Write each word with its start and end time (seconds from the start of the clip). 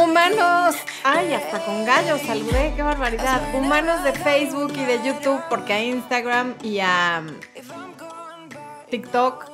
Humanos, 0.00 0.76
ay, 1.04 1.34
hasta 1.34 1.62
con 1.62 1.84
gallos 1.84 2.22
saludé, 2.22 2.72
qué 2.74 2.82
barbaridad. 2.82 3.42
Humanos 3.54 4.02
de 4.02 4.14
Facebook 4.14 4.72
y 4.74 4.84
de 4.86 4.98
YouTube, 5.04 5.42
porque 5.50 5.74
a 5.74 5.84
Instagram 5.84 6.54
y 6.62 6.78
a 6.80 7.20
mm, 7.20 8.88
TikTok, 8.88 9.44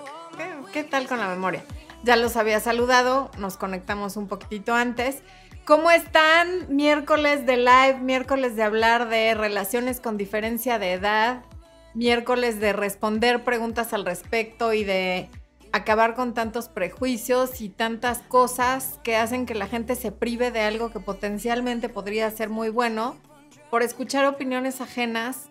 ¿qué, 0.73 0.85
tal 0.85 1.09
con 1.09 1.19
la 1.19 1.27
memoria? 1.27 1.65
Ya 2.05 2.15
los 2.15 2.37
había 2.37 2.61
saludado, 2.61 3.29
nos 3.39 3.57
conectamos 3.57 4.17
un 4.17 4.29
poquitito 4.29 4.73
antes. 4.73 5.23
¿Cómo 5.65 5.91
están? 5.91 6.67
Miércoles 6.69 7.45
de 7.45 7.57
live, 7.57 7.99
miércoles 8.01 8.55
de 8.55 8.63
hablar 8.63 9.09
de 9.09 9.35
relaciones 9.35 9.99
con 10.01 10.17
diferencia 10.17 10.79
de 10.79 10.93
edad, 10.93 11.43
miércoles 11.95 12.61
de 12.61 12.73
responder 12.73 13.43
preguntas 13.43 13.93
al 13.93 14.05
respecto 14.05 14.73
y 14.73 14.85
de 14.85 15.29
acabar 15.77 16.15
con 16.15 16.35
tantos 16.35 16.69
prejuicios 16.69 17.61
y 17.61 17.69
tantas 17.69 18.19
cosas 18.19 18.99
que 19.03 19.17
hacen 19.17 19.47
que 19.47 19.55
la 19.55 19.67
gente 19.67 19.95
se 19.95 20.13
prive 20.13 20.51
de 20.51 20.61
algo 20.61 20.91
que 20.91 21.01
potencialmente 21.01 21.89
podría 21.89 22.31
ser 22.31 22.49
muy 22.49 22.69
bueno 22.69 23.17
por 23.71 23.83
escuchar 23.83 24.27
opiniones 24.27 24.81
ajenas 24.81 25.49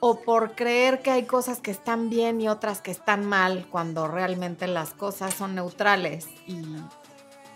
o 0.00 0.20
por 0.20 0.54
creer 0.54 1.00
que 1.00 1.10
hay 1.10 1.24
cosas 1.24 1.60
que 1.60 1.70
están 1.70 2.10
bien 2.10 2.40
y 2.40 2.48
otras 2.48 2.80
que 2.80 2.90
están 2.90 3.24
mal 3.24 3.66
cuando 3.70 4.06
realmente 4.06 4.66
las 4.66 4.90
cosas 4.90 5.34
son 5.34 5.54
neutrales 5.54 6.28
y 6.46 6.62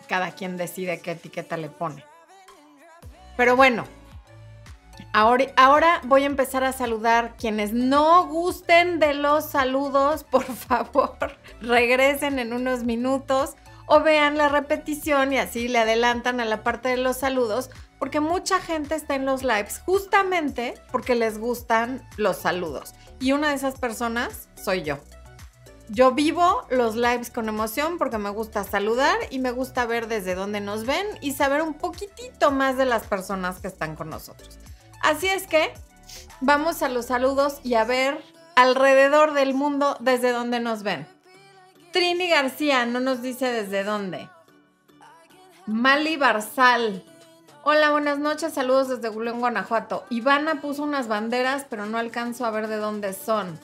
cada 0.09 0.33
quien 0.33 0.57
decide 0.57 1.01
qué 1.01 1.11
etiqueta 1.13 1.57
le 1.57 1.69
pone. 1.69 2.05
Pero 3.37 3.55
bueno, 3.55 3.85
Ahora, 5.13 6.01
voy 6.05 6.25
a 6.25 6.27
empezar 6.27 6.65
a 6.65 6.73
saludar 6.73 7.35
quienes 7.37 7.73
no 7.73 8.27
gusten 8.27 8.99
de 8.99 9.15
los 9.15 9.47
saludos, 9.51 10.25
por 10.25 10.45
favor, 10.45 11.37
regresen 11.61 12.39
en 12.39 12.53
unos 12.53 12.85
minutos 12.85 13.57
o 13.87 14.01
vean 14.01 14.37
la 14.37 14.49
repetición 14.49 15.33
y 15.33 15.39
así 15.39 15.67
le 15.67 15.79
adelantan 15.79 16.41
a 16.41 16.45
la 16.45 16.63
parte 16.63 16.91
de 16.91 16.99
los 16.99 17.17
saludos, 17.17 17.71
porque 17.99 18.21
mucha 18.21 18.61
gente 18.61 18.95
está 18.95 19.15
en 19.15 19.25
los 19.25 19.43
lives 19.43 19.81
justamente 19.85 20.75
porque 20.93 21.15
les 21.15 21.39
gustan 21.39 22.07
los 22.17 22.37
saludos. 22.37 22.95
Y 23.19 23.33
una 23.33 23.49
de 23.49 23.55
esas 23.55 23.79
personas 23.79 24.49
soy 24.63 24.83
yo. 24.83 24.99
Yo 25.89 26.13
vivo 26.13 26.67
los 26.69 26.97
lives 26.97 27.31
con 27.31 27.49
emoción 27.49 27.97
porque 27.97 28.19
me 28.19 28.29
gusta 28.29 28.63
saludar 28.63 29.17
y 29.31 29.39
me 29.39 29.53
gusta 29.53 29.87
ver 29.87 30.07
desde 30.07 30.35
dónde 30.35 30.61
nos 30.61 30.85
ven 30.85 31.07
y 31.23 31.33
saber 31.33 31.63
un 31.63 31.73
poquitito 31.73 32.51
más 32.51 32.77
de 32.77 32.85
las 32.85 33.05
personas 33.07 33.59
que 33.59 33.69
están 33.69 33.97
con 33.97 34.11
nosotros. 34.11 34.59
Así 35.01 35.29
es 35.29 35.47
que 35.47 35.73
vamos 36.41 36.83
a 36.83 36.89
los 36.89 37.07
saludos 37.07 37.61
y 37.63 37.75
a 37.75 37.85
ver 37.85 38.23
alrededor 38.57 39.35
del 39.35 39.55
mundo 39.55 39.97
desde 40.01 40.33
donde 40.33 40.61
nos 40.61 40.83
ven. 40.83 41.07
Trini 41.93 42.29
García 42.29 42.87
no 42.87 43.01
nos 43.01 43.23
dice 43.23 43.47
desde 43.47 43.85
dónde. 43.85 44.29
Mali 45.67 46.17
Barzal. 46.17 47.05
Hola, 47.63 47.91
buenas 47.91 48.19
noches, 48.19 48.55
saludos 48.55 48.89
desde 48.89 49.09
Gulón, 49.09 49.41
Guanajuato. 49.41 50.05
Ivana 50.11 50.61
puso 50.61 50.83
unas 50.83 51.09
banderas, 51.09 51.67
pero 51.69 51.87
no 51.87 51.99
alcanzo 51.99 52.47
a 52.47 52.51
ver 52.51 52.69
de 52.69 52.77
dónde 52.77 53.13
son. 53.13 53.59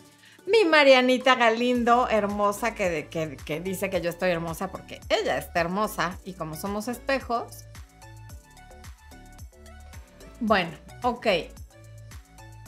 Mi 0.47 0.65
Marianita 0.65 1.37
Galindo, 1.37 2.09
hermosa, 2.09 2.75
que, 2.75 3.09
que 3.09 3.61
dice 3.61 3.89
que 3.89 4.03
yo 4.03 4.11
estoy 4.11 4.31
hermosa 4.31 4.71
porque 4.71 5.01
ella 5.09 5.39
está 5.39 5.61
hermosa 5.61 6.19
y 6.25 6.35
como 6.35 6.55
somos 6.55 6.89
espejos. 6.89 7.65
Bueno, 10.41 10.73
Ok. 11.05 11.27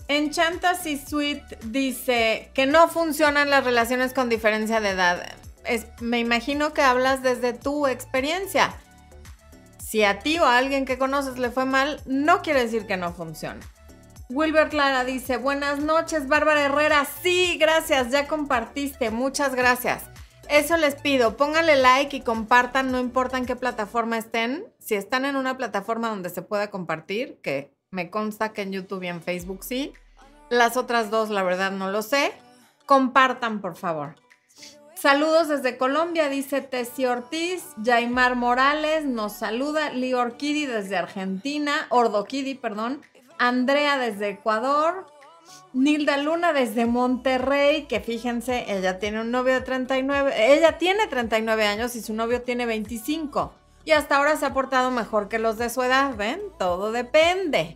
Enchantasy 0.09 0.99
Suite 0.99 1.59
dice 1.65 2.51
que 2.53 2.67
no 2.67 2.87
funcionan 2.89 3.49
las 3.49 3.65
relaciones 3.65 4.13
con 4.13 4.29
diferencia 4.29 4.81
de 4.83 4.91
edad. 4.91 5.27
me 6.01 6.19
imagino 6.19 6.75
que 6.75 6.83
hablas 6.83 7.23
desde 7.23 7.55
tu 7.55 7.87
experiencia. 7.87 8.75
Si 9.79 10.05
a 10.05 10.19
ti 10.19 10.39
o 10.39 10.45
a 10.45 10.59
alguien 10.59 10.85
que 10.85 10.99
conoces 10.99 11.39
le 11.39 11.51
fue 11.51 11.65
mal, 11.65 12.03
no 12.05 12.43
quiere 12.43 12.63
decir 12.63 12.87
que 12.87 12.99
no 12.99 13.15
funcione. 13.15 13.61
Wilber 14.29 14.69
Clara 14.69 15.05
dice, 15.05 15.39
buenas 15.39 15.79
noches, 15.79 16.29
Bárbara 16.29 16.67
Herrera. 16.67 17.07
Sí, 17.23 17.57
gracias, 17.59 18.11
ya 18.11 18.29
compartiste, 18.29 19.11
muchas 19.11 19.55
gracias. 19.55 20.03
Eso 20.51 20.77
les 20.77 20.95
pido, 20.97 21.39
pónganle 21.39 21.77
like 21.77 22.15
y 22.15 22.21
compartan, 22.21 22.93
no 22.93 23.01
importa 23.01 23.39
en 23.39 23.47
qué 23.47 23.57
plataforma 23.57 24.19
estén. 24.19 24.67
Si 24.79 24.95
están 24.95 25.25
en 25.25 25.37
una 25.37 25.57
plataforma 25.57 26.11
donde 26.11 26.29
se 26.29 26.43
pueda 26.43 26.71
compartir, 26.71 27.41
que 27.43 27.76
me 27.97 28.11
consta 28.11 28.51
que 28.51 28.61
en 28.61 28.73
YouTube 28.73 29.05
y 29.05 29.09
en 29.09 29.23
Facebook 29.23 29.65
sí. 29.65 29.95
Las 30.51 30.77
otras 30.77 31.11
dos, 31.11 31.31
la 31.31 31.43
verdad, 31.43 31.73
no 31.73 31.91
lo 31.91 32.03
sé. 32.03 32.33
Compartan, 32.85 33.63
por 33.63 33.75
favor. 33.75 34.17
Saludos 34.95 35.49
desde 35.49 35.79
Colombia, 35.79 36.29
dice 36.29 36.61
Tessie 36.61 37.09
Ortiz. 37.09 37.65
Jaimar 37.83 38.37
Morales 38.37 39.07
nos 39.07 39.33
saluda. 39.33 39.91
Liorkidi 39.91 40.67
desde 40.67 40.99
Argentina. 40.99 41.87
Ordokidi, 41.89 42.55
perdón. 42.55 43.01
Andrea 43.39 43.97
desde 43.97 44.29
Ecuador. 44.29 45.07
Nilda 45.73 46.19
Luna 46.19 46.53
desde 46.53 46.85
Monterrey, 46.87 47.87
que 47.87 48.01
fíjense, 48.01 48.65
ella 48.69 48.99
tiene 48.99 49.21
un 49.21 49.31
novio 49.31 49.55
de 49.55 49.61
39, 49.61 50.55
ella 50.55 50.77
tiene 50.77 51.07
39 51.07 51.67
años 51.67 51.95
y 51.95 52.03
su 52.03 52.15
novio 52.15 52.43
tiene 52.43 52.67
25 52.67 53.53
y 53.87 53.93
hasta 53.93 54.17
ahora 54.17 54.37
se 54.37 54.45
ha 54.45 54.53
portado 54.53 54.91
mejor 54.91 55.29
que 55.29 55.39
los 55.39 55.59
de 55.59 55.71
su 55.71 55.81
edad, 55.81 56.17
¿ven? 56.17 56.41
Todo 56.59 56.91
depende. 56.91 57.75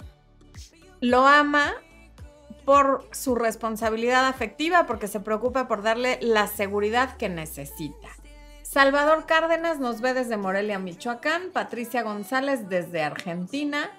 Lo 1.00 1.26
ama 1.26 1.72
por 2.64 3.08
su 3.12 3.34
responsabilidad 3.34 4.26
afectiva, 4.26 4.86
porque 4.86 5.08
se 5.08 5.20
preocupa 5.20 5.66
por 5.66 5.82
darle 5.82 6.18
la 6.20 6.46
seguridad 6.46 7.16
que 7.16 7.28
necesita. 7.28 8.08
Salvador 8.62 9.26
Cárdenas 9.26 9.80
nos 9.80 10.00
ve 10.00 10.14
desde 10.14 10.36
Morelia, 10.36 10.78
Michoacán. 10.78 11.50
Patricia 11.52 12.02
González 12.02 12.68
desde 12.68 13.02
Argentina. 13.02 13.90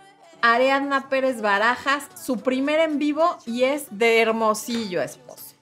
Ariadna 0.41 1.09
Pérez 1.09 1.41
Barajas, 1.41 2.07
su 2.15 2.37
primer 2.37 2.79
en 2.79 2.97
vivo 2.97 3.37
y 3.45 3.63
es 3.63 3.85
de 3.91 4.21
Hermosillo, 4.21 5.01
esposo. 5.01 5.55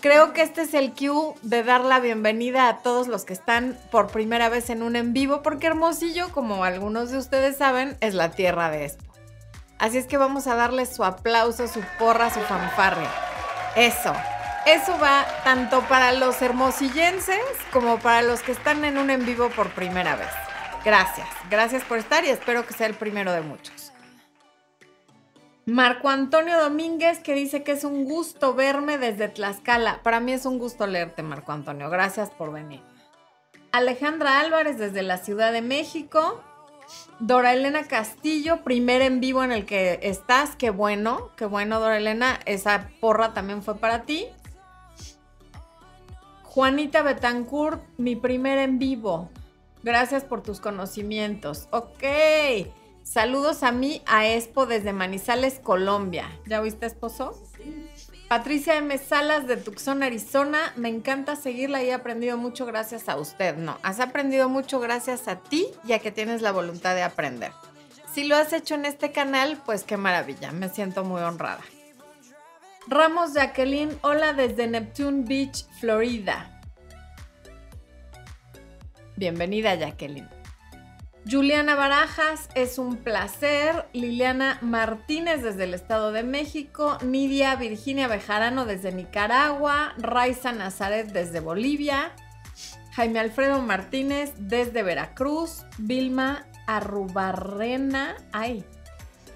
Creo 0.00 0.32
que 0.32 0.42
este 0.42 0.62
es 0.62 0.74
el 0.74 0.92
cue 0.92 1.34
de 1.42 1.62
dar 1.62 1.84
la 1.84 2.00
bienvenida 2.00 2.68
a 2.68 2.78
todos 2.78 3.08
los 3.08 3.24
que 3.24 3.32
están 3.32 3.78
por 3.90 4.08
primera 4.08 4.48
vez 4.48 4.68
en 4.68 4.82
un 4.82 4.96
en 4.96 5.12
vivo, 5.12 5.42
porque 5.42 5.68
Hermosillo, 5.68 6.30
como 6.32 6.64
algunos 6.64 7.10
de 7.10 7.18
ustedes 7.18 7.56
saben, 7.56 7.96
es 8.00 8.14
la 8.14 8.32
tierra 8.32 8.70
de 8.70 8.84
esto. 8.84 9.13
Así 9.84 9.98
es 9.98 10.06
que 10.06 10.16
vamos 10.16 10.46
a 10.46 10.54
darle 10.54 10.86
su 10.86 11.04
aplauso, 11.04 11.68
su 11.68 11.82
porra, 11.98 12.30
su 12.30 12.40
fanfarria. 12.40 13.10
Eso. 13.76 14.14
Eso 14.64 14.98
va 14.98 15.26
tanto 15.44 15.82
para 15.82 16.12
los 16.12 16.40
hermosillenses 16.40 17.44
como 17.70 17.98
para 17.98 18.22
los 18.22 18.40
que 18.40 18.52
están 18.52 18.86
en 18.86 18.96
un 18.96 19.10
en 19.10 19.26
vivo 19.26 19.50
por 19.50 19.68
primera 19.74 20.16
vez. 20.16 20.30
Gracias. 20.86 21.28
Gracias 21.50 21.84
por 21.84 21.98
estar 21.98 22.24
y 22.24 22.30
espero 22.30 22.66
que 22.66 22.72
sea 22.72 22.86
el 22.86 22.94
primero 22.94 23.30
de 23.32 23.42
muchos. 23.42 23.92
Marco 25.66 26.08
Antonio 26.08 26.58
Domínguez 26.58 27.18
que 27.18 27.34
dice 27.34 27.62
que 27.62 27.72
es 27.72 27.84
un 27.84 28.06
gusto 28.06 28.54
verme 28.54 28.96
desde 28.96 29.28
Tlaxcala. 29.28 30.02
Para 30.02 30.18
mí 30.18 30.32
es 30.32 30.46
un 30.46 30.58
gusto 30.58 30.86
leerte, 30.86 31.22
Marco 31.22 31.52
Antonio. 31.52 31.90
Gracias 31.90 32.30
por 32.30 32.54
venir. 32.54 32.80
Alejandra 33.70 34.40
Álvarez 34.40 34.78
desde 34.78 35.02
la 35.02 35.18
Ciudad 35.18 35.52
de 35.52 35.60
México. 35.60 36.42
Dora 37.20 37.54
Elena 37.54 37.84
Castillo, 37.84 38.64
primer 38.64 39.00
en 39.00 39.20
vivo 39.20 39.44
en 39.44 39.52
el 39.52 39.66
que 39.66 40.00
estás. 40.02 40.56
Qué 40.56 40.70
bueno, 40.70 41.30
qué 41.36 41.46
bueno, 41.46 41.80
Dora 41.80 41.96
Elena. 41.96 42.40
Esa 42.44 42.90
porra 43.00 43.32
también 43.32 43.62
fue 43.62 43.76
para 43.76 44.02
ti. 44.02 44.26
Juanita 46.42 47.02
Betancourt, 47.02 47.82
mi 47.98 48.16
primer 48.16 48.58
en 48.58 48.78
vivo. 48.78 49.30
Gracias 49.82 50.24
por 50.24 50.42
tus 50.42 50.60
conocimientos. 50.60 51.68
Ok. 51.70 52.04
Saludos 53.02 53.62
a 53.62 53.70
mí, 53.70 54.02
a 54.06 54.26
Expo 54.26 54.64
desde 54.64 54.92
Manizales, 54.92 55.60
Colombia. 55.60 56.30
¿Ya 56.46 56.60
oíste, 56.60 56.86
esposo? 56.86 57.38
Patricia 58.28 58.76
M. 58.76 58.96
Salas 58.96 59.46
de 59.46 59.56
Tucson, 59.56 60.02
Arizona. 60.02 60.72
Me 60.76 60.88
encanta 60.88 61.36
seguirla 61.36 61.82
y 61.82 61.90
he 61.90 61.92
aprendido 61.92 62.36
mucho 62.38 62.64
gracias 62.64 63.08
a 63.08 63.16
usted. 63.16 63.56
No, 63.56 63.78
has 63.82 64.00
aprendido 64.00 64.48
mucho 64.48 64.80
gracias 64.80 65.28
a 65.28 65.36
ti, 65.36 65.66
ya 65.84 65.98
que 65.98 66.10
tienes 66.10 66.40
la 66.40 66.50
voluntad 66.50 66.94
de 66.94 67.02
aprender. 67.02 67.52
Si 68.12 68.24
lo 68.24 68.36
has 68.36 68.52
hecho 68.52 68.76
en 68.76 68.86
este 68.86 69.12
canal, 69.12 69.60
pues 69.66 69.84
qué 69.84 69.96
maravilla. 69.96 70.52
Me 70.52 70.68
siento 70.68 71.04
muy 71.04 71.20
honrada. 71.20 71.60
Ramos 72.86 73.34
Jacqueline, 73.34 73.96
hola 74.02 74.32
desde 74.32 74.66
Neptune 74.66 75.24
Beach, 75.26 75.66
Florida. 75.80 76.60
Bienvenida, 79.16 79.74
Jacqueline. 79.74 80.33
Juliana 81.30 81.74
Barajas, 81.74 82.50
es 82.54 82.78
un 82.78 82.96
placer. 82.96 83.86
Liliana 83.94 84.58
Martínez 84.60 85.42
desde 85.42 85.64
el 85.64 85.72
Estado 85.72 86.12
de 86.12 86.22
México. 86.22 86.98
Nidia 87.02 87.56
Virginia 87.56 88.08
Bejarano 88.08 88.66
desde 88.66 88.92
Nicaragua. 88.92 89.94
Raiza 89.96 90.52
Nazaret 90.52 91.10
desde 91.12 91.40
Bolivia. 91.40 92.12
Jaime 92.92 93.20
Alfredo 93.20 93.62
Martínez 93.62 94.34
desde 94.36 94.82
Veracruz. 94.82 95.64
Vilma 95.78 96.46
Arrubarrena. 96.66 98.16
Ay, 98.32 98.62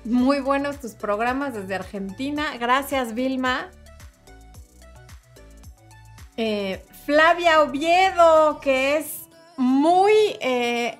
muy 0.04 0.40
buenos 0.40 0.80
tus 0.80 0.92
programas 0.92 1.54
desde 1.54 1.74
Argentina. 1.74 2.54
Gracias, 2.58 3.14
Vilma. 3.14 3.70
Eh, 6.36 6.84
Flavia 7.06 7.62
Oviedo, 7.62 8.60
que 8.60 8.98
es 8.98 9.22
muy... 9.56 10.12
Eh, 10.40 10.98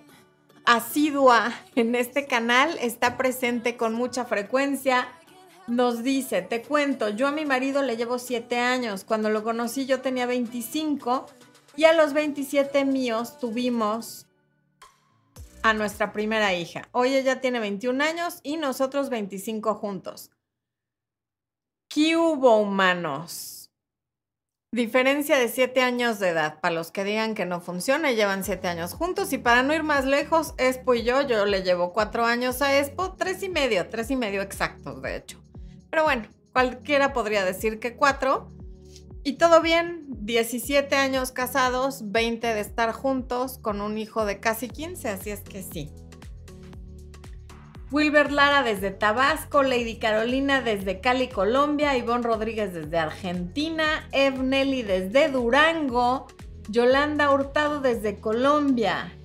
asidua 0.69 1.55
en 1.77 1.95
este 1.95 2.27
canal, 2.27 2.77
está 2.83 3.17
presente 3.17 3.79
con 3.79 3.95
mucha 3.95 4.27
frecuencia. 4.27 5.09
Nos 5.67 6.03
dice, 6.03 6.43
te 6.43 6.61
cuento, 6.61 7.09
yo 7.09 7.27
a 7.27 7.33
mi 7.33 7.47
marido 7.47 7.83
le 7.83 7.97
llevo 7.97 8.19
7 8.19 8.59
años. 8.59 9.05
Cuando 9.05 9.31
lo 9.31 9.43
conocí 9.43 9.87
yo 9.87 10.03
tenía 10.03 10.27
25 10.27 11.27
y 11.75 11.85
a 11.85 11.95
los 11.95 12.13
27 12.13 12.85
míos 12.85 13.39
tuvimos 13.39 14.27
a 15.63 15.73
nuestra 15.73 16.13
primera 16.13 16.53
hija. 16.53 16.87
Hoy 16.93 17.15
ella 17.15 17.41
tiene 17.41 17.61
21 17.61 18.05
años 18.05 18.41
y 18.43 18.59
nosotros 18.59 19.09
25 19.09 19.75
juntos. 19.75 20.31
¿Qué 21.89 22.15
hubo 22.19 22.59
humanos? 22.59 23.58
Diferencia 24.71 25.39
de 25.39 25.49
7 25.49 25.81
años 25.81 26.19
de 26.19 26.29
edad. 26.29 26.61
Para 26.61 26.75
los 26.75 26.91
que 26.91 27.03
digan 27.03 27.35
que 27.35 27.47
no 27.47 27.63
funciona, 27.63 28.13
llevan 28.13 28.45
7 28.45 28.69
años 28.69 28.93
juntos. 28.93 29.33
Y 29.33 29.39
para 29.39 29.63
no 29.63 29.73
ir 29.73 29.83
más 29.83 30.05
lejos, 30.05 30.53
Espo 30.59 30.93
y 30.93 31.05
yo, 31.05 31.23
yo 31.23 31.47
le 31.47 31.63
llevo 31.63 31.95
4 31.95 32.27
años 32.27 32.61
a 32.61 32.77
Espo, 32.77 33.15
3 33.15 33.45
y 33.45 33.49
medio, 33.49 33.89
3 33.89 34.11
y 34.11 34.17
medio 34.17 34.43
exactos, 34.43 35.01
de 35.01 35.17
hecho. 35.17 35.41
Pero 35.89 36.05
bueno, 36.05 36.29
cualquiera 36.53 37.15
podría 37.15 37.47
decir 37.47 37.81
que 37.81 37.97
4. 37.97 38.47
Y 39.25 39.39
todo 39.39 39.63
bien, 39.63 40.05
17 40.07 40.97
años 40.97 41.33
casados, 41.33 42.13
20 42.13 42.47
de 42.49 42.61
estar 42.61 42.93
juntos, 42.93 43.57
con 43.57 43.81
un 43.81 43.97
hijo 43.97 44.27
de 44.27 44.39
casi 44.39 44.69
15, 44.69 45.09
así 45.09 45.31
es 45.31 45.41
que 45.41 45.63
sí. 45.63 45.91
Wilber 47.91 48.33
Lara 48.33 48.63
desde 48.63 48.91
Tabasco, 48.91 49.63
Lady 49.63 49.97
Carolina 49.97 50.61
desde 50.61 51.01
Cali, 51.01 51.29
Colombia, 51.29 51.97
Ivonne 51.97 52.23
Rodríguez 52.23 52.75
desde 52.75 52.99
Argentina, 52.99 54.07
Ev 54.13 54.43
Nelly 54.43 54.83
desde 54.83 55.29
Durango, 55.29 56.27
Yolanda 56.69 57.31
Hurtado 57.31 57.81
desde 57.81 58.21
Colombia, 58.21 59.17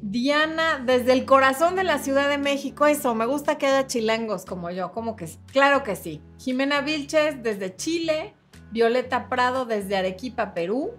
Diana 0.00 0.80
desde 0.84 1.12
el 1.12 1.24
corazón 1.24 1.74
de 1.74 1.82
la 1.82 1.98
Ciudad 1.98 2.28
de 2.28 2.38
México. 2.38 2.86
Eso, 2.86 3.16
me 3.16 3.26
gusta 3.26 3.58
que 3.58 3.66
haya 3.66 3.88
chilangos 3.88 4.44
como 4.44 4.70
yo, 4.70 4.92
como 4.92 5.16
que 5.16 5.28
claro 5.52 5.82
que 5.82 5.96
sí. 5.96 6.22
Jimena 6.38 6.82
Vilches 6.82 7.42
desde 7.42 7.74
Chile, 7.74 8.34
Violeta 8.70 9.28
Prado 9.28 9.64
desde 9.64 9.96
Arequipa, 9.96 10.54
Perú, 10.54 10.92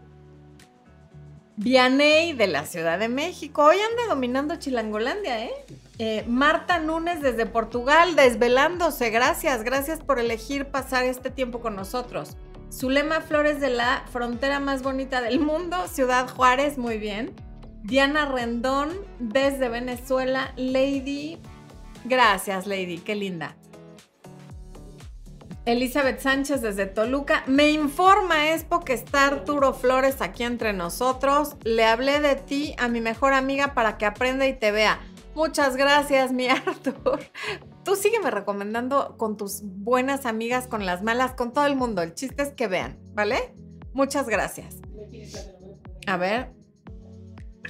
Vianey 1.55 2.33
de 2.33 2.47
la 2.47 2.65
Ciudad 2.65 2.97
de 2.97 3.09
México. 3.09 3.63
Hoy 3.63 3.77
anda 3.77 4.07
dominando 4.09 4.55
Chilangolandia, 4.55 5.45
¿eh? 5.45 5.53
¿eh? 5.99 6.25
Marta 6.27 6.79
Núñez 6.79 7.21
desde 7.21 7.45
Portugal, 7.45 8.15
desvelándose. 8.15 9.11
Gracias, 9.11 9.63
gracias 9.63 9.99
por 9.99 10.19
elegir 10.19 10.65
pasar 10.65 11.03
este 11.05 11.29
tiempo 11.29 11.61
con 11.61 11.75
nosotros. 11.75 12.37
Zulema 12.71 13.21
Flores 13.21 13.59
de 13.59 13.69
la 13.69 14.03
frontera 14.11 14.59
más 14.59 14.81
bonita 14.81 15.21
del 15.21 15.39
mundo, 15.39 15.87
Ciudad 15.87 16.27
Juárez, 16.27 16.79
muy 16.79 16.97
bien. 16.97 17.35
Diana 17.83 18.25
Rendón 18.25 18.89
desde 19.19 19.69
Venezuela. 19.69 20.53
Lady, 20.55 21.37
gracias, 22.05 22.65
Lady, 22.65 22.97
qué 22.97 23.13
linda. 23.13 23.55
Elizabeth 25.65 26.19
Sánchez 26.19 26.61
desde 26.61 26.85
Toluca. 26.85 27.43
Me 27.47 27.71
informa 27.71 28.51
Expo 28.51 28.81
que 28.81 28.93
está 28.93 29.27
Arturo 29.27 29.73
Flores 29.73 30.21
aquí 30.21 30.43
entre 30.43 30.73
nosotros. 30.73 31.55
Le 31.63 31.85
hablé 31.85 32.19
de 32.19 32.35
ti 32.35 32.75
a 32.77 32.89
mi 32.89 32.99
mejor 32.99 33.33
amiga 33.33 33.73
para 33.73 33.97
que 33.97 34.05
aprenda 34.05 34.45
y 34.45 34.53
te 34.53 34.71
vea. 34.71 34.99
Muchas 35.35 35.77
gracias, 35.77 36.33
mi 36.33 36.47
Artur. 36.49 37.19
Tú 37.85 37.95
sígueme 37.95 38.29
recomendando 38.29 39.15
con 39.17 39.37
tus 39.37 39.61
buenas 39.63 40.25
amigas, 40.25 40.67
con 40.67 40.85
las 40.85 41.01
malas, 41.01 41.33
con 41.33 41.53
todo 41.53 41.65
el 41.65 41.75
mundo. 41.75 42.01
El 42.01 42.13
chiste 42.13 42.43
es 42.43 42.51
que 42.53 42.67
vean, 42.67 42.99
¿vale? 43.13 43.53
Muchas 43.93 44.27
gracias. 44.27 44.75
A 46.07 46.17
ver. 46.17 46.51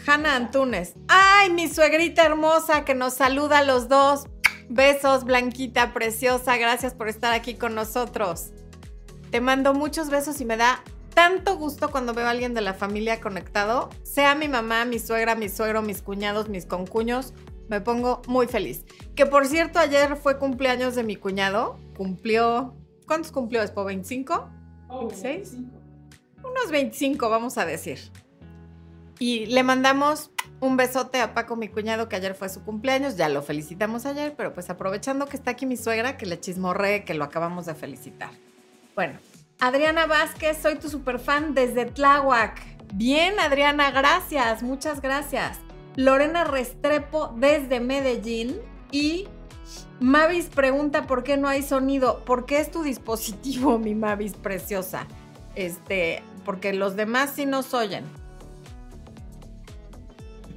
Hanna 0.05 0.35
Antunes. 0.35 0.95
¡Ay, 1.07 1.51
mi 1.51 1.67
suegrita 1.67 2.25
hermosa 2.25 2.85
que 2.85 2.95
nos 2.95 3.13
saluda 3.13 3.59
a 3.59 3.63
los 3.63 3.87
dos! 3.87 4.25
Besos, 4.73 5.23
Blanquita, 5.23 5.93
preciosa. 5.93 6.57
Gracias 6.57 6.95
por 6.95 7.07
estar 7.07 7.31
aquí 7.31 7.53
con 7.53 7.75
nosotros. 7.75 8.53
Te 9.29 9.39
mando 9.39 9.75
muchos 9.75 10.09
besos 10.09 10.41
y 10.41 10.45
me 10.45 10.57
da 10.57 10.83
tanto 11.13 11.57
gusto 11.57 11.91
cuando 11.91 12.15
veo 12.15 12.25
a 12.25 12.31
alguien 12.31 12.55
de 12.55 12.61
la 12.61 12.73
familia 12.73 13.21
conectado. 13.21 13.91
Sea 14.01 14.33
mi 14.33 14.47
mamá, 14.47 14.83
mi 14.85 14.97
suegra, 14.97 15.35
mi 15.35 15.47
suegro, 15.47 15.83
mis 15.83 16.01
cuñados, 16.01 16.49
mis 16.49 16.65
concuños. 16.65 17.35
Me 17.69 17.81
pongo 17.81 18.23
muy 18.27 18.47
feliz. 18.47 18.83
Que 19.13 19.27
por 19.27 19.45
cierto, 19.45 19.77
ayer 19.77 20.15
fue 20.15 20.39
cumpleaños 20.39 20.95
de 20.95 21.03
mi 21.03 21.17
cuñado. 21.17 21.77
Cumplió. 21.95 22.75
¿Cuántos 23.05 23.31
cumplió 23.31 23.61
después? 23.61 23.85
¿25? 23.85 24.49
¿26? 24.89 25.67
Unos 26.39 26.71
25, 26.71 27.29
vamos 27.29 27.59
a 27.59 27.67
decir. 27.67 27.99
Y 29.19 29.45
le 29.45 29.61
mandamos 29.61 30.31
un 30.63 30.77
besote 30.77 31.19
a 31.19 31.33
Paco, 31.33 31.57
mi 31.57 31.67
cuñado, 31.67 32.07
que 32.07 32.15
ayer 32.15 32.35
fue 32.35 32.47
su 32.47 32.63
cumpleaños. 32.63 33.17
Ya 33.17 33.27
lo 33.27 33.41
felicitamos 33.41 34.05
ayer, 34.05 34.33
pero 34.37 34.53
pues 34.53 34.69
aprovechando 34.69 35.25
que 35.25 35.35
está 35.35 35.51
aquí 35.51 35.65
mi 35.65 35.75
suegra, 35.75 36.15
que 36.15 36.25
le 36.25 36.39
chismorree 36.39 37.03
que 37.03 37.13
lo 37.13 37.25
acabamos 37.25 37.65
de 37.65 37.75
felicitar. 37.75 38.31
Bueno, 38.95 39.19
Adriana 39.59 40.05
Vázquez, 40.05 40.57
soy 40.61 40.75
tu 40.75 40.87
super 40.87 41.19
fan 41.19 41.53
desde 41.53 41.85
Tláhuac. 41.85 42.61
Bien, 42.93 43.41
Adriana, 43.41 43.91
gracias, 43.91 44.63
muchas 44.63 45.01
gracias. 45.01 45.59
Lorena 45.97 46.45
Restrepo 46.45 47.33
desde 47.35 47.81
Medellín 47.81 48.57
y 48.89 49.27
Mavis 49.99 50.45
pregunta 50.45 51.07
por 51.07 51.25
qué 51.25 51.35
no 51.35 51.49
hay 51.49 51.61
sonido. 51.61 52.23
¿Por 52.23 52.45
qué 52.45 52.59
es 52.59 52.71
tu 52.71 52.83
dispositivo, 52.83 53.79
mi 53.79 53.95
Mavis 53.95 54.35
preciosa? 54.35 55.07
Este, 55.55 56.23
porque 56.45 56.71
los 56.71 56.95
demás 56.95 57.31
sí 57.35 57.45
nos 57.45 57.73
oyen. 57.73 58.05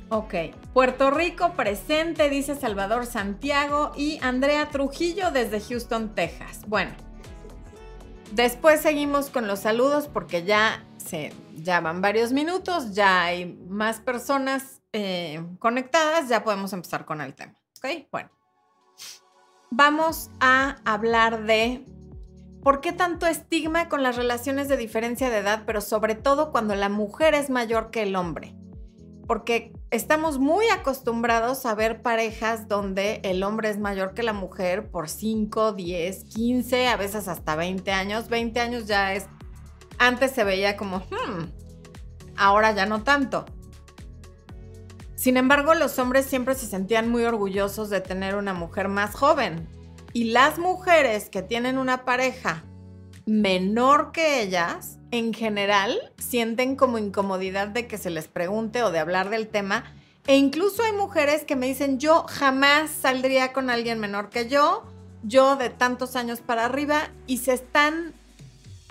Ok. 0.09 0.35
Puerto 0.73 1.11
Rico 1.11 1.55
presente, 1.55 2.31
dice 2.31 2.55
Salvador 2.55 3.07
Santiago 3.07 3.93
y 3.97 4.21
Andrea 4.23 4.69
Trujillo 4.69 5.33
desde 5.33 5.61
Houston, 5.61 6.15
Texas. 6.15 6.61
Bueno, 6.69 6.93
después 8.33 8.81
seguimos 8.81 9.31
con 9.31 9.49
los 9.49 9.61
saludos 9.61 10.07
porque 10.07 10.45
ya 10.45 10.85
se 10.97 11.33
ya 11.55 11.81
van 11.81 12.01
varios 12.01 12.33
minutos, 12.33 12.95
ya 12.95 13.25
hay 13.25 13.47
más 13.69 14.01
personas 14.01 14.81
eh, 14.93 15.43
conectadas, 15.59 16.29
ya 16.29 16.45
podemos 16.45 16.73
empezar 16.73 17.05
con 17.05 17.21
el 17.21 17.35
tema. 17.35 17.55
Ok, 17.79 18.07
bueno. 18.13 18.31
Vamos 19.71 20.31
a 20.39 20.77
hablar 20.85 21.45
de 21.45 21.85
por 22.63 22.81
qué 22.81 22.93
tanto 22.93 23.27
estigma 23.27 23.89
con 23.89 24.05
las 24.05 24.17
relaciones 24.17 24.69
de 24.69 24.77
diferencia 24.77 25.31
de 25.31 25.39
edad, 25.39 25.65
pero 25.67 25.81
sobre 25.81 26.15
todo 26.15 26.53
cuando 26.53 26.77
la 26.77 26.89
mujer 26.89 27.35
es 27.35 27.51
mayor 27.51 27.91
que 27.91 28.05
el 28.05 28.15
hombre 28.15 28.55
porque 29.27 29.73
estamos 29.91 30.39
muy 30.39 30.69
acostumbrados 30.69 31.65
a 31.67 31.75
ver 31.75 32.03
parejas 32.03 32.69
donde 32.69 33.21
el 33.23 33.43
hombre 33.43 33.71
es 33.71 33.79
mayor 33.79 34.15
que 34.15 34.23
la 34.23 34.33
mujer 34.33 34.91
por 34.91 35.09
5, 35.09 35.73
10, 35.73 36.25
15, 36.25 36.89
a 36.89 36.97
veces 36.97 37.29
hasta 37.29 37.57
20 37.57 37.93
años. 37.93 38.29
20 38.29 38.61
años 38.61 38.87
ya 38.87 39.15
es, 39.15 39.27
antes 39.99 40.33
se 40.33 40.45
veía 40.45 40.77
como, 40.77 40.99
hmm, 40.99 41.53
ahora 42.37 42.73
ya 42.73 42.87
no 42.87 43.03
tanto. 43.03 43.45
Sin 45.15 45.37
embargo, 45.37 45.75
los 45.75 45.99
hombres 45.99 46.27
siempre 46.27 46.55
se 46.55 46.67
sentían 46.67 47.09
muy 47.09 47.25
orgullosos 47.25 47.91
de 47.91 48.01
tener 48.01 48.37
una 48.37 48.55
mujer 48.55 48.89
más 48.89 49.15
joven. 49.15 49.69
Y 50.13 50.25
las 50.25 50.59
mujeres 50.59 51.31
que 51.31 51.43
tienen 51.43 51.79
una 51.79 52.05
pareja 52.05 52.65
menor 53.27 54.13
que 54.13 54.43
ellas, 54.43 54.96
en 55.11 55.33
general, 55.33 55.99
sienten 56.19 56.77
como 56.77 56.99
incomodidad 56.99 57.69
de 57.69 57.87
que 57.87 57.99
se 57.99 58.11
les 58.11 58.29
pregunte 58.29 58.83
o 58.83 58.91
de 58.91 58.99
hablar 58.99 59.31
del 59.31 59.49
tema. 59.49 59.85
E 60.27 60.37
incluso 60.37 60.83
hay 60.83 60.93
mujeres 60.93 61.45
que 61.45 61.57
me 61.57 61.67
dicen, 61.67 61.99
yo 61.99 62.25
jamás 62.29 62.91
saldría 62.91 63.53
con 63.53 63.71
alguien 63.71 64.01
menor 64.01 64.29
que 64.29 64.49
yo, 64.49 64.85
yo 65.23 65.57
de 65.57 65.71
tantos 65.71 66.17
años 66.17 66.41
para 66.41 66.65
arriba, 66.65 67.11
y 67.27 67.39
se 67.39 67.53
están 67.53 68.15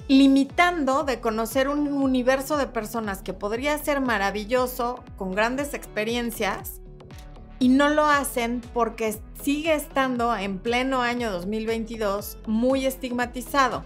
limitando 0.08 1.04
de 1.04 1.20
conocer 1.20 1.68
un 1.68 1.92
universo 1.92 2.58
de 2.58 2.68
personas 2.68 3.22
que 3.22 3.34
podría 3.34 3.78
ser 3.78 4.00
maravilloso, 4.02 5.04
con 5.18 5.34
grandes 5.34 5.74
experiencias, 5.74 6.80
y 7.60 7.70
no 7.70 7.90
lo 7.90 8.06
hacen 8.06 8.62
porque 8.74 9.18
sigue 9.42 9.74
estando 9.74 10.36
en 10.36 10.60
pleno 10.60 11.02
año 11.02 11.32
2022 11.32 12.38
muy 12.46 12.86
estigmatizado. 12.86 13.84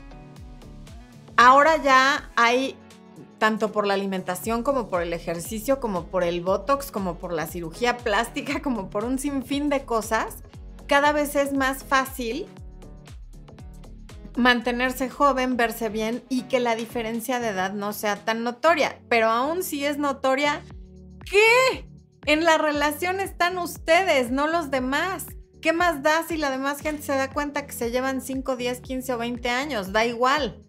Ahora 1.41 1.81
ya 1.81 2.29
hay, 2.35 2.75
tanto 3.37 3.71
por 3.71 3.87
la 3.87 3.93
alimentación 3.93 4.61
como 4.61 4.89
por 4.89 5.01
el 5.01 5.13
ejercicio, 5.13 5.79
como 5.79 6.07
por 6.07 6.25
el 6.25 6.41
Botox, 6.41 6.91
como 6.91 7.17
por 7.17 7.31
la 7.31 7.47
cirugía 7.47 7.95
plástica, 8.03 8.61
como 8.61 8.89
por 8.89 9.05
un 9.05 9.17
sinfín 9.17 9.69
de 9.69 9.85
cosas, 9.85 10.43
cada 10.85 11.13
vez 11.13 11.37
es 11.37 11.53
más 11.53 11.85
fácil 11.85 12.45
mantenerse 14.35 15.09
joven, 15.09 15.55
verse 15.55 15.87
bien 15.87 16.25
y 16.27 16.41
que 16.41 16.59
la 16.59 16.75
diferencia 16.75 17.39
de 17.39 17.47
edad 17.47 17.71
no 17.71 17.93
sea 17.93 18.17
tan 18.17 18.43
notoria. 18.43 18.99
Pero 19.07 19.29
aún 19.29 19.63
si 19.63 19.85
es 19.85 19.97
notoria, 19.97 20.61
¿qué? 21.23 21.87
En 22.25 22.43
la 22.43 22.57
relación 22.57 23.21
están 23.21 23.57
ustedes, 23.59 24.29
no 24.29 24.47
los 24.47 24.71
demás. 24.71 25.27
¿Qué 25.61 25.71
más 25.71 26.03
da 26.03 26.21
si 26.23 26.35
la 26.35 26.51
demás 26.51 26.81
gente 26.81 27.01
se 27.01 27.15
da 27.15 27.29
cuenta 27.29 27.65
que 27.65 27.71
se 27.71 27.91
llevan 27.91 28.19
5, 28.19 28.57
10, 28.57 28.81
15 28.81 29.13
o 29.13 29.17
20 29.17 29.49
años? 29.49 29.93
Da 29.93 30.05
igual. 30.05 30.65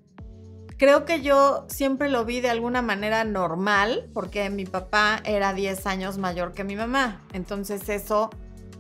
Creo 0.81 1.05
que 1.05 1.21
yo 1.21 1.67
siempre 1.69 2.09
lo 2.09 2.25
vi 2.25 2.41
de 2.41 2.49
alguna 2.49 2.81
manera 2.81 3.23
normal, 3.25 4.09
porque 4.15 4.49
mi 4.49 4.65
papá 4.65 5.21
era 5.27 5.53
10 5.53 5.85
años 5.85 6.17
mayor 6.17 6.55
que 6.55 6.65
mi 6.65 6.75
mamá. 6.75 7.21
Entonces 7.35 7.91
eso 7.91 8.31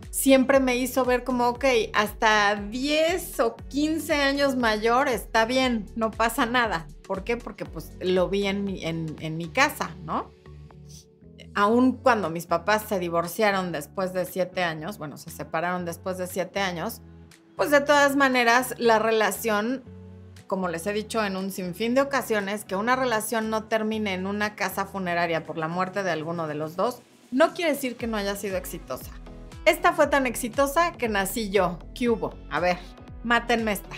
siempre 0.08 0.60
me 0.60 0.76
hizo 0.76 1.04
ver 1.04 1.24
como, 1.24 1.50
ok, 1.50 1.66
hasta 1.92 2.56
10 2.56 3.40
o 3.40 3.54
15 3.54 4.14
años 4.14 4.56
mayor 4.56 5.08
está 5.08 5.44
bien, 5.44 5.84
no 5.94 6.10
pasa 6.10 6.46
nada. 6.46 6.88
¿Por 7.06 7.22
qué? 7.22 7.36
Porque 7.36 7.66
pues 7.66 7.92
lo 8.00 8.30
vi 8.30 8.46
en 8.46 8.64
mi, 8.64 8.82
en, 8.82 9.36
mi 9.36 9.48
casa, 9.48 9.94
¿no? 10.02 10.30
Aún 11.54 11.98
cuando 11.98 12.30
mis 12.30 12.46
papás 12.46 12.84
se 12.88 12.98
divorciaron 12.98 13.72
después 13.72 14.14
de 14.14 14.24
7 14.24 14.64
años, 14.64 14.96
bueno, 14.96 15.18
se 15.18 15.28
separaron 15.28 15.84
después 15.84 16.16
de 16.16 16.26
7 16.26 16.60
años, 16.60 17.02
pues 17.56 17.70
de 17.70 17.82
todas 17.82 18.16
maneras 18.16 18.74
la 18.78 18.98
relación, 18.98 19.84
como 20.50 20.66
les 20.66 20.84
he 20.88 20.92
dicho 20.92 21.24
en 21.24 21.36
un 21.36 21.52
sinfín 21.52 21.94
de 21.94 22.00
ocasiones, 22.00 22.64
que 22.64 22.74
una 22.74 22.96
relación 22.96 23.50
no 23.50 23.68
termine 23.68 24.14
en 24.14 24.26
una 24.26 24.56
casa 24.56 24.84
funeraria 24.84 25.44
por 25.44 25.56
la 25.56 25.68
muerte 25.68 26.02
de 26.02 26.10
alguno 26.10 26.48
de 26.48 26.56
los 26.56 26.74
dos, 26.74 27.02
no 27.30 27.54
quiere 27.54 27.70
decir 27.70 27.96
que 27.96 28.08
no 28.08 28.16
haya 28.16 28.34
sido 28.34 28.56
exitosa. 28.56 29.12
Esta 29.64 29.92
fue 29.92 30.08
tan 30.08 30.26
exitosa 30.26 30.90
que 30.90 31.08
nací 31.08 31.50
yo. 31.50 31.78
¿Qué 31.94 32.08
hubo? 32.08 32.34
A 32.50 32.58
ver, 32.58 32.78
mátenme 33.22 33.70
esta, 33.70 33.94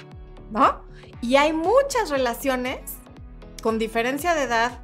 ¿no? 0.51 0.83
Y 1.23 1.37
hay 1.37 1.55
muchas 1.55 2.11
relaciones 2.11 2.81
con 3.63 3.79
diferencia 3.79 4.35
de 4.35 4.43
edad, 4.43 4.79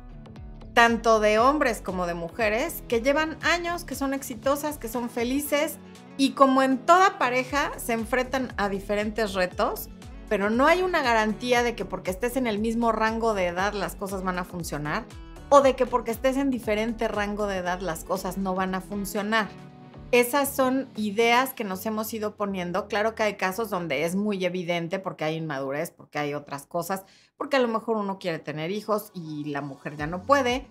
tanto 0.73 1.21
de 1.21 1.39
hombres 1.39 1.83
como 1.83 2.07
de 2.07 2.15
mujeres, 2.15 2.83
que 2.89 3.03
llevan 3.03 3.37
años, 3.43 3.85
que 3.85 3.95
son 3.95 4.15
exitosas, 4.15 4.79
que 4.79 4.89
son 4.89 5.11
felices 5.11 5.77
y 6.17 6.31
como 6.31 6.63
en 6.63 6.79
toda 6.79 7.19
pareja 7.19 7.73
se 7.77 7.93
enfrentan 7.93 8.55
a 8.57 8.71
diferentes 8.71 9.35
retos, 9.35 9.91
pero 10.29 10.51
no 10.51 10.67
hay 10.67 10.83
una 10.83 11.03
garantía 11.03 11.63
de 11.63 11.75
que 11.75 11.85
porque 11.85 12.11
estés 12.11 12.37
en 12.37 12.47
el 12.47 12.59
mismo 12.59 12.93
rango 12.93 13.35
de 13.35 13.47
edad 13.47 13.73
las 13.73 13.97
cosas 13.97 14.23
van 14.23 14.39
a 14.39 14.45
funcionar 14.45 15.05
o 15.49 15.61
de 15.61 15.77
que 15.77 15.87
porque 15.87 16.11
estés 16.11 16.37
en 16.37 16.51
diferente 16.51 17.09
rango 17.09 17.47
de 17.47 17.59
edad 17.59 17.81
las 17.81 18.05
cosas 18.05 18.39
no 18.39 18.55
van 18.55 18.75
a 18.75 18.81
funcionar 18.81 19.49
esas 20.11 20.55
son 20.55 20.89
ideas 20.97 21.53
que 21.53 21.65
nos 21.65 21.85
hemos 21.85 22.13
ido 22.15 22.35
poniendo. 22.35 22.89
Claro 22.89 23.15
que 23.15 23.25
hay 23.25 23.35
casos 23.35 23.69
donde 23.69 24.05
es 24.05 24.17
muy 24.17 24.43
evidente 24.45 24.99
porque 24.99 25.25
hay 25.25 25.37
inmadurez, 25.37 25.91
porque 25.91 26.19
hay 26.19 26.33
otras 26.33 26.65
cosas, 26.65 27.05
porque 27.37 27.57
a 27.57 27.61
lo 27.61 27.69
mejor 27.69 27.99
uno 27.99 28.19
quiere 28.19 28.39
tener 28.39 28.71
hijos 28.71 29.11
y 29.15 29.45
la 29.45 29.61
mujer 29.61 29.97
ya 29.97 30.07
no 30.07 30.23
puede. 30.23 30.67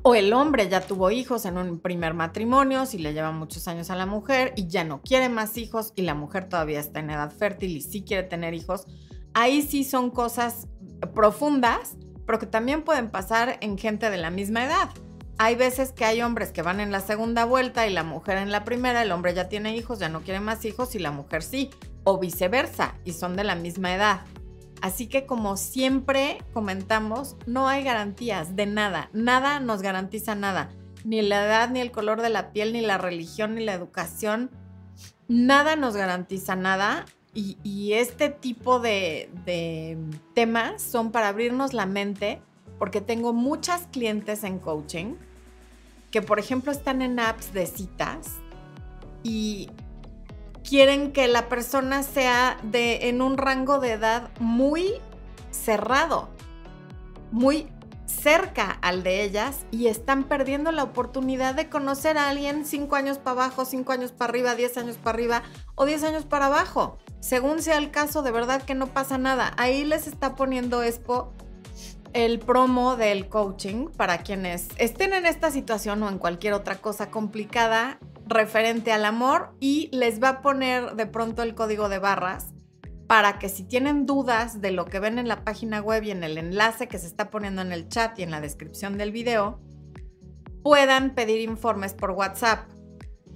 O 0.00 0.14
el 0.14 0.32
hombre 0.32 0.68
ya 0.68 0.80
tuvo 0.80 1.10
hijos 1.10 1.44
en 1.44 1.58
un 1.58 1.78
primer 1.78 2.14
matrimonio, 2.14 2.86
si 2.86 2.98
le 2.98 3.12
lleva 3.12 3.30
muchos 3.30 3.68
años 3.68 3.90
a 3.90 3.96
la 3.96 4.06
mujer 4.06 4.52
y 4.56 4.66
ya 4.66 4.84
no 4.84 5.02
quiere 5.02 5.28
más 5.28 5.56
hijos 5.58 5.92
y 5.94 6.02
la 6.02 6.14
mujer 6.14 6.48
todavía 6.48 6.80
está 6.80 7.00
en 7.00 7.10
edad 7.10 7.30
fértil 7.30 7.76
y 7.76 7.82
sí 7.82 8.02
quiere 8.02 8.24
tener 8.24 8.54
hijos. 8.54 8.86
Ahí 9.34 9.62
sí 9.62 9.84
son 9.84 10.10
cosas 10.10 10.66
profundas, 11.14 11.96
pero 12.26 12.38
que 12.38 12.46
también 12.46 12.82
pueden 12.82 13.10
pasar 13.10 13.58
en 13.60 13.78
gente 13.78 14.10
de 14.10 14.16
la 14.16 14.30
misma 14.30 14.64
edad. 14.64 14.90
Hay 15.38 15.54
veces 15.54 15.92
que 15.92 16.04
hay 16.04 16.22
hombres 16.22 16.52
que 16.52 16.62
van 16.62 16.80
en 16.80 16.92
la 16.92 17.00
segunda 17.00 17.44
vuelta 17.44 17.86
y 17.86 17.92
la 17.92 18.04
mujer 18.04 18.38
en 18.38 18.52
la 18.52 18.64
primera, 18.64 19.02
el 19.02 19.12
hombre 19.12 19.34
ya 19.34 19.48
tiene 19.48 19.76
hijos, 19.76 19.98
ya 19.98 20.08
no 20.08 20.22
quiere 20.22 20.40
más 20.40 20.64
hijos 20.64 20.94
y 20.94 20.98
la 20.98 21.10
mujer 21.10 21.42
sí, 21.42 21.70
o 22.04 22.18
viceversa, 22.18 22.94
y 23.04 23.12
son 23.12 23.36
de 23.36 23.44
la 23.44 23.54
misma 23.54 23.94
edad. 23.94 24.20
Así 24.82 25.06
que 25.06 25.26
como 25.26 25.56
siempre 25.56 26.38
comentamos, 26.52 27.36
no 27.46 27.68
hay 27.68 27.84
garantías 27.84 28.56
de 28.56 28.66
nada, 28.66 29.10
nada 29.12 29.60
nos 29.60 29.80
garantiza 29.80 30.34
nada, 30.34 30.70
ni 31.04 31.22
la 31.22 31.46
edad, 31.46 31.70
ni 31.70 31.80
el 31.80 31.92
color 31.92 32.20
de 32.20 32.30
la 32.30 32.52
piel, 32.52 32.72
ni 32.72 32.80
la 32.80 32.98
religión, 32.98 33.54
ni 33.54 33.64
la 33.64 33.74
educación, 33.74 34.50
nada 35.28 35.76
nos 35.76 35.96
garantiza 35.96 36.56
nada. 36.56 37.04
Y, 37.32 37.92
este 37.94 38.28
tipo 38.28 38.80
de, 38.80 39.30
temas 40.34 40.82
son 40.82 41.12
para 41.12 41.28
abrirnos 41.28 41.72
la 41.72 41.86
mente 41.86 42.42
porque 42.78 43.00
tengo 43.00 43.32
muchas 43.32 43.86
clientes 43.86 44.42
en 44.42 44.58
coaching 44.58 45.14
que, 46.10 46.20
por 46.20 46.40
ejemplo, 46.40 46.72
están 46.72 47.00
en 47.00 47.20
apps 47.20 47.54
de 47.54 47.66
citas 47.66 48.32
y 49.22 49.70
quieren 50.68 51.12
que 51.12 51.28
la 51.28 51.48
persona 51.48 52.02
sea 52.02 52.58
de 52.62 53.08
en 53.08 53.22
un 53.22 53.36
rango 53.36 53.78
de 53.78 53.92
edad 53.92 54.30
muy 54.38 54.94
cerrado, 55.50 56.28
muy 57.30 57.68
cerca 58.06 58.78
al 58.82 59.02
de 59.02 59.24
ellas 59.24 59.66
y 59.70 59.86
están 59.86 60.24
perdiendo 60.24 60.70
la 60.70 60.84
oportunidad 60.84 61.54
de 61.54 61.68
conocer 61.68 62.18
a 62.18 62.28
alguien 62.28 62.64
cinco 62.66 62.96
años 62.96 63.18
para 63.18 63.44
abajo, 63.44 63.64
cinco 63.64 63.92
años 63.92 64.12
para 64.12 64.30
arriba, 64.30 64.54
diez 64.54 64.76
años 64.76 64.96
para 64.96 65.16
arriba 65.16 65.42
o 65.74 65.84
diez 65.84 66.02
años 66.04 66.24
para 66.24 66.46
abajo. 66.46 66.98
Según 67.20 67.62
sea 67.62 67.78
el 67.78 67.90
caso, 67.90 68.22
de 68.22 68.30
verdad 68.30 68.62
que 68.62 68.74
no 68.74 68.88
pasa 68.88 69.18
nada. 69.18 69.52
Ahí 69.56 69.84
les 69.84 70.06
está 70.06 70.34
poniendo 70.34 70.82
Expo 70.82 71.32
el 72.12 72.38
promo 72.38 72.96
del 72.96 73.28
coaching 73.28 73.88
para 73.88 74.18
quienes 74.18 74.68
estén 74.76 75.12
en 75.12 75.26
esta 75.26 75.50
situación 75.50 76.02
o 76.02 76.08
en 76.08 76.18
cualquier 76.18 76.52
otra 76.52 76.76
cosa 76.76 77.10
complicada 77.10 77.98
referente 78.26 78.92
al 78.92 79.04
amor 79.04 79.54
y 79.60 79.88
les 79.92 80.22
va 80.22 80.28
a 80.28 80.42
poner 80.42 80.94
de 80.94 81.06
pronto 81.06 81.42
el 81.42 81.54
código 81.54 81.88
de 81.88 81.98
barras 81.98 82.52
para 83.06 83.38
que 83.38 83.48
si 83.48 83.64
tienen 83.64 84.06
dudas 84.06 84.60
de 84.60 84.70
lo 84.70 84.86
que 84.86 85.00
ven 85.00 85.18
en 85.18 85.28
la 85.28 85.44
página 85.44 85.80
web 85.80 86.02
y 86.04 86.10
en 86.10 86.24
el 86.24 86.38
enlace 86.38 86.88
que 86.88 86.98
se 86.98 87.06
está 87.06 87.30
poniendo 87.30 87.62
en 87.62 87.72
el 87.72 87.88
chat 87.88 88.18
y 88.18 88.22
en 88.22 88.30
la 88.30 88.40
descripción 88.40 88.96
del 88.96 89.12
video, 89.12 89.60
puedan 90.62 91.14
pedir 91.14 91.40
informes 91.40 91.92
por 91.92 92.12
WhatsApp. 92.12 92.70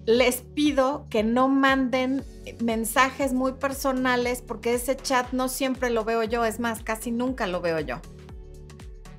Les 0.06 0.40
pido 0.40 1.06
que 1.10 1.24
no 1.24 1.48
manden 1.48 2.24
mensajes 2.62 3.34
muy 3.34 3.52
personales 3.52 4.40
porque 4.40 4.72
ese 4.74 4.96
chat 4.96 5.32
no 5.32 5.48
siempre 5.48 5.90
lo 5.90 6.04
veo 6.04 6.22
yo, 6.22 6.44
es 6.44 6.60
más, 6.60 6.82
casi 6.82 7.10
nunca 7.10 7.46
lo 7.46 7.60
veo 7.60 7.80
yo 7.80 8.00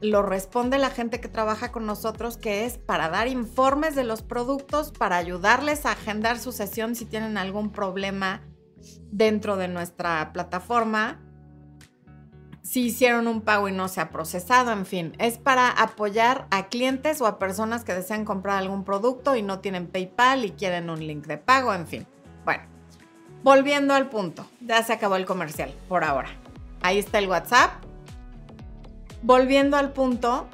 lo 0.01 0.21
responde 0.21 0.77
la 0.77 0.89
gente 0.89 1.19
que 1.19 1.27
trabaja 1.27 1.71
con 1.71 1.85
nosotros, 1.85 2.37
que 2.37 2.65
es 2.65 2.77
para 2.77 3.09
dar 3.09 3.27
informes 3.27 3.95
de 3.95 4.03
los 4.03 4.21
productos, 4.21 4.91
para 4.91 5.17
ayudarles 5.17 5.85
a 5.85 5.91
agendar 5.91 6.39
su 6.39 6.51
sesión 6.51 6.95
si 6.95 7.05
tienen 7.05 7.37
algún 7.37 7.71
problema 7.71 8.41
dentro 9.11 9.57
de 9.57 9.67
nuestra 9.67 10.31
plataforma, 10.33 11.19
si 12.67 12.87
hicieron 12.87 13.27
un 13.27 13.41
pago 13.41 13.69
y 13.69 13.71
no 13.71 13.87
se 13.87 14.01
ha 14.01 14.09
procesado, 14.09 14.73
en 14.73 14.85
fin, 14.85 15.13
es 15.19 15.37
para 15.37 15.69
apoyar 15.69 16.47
a 16.51 16.67
clientes 16.67 17.21
o 17.21 17.25
a 17.25 17.39
personas 17.39 17.85
que 17.85 17.93
desean 17.93 18.25
comprar 18.25 18.57
algún 18.57 18.83
producto 18.83 19.37
y 19.37 19.41
no 19.41 19.59
tienen 19.59 19.87
PayPal 19.87 20.43
y 20.43 20.51
quieren 20.51 20.89
un 20.89 20.99
link 20.99 21.27
de 21.27 21.37
pago, 21.37 21.73
en 21.73 21.87
fin. 21.87 22.05
Bueno, 22.43 22.63
volviendo 23.41 23.93
al 23.93 24.09
punto, 24.09 24.45
ya 24.59 24.83
se 24.83 24.91
acabó 24.91 25.15
el 25.15 25.25
comercial 25.25 25.73
por 25.87 26.03
ahora. 26.03 26.29
Ahí 26.81 26.97
está 26.99 27.19
el 27.19 27.29
WhatsApp, 27.29 27.71
volviendo 29.21 29.77
al 29.77 29.93
punto, 29.93 30.47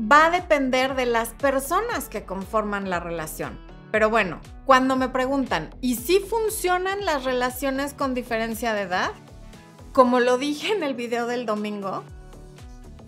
va 0.00 0.26
a 0.26 0.30
depender 0.30 0.94
de 0.94 1.06
las 1.06 1.30
personas 1.30 2.08
que 2.08 2.24
conforman 2.24 2.90
la 2.90 3.00
relación. 3.00 3.58
Pero 3.90 4.08
bueno, 4.08 4.40
cuando 4.66 4.96
me 4.96 5.08
preguntan, 5.08 5.74
¿y 5.80 5.96
si 5.96 6.20
funcionan 6.20 7.04
las 7.04 7.24
relaciones 7.24 7.92
con 7.92 8.14
diferencia 8.14 8.72
de 8.72 8.82
edad? 8.82 9.10
Como 9.92 10.20
lo 10.20 10.38
dije 10.38 10.72
en 10.72 10.84
el 10.84 10.94
video 10.94 11.26
del 11.26 11.44
domingo, 11.44 12.04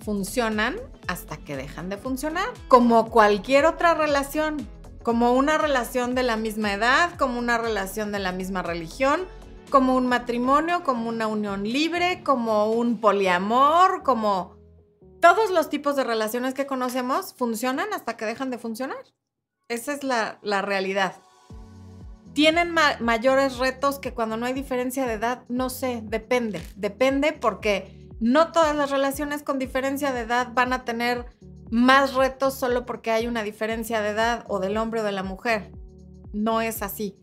funcionan 0.04 0.76
hasta 1.06 1.36
que 1.36 1.56
dejan 1.56 1.88
de 1.88 1.96
funcionar, 1.96 2.48
como 2.68 3.10
cualquier 3.10 3.66
otra 3.66 3.94
relación, 3.94 4.68
como 5.02 5.32
una 5.32 5.58
relación 5.58 6.14
de 6.14 6.24
la 6.24 6.36
misma 6.36 6.72
edad, 6.72 7.16
como 7.16 7.38
una 7.38 7.58
relación 7.58 8.10
de 8.12 8.18
la 8.18 8.32
misma 8.32 8.62
religión, 8.62 9.26
como 9.72 9.96
un 9.96 10.06
matrimonio, 10.06 10.84
como 10.84 11.08
una 11.08 11.26
unión 11.26 11.64
libre, 11.64 12.22
como 12.22 12.70
un 12.70 13.00
poliamor, 13.00 14.02
como 14.02 14.54
todos 15.20 15.50
los 15.50 15.70
tipos 15.70 15.96
de 15.96 16.04
relaciones 16.04 16.52
que 16.52 16.66
conocemos 16.66 17.32
funcionan 17.32 17.92
hasta 17.94 18.18
que 18.18 18.26
dejan 18.26 18.50
de 18.50 18.58
funcionar. 18.58 19.02
Esa 19.68 19.94
es 19.94 20.04
la, 20.04 20.38
realidad. 20.62 21.14
¿Tienen 22.34 22.74
mayores 23.00 23.56
retos 23.56 23.98
que 23.98 24.12
cuando 24.12 24.36
no 24.36 24.44
hay 24.44 24.52
diferencia 24.52 25.06
de 25.06 25.14
edad? 25.14 25.44
No 25.48 25.70
sé, 25.70 26.02
depende. 26.04 26.60
Depende 26.76 27.32
porque 27.32 28.10
no 28.20 28.52
todas 28.52 28.76
las 28.76 28.90
relaciones 28.90 29.42
con 29.42 29.58
diferencia 29.58 30.12
de 30.12 30.20
edad 30.20 30.48
van 30.52 30.74
a 30.74 30.84
tener 30.84 31.24
más 31.70 32.12
retos 32.12 32.54
solo 32.54 32.84
porque 32.84 33.10
hay 33.10 33.26
una 33.26 33.42
diferencia 33.42 34.02
de 34.02 34.10
edad 34.10 34.44
o 34.48 34.58
del 34.58 34.76
hombre 34.76 35.00
o 35.00 35.04
de 35.04 35.12
la 35.12 35.22
mujer. 35.22 35.72
No 36.34 36.60
es 36.60 36.82
así. 36.82 37.21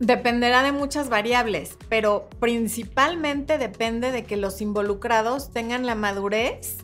Dependerá 0.00 0.62
de 0.62 0.72
muchas 0.72 1.10
variables, 1.10 1.76
pero 1.90 2.30
principalmente 2.40 3.58
depende 3.58 4.12
de 4.12 4.24
que 4.24 4.38
los 4.38 4.62
involucrados 4.62 5.52
tengan 5.52 5.84
la 5.84 5.94
madurez 5.94 6.78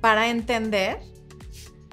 para 0.00 0.28
entender 0.30 0.98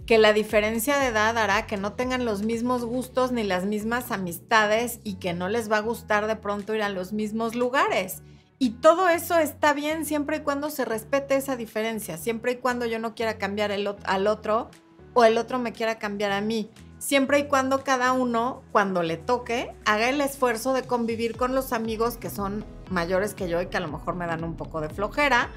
que 0.06 0.18
la 0.18 0.32
diferencia 0.32 0.98
de 0.98 1.08
edad 1.08 1.38
hará 1.38 1.68
que 1.68 1.76
no 1.76 1.92
tengan 1.92 2.24
los 2.24 2.44
mismos 2.44 2.86
gustos 2.86 3.34
ni 3.34 3.44
las 3.44 3.66
mismas 3.66 4.12
amistades 4.12 5.02
y 5.04 5.16
que 5.16 5.34
no 5.34 5.50
les 5.50 5.70
va 5.70 5.78
a 5.78 5.82
gustar 5.82 6.26
de 6.26 6.38
pronto 6.38 6.74
ir 6.74 6.84
a 6.84 6.90
los 6.90 7.12
mismos 7.12 7.54
lugares. 7.54 8.24
Y 8.58 8.76
todo 8.80 9.10
eso 9.10 9.38
está 9.38 9.74
bien 9.74 10.06
siempre 10.06 10.38
y 10.38 10.40
cuando 10.40 10.70
se 10.70 10.86
respete 10.86 11.36
esa 11.36 11.58
diferencia, 11.58 12.16
siempre 12.16 12.54
y 12.54 12.56
cuando 12.60 12.86
yo 12.86 12.98
no 12.98 13.14
quiera 13.14 13.38
cambiar 13.38 13.74
al 13.74 14.28
otro 14.28 14.72
o 15.14 15.26
el 15.26 15.38
otro 15.38 15.60
me 15.60 15.74
quiera 15.74 16.00
cambiar 16.00 16.32
a 16.32 16.40
mí 16.40 16.72
siempre 17.06 17.38
y 17.38 17.44
cuando 17.44 17.84
cada 17.84 18.14
uno, 18.14 18.64
cuando 18.72 19.04
le 19.04 19.18
toque, 19.18 19.76
haga 19.86 20.10
el 20.10 20.22
esfuerzo 20.22 20.74
de 20.74 20.82
convivir 20.82 21.38
con 21.38 21.54
los 21.54 21.72
amigos 21.72 22.18
que 22.18 22.32
son 22.32 22.66
mayores 22.90 23.36
que 23.36 23.48
yo 23.48 23.62
y 23.62 23.68
que 23.68 23.78
a 23.78 23.80
lo 23.80 23.90
mejor 23.90 24.16
me 24.16 24.26
dan 24.26 24.44
un 24.44 24.56
poco 24.56 24.82
de 24.82 24.90
flojera, 24.90 25.52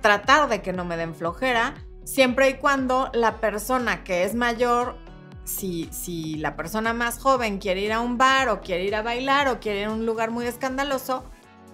tratar 0.00 0.48
de 0.48 0.62
que 0.62 0.72
no 0.72 0.84
me 0.84 0.96
den 0.96 1.16
flojera, 1.16 1.74
siempre 2.04 2.50
y 2.50 2.54
cuando 2.54 3.10
la 3.12 3.40
persona 3.40 4.04
que 4.04 4.22
es 4.22 4.36
mayor, 4.36 4.96
si, 5.42 5.88
si 5.90 6.36
la 6.36 6.54
persona 6.54 6.92
más 6.92 7.18
joven 7.18 7.58
quiere 7.58 7.80
ir 7.80 7.92
a 7.92 7.98
un 7.98 8.16
bar 8.16 8.48
o 8.48 8.60
quiere 8.60 8.84
ir 8.84 8.94
a 8.94 9.02
bailar 9.02 9.48
o 9.48 9.58
quiere 9.58 9.80
ir 9.80 9.86
a 9.86 9.92
un 9.92 10.06
lugar 10.06 10.30
muy 10.30 10.46
escandaloso, 10.46 11.24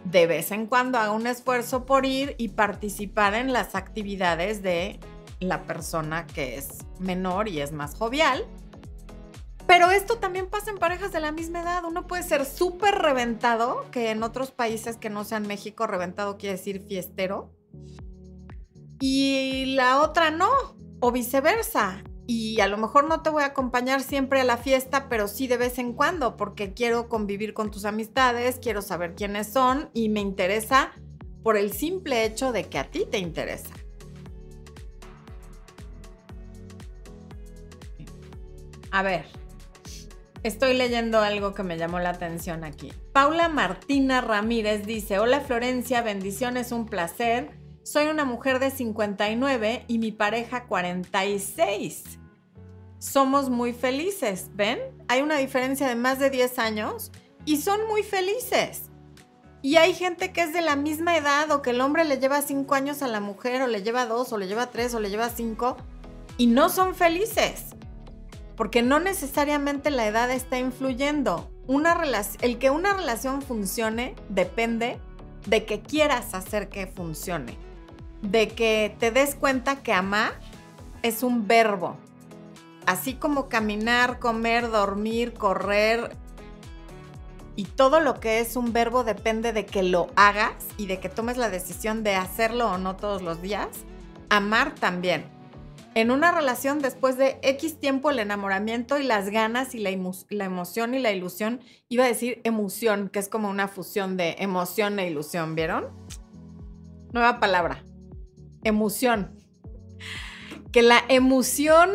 de 0.05 0.27
vez 0.27 0.53
en 0.53 0.67
cuando 0.67 0.97
haga 0.97 1.11
un 1.11 1.27
esfuerzo 1.27 1.85
por 1.85 2.07
ir 2.07 2.35
y 2.39 2.49
participar 2.49 3.35
en 3.35 3.53
las 3.53 3.75
actividades 3.75 4.63
de 4.63 4.99
la 5.39 5.65
persona 5.65 6.27
que 6.27 6.57
es 6.57 6.79
menor 6.99 7.49
y 7.49 7.61
es 7.61 7.73
más 7.73 7.95
jovial. 7.95 8.47
Pero 9.73 9.91
esto 9.91 10.19
también 10.19 10.51
pasa 10.51 10.71
en 10.71 10.77
parejas 10.77 11.13
de 11.13 11.21
la 11.21 11.33
misma 11.33 11.63
edad. 11.63 11.87
Uno 11.87 12.07
puede 12.07 12.23
ser 12.25 12.45
súper 12.45 12.97
reventado, 12.97 13.87
que 13.91 14.11
en 14.11 14.23
otros 14.23 14.51
países 14.51 14.99
que 14.99 15.09
no 15.09 15.25
sean 15.25 15.47
México, 15.47 15.87
reventado 15.87 16.37
quiere 16.37 16.59
decir 16.59 16.85
fiestero. 16.87 17.51
Y 19.01 19.75
la 19.75 20.03
otra 20.03 20.31
no, 20.31 20.51
o 21.01 21.11
viceversa. 21.11 22.05
Y 22.27 22.61
a 22.61 22.67
lo 22.67 22.77
mejor 22.77 23.09
no 23.09 23.23
te 23.23 23.31
voy 23.31 23.45
a 23.45 23.47
acompañar 23.47 24.03
siempre 24.03 24.43
a 24.43 24.45
la 24.45 24.59
fiesta, 24.59 25.09
pero 25.09 25.27
sí 25.27 25.47
de 25.47 25.57
vez 25.57 25.79
en 25.79 25.95
cuando, 25.95 26.37
porque 26.37 26.75
quiero 26.75 27.09
convivir 27.09 27.55
con 27.55 27.71
tus 27.71 27.87
amistades, 27.87 28.59
quiero 28.61 28.83
saber 28.83 29.15
quiénes 29.15 29.55
son 29.55 29.89
y 29.95 30.11
me 30.11 30.21
interesa 30.21 30.93
por 31.43 31.57
el 31.57 31.73
simple 31.73 32.27
hecho 32.27 32.53
de 32.53 32.65
que 32.65 32.79
a 32.79 32.91
ti 32.91 33.07
te 33.11 33.17
interesa. 33.17 33.73
A 38.91 39.03
ver, 39.03 39.25
estoy 40.43 40.75
leyendo 40.75 41.21
algo 41.21 41.55
que 41.55 41.63
me 41.63 41.79
llamó 41.79 41.99
la 42.01 42.11
atención 42.11 42.65
aquí. 42.65 42.93
Paula 43.13 43.49
Martina 43.49 44.21
Ramírez 44.21 44.87
dice, 44.87 45.19
hola 45.19 45.41
Florencia, 45.41 46.03
bendiciones, 46.03 46.73
un 46.73 46.87
placer. 46.87 47.51
Soy 47.83 48.07
una 48.07 48.25
mujer 48.25 48.59
de 48.59 48.71
59 48.71 49.85
y 49.89 49.99
mi 49.99 50.13
pareja 50.13 50.67
46. 50.67 52.19
Somos 52.99 53.51
muy 53.51 53.73
felices, 53.73 54.51
¿ven? 54.55 54.79
Hay 55.09 55.23
una 55.23 55.37
diferencia 55.39 55.89
de 55.89 55.97
más 55.97 56.19
de 56.19 56.31
10 56.31 56.59
años 56.59 57.11
y 57.45 57.57
son 57.57 57.87
muy 57.89 58.03
felices. 58.03 58.91
Y 59.61 59.77
hay 59.77 59.95
gente 59.95 60.33
que 60.33 60.43
es 60.43 60.53
de 60.53 60.61
la 60.63 60.75
misma 60.75 61.17
edad 61.17 61.51
o 61.53 61.63
que 61.63 61.71
el 61.71 61.81
hombre 61.81 62.05
le 62.05 62.19
lleva 62.19 62.43
5 62.43 62.75
años 62.75 63.03
a 63.03 63.09
la 63.09 63.21
mujer 63.21 63.63
o 63.63 63.67
le 63.67 63.83
lleva 63.83 64.07
2 64.07 64.33
o 64.33 64.39
le 64.39 64.49
lleva 64.49 64.71
3 64.71 64.95
o 64.95 65.01
le 65.01 65.11
lleva 65.11 65.29
5 65.29 65.77
y 66.37 66.47
no 66.47 66.69
son 66.69 66.95
felices 66.95 67.67
porque 68.63 68.81
no 68.81 69.01
necesariamente 69.01 69.91
la 69.91 70.07
edad 70.07 70.31
está 70.31 70.57
influyendo. 70.57 71.51
Una 71.67 72.01
el 72.43 72.59
que 72.59 72.71
una 72.71 72.95
relación 72.95 73.43
funcione 73.43 74.15
depende 74.29 75.01
de 75.49 75.65
que 75.65 75.81
quieras 75.81 76.33
hacer 76.33 76.69
que 76.69 76.87
funcione, 76.87 77.59
de 78.21 78.47
que 78.47 78.95
te 79.01 79.11
des 79.11 79.35
cuenta 79.35 79.83
que 79.83 79.93
amar 79.93 80.35
es 81.03 81.25
un 81.25 81.49
verbo, 81.49 81.97
así 82.87 83.15
como 83.15 83.49
caminar, 83.49 84.21
comer, 84.21 84.71
dormir, 84.71 85.35
correr, 85.35 86.17
y 87.57 87.65
todo 87.65 87.99
lo 87.99 88.21
que 88.21 88.39
es 88.39 88.55
un 88.55 88.73
verbo 88.73 89.03
depende 89.03 89.53
de 89.53 89.67
que 89.67 89.83
lo 89.83 90.07
hagas 90.15 90.55
y 90.77 90.87
de 90.87 91.01
que 91.01 91.09
tomes 91.09 91.37
la 91.37 91.51
decisión 91.51 92.05
de 92.05 92.15
hacerlo 92.15 92.71
o 92.71 92.79
no 92.79 92.95
todos 92.95 93.23
los 93.23 93.43
días. 93.43 93.71
Amar 94.29 94.73
también 94.77 95.42
en 95.95 96.11
una 96.11 96.33
relación 96.33 96.81
después 96.81 97.17
de 97.17 97.39
X 97.43 97.79
tiempo 97.79 98.11
el 98.11 98.19
enamoramiento 98.19 98.99
y 98.99 99.03
las 99.03 99.31
ganas 99.31 99.75
y 99.75 99.79
la, 99.79 99.91
emoción 99.91 100.95
y 100.95 100.99
la 100.99 101.13
ilusión, 101.13 101.61
iba 101.89 102.05
a 102.05 102.09
decir 102.09 102.41
emoción, 102.45 103.09
que 103.09 103.19
es 103.19 103.29
como 103.29 103.51
una 103.51 103.69
fusión 103.69 104.17
de 104.17 104.37
emoción 104.39 104.99
e 104.99 105.09
ilusión, 105.09 105.55
¿vieron? 105.55 105.89
Nueva 107.13 107.41
palabra, 107.41 107.85
emoción. 108.65 109.39
Que 110.73 110.83
la 110.83 111.03
emoción 111.09 111.91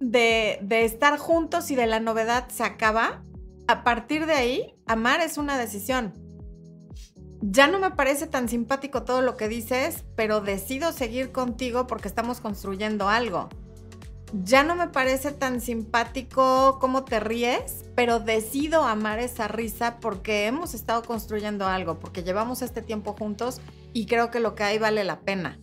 de, 0.00 0.58
de 0.62 0.84
estar 0.84 1.18
juntos 1.18 1.70
y 1.70 1.74
de 1.74 1.86
la 1.86 2.00
novedad 2.00 2.48
se 2.48 2.64
acaba, 2.64 3.22
a 3.68 3.84
partir 3.84 4.26
de 4.26 4.34
ahí, 4.34 4.74
amar 4.86 5.20
es 5.20 5.36
una 5.36 5.58
decisión 5.58 6.21
ya 7.42 7.66
no 7.66 7.80
me 7.80 7.90
parece 7.90 8.28
tan 8.28 8.48
simpático 8.48 9.02
todo 9.02 9.20
lo 9.20 9.36
que 9.36 9.48
dices, 9.48 10.04
pero 10.14 10.40
decido 10.40 10.92
seguir 10.92 11.32
contigo 11.32 11.88
porque 11.88 12.06
estamos 12.06 12.40
construyendo 12.40 13.08
algo. 13.08 13.48
Ya 14.44 14.62
no 14.62 14.76
me 14.76 14.86
parece 14.86 15.32
tan 15.32 15.60
simpático 15.60 16.78
cómo 16.80 17.04
te 17.04 17.18
ríes, 17.18 17.84
pero 17.96 18.20
decido 18.20 18.84
amar 18.84 19.18
esa 19.18 19.48
risa 19.48 19.98
porque 20.00 20.46
hemos 20.46 20.72
estado 20.72 21.02
construyendo 21.02 21.66
algo, 21.66 21.98
porque 21.98 22.22
llevamos 22.22 22.62
este 22.62 22.80
tiempo 22.80 23.14
juntos 23.18 23.60
y 23.92 24.06
creo 24.06 24.30
que 24.30 24.40
lo 24.40 24.54
que 24.54 24.62
hay 24.62 24.78
vale 24.78 25.02
la 25.02 25.20
pena. 25.20 25.58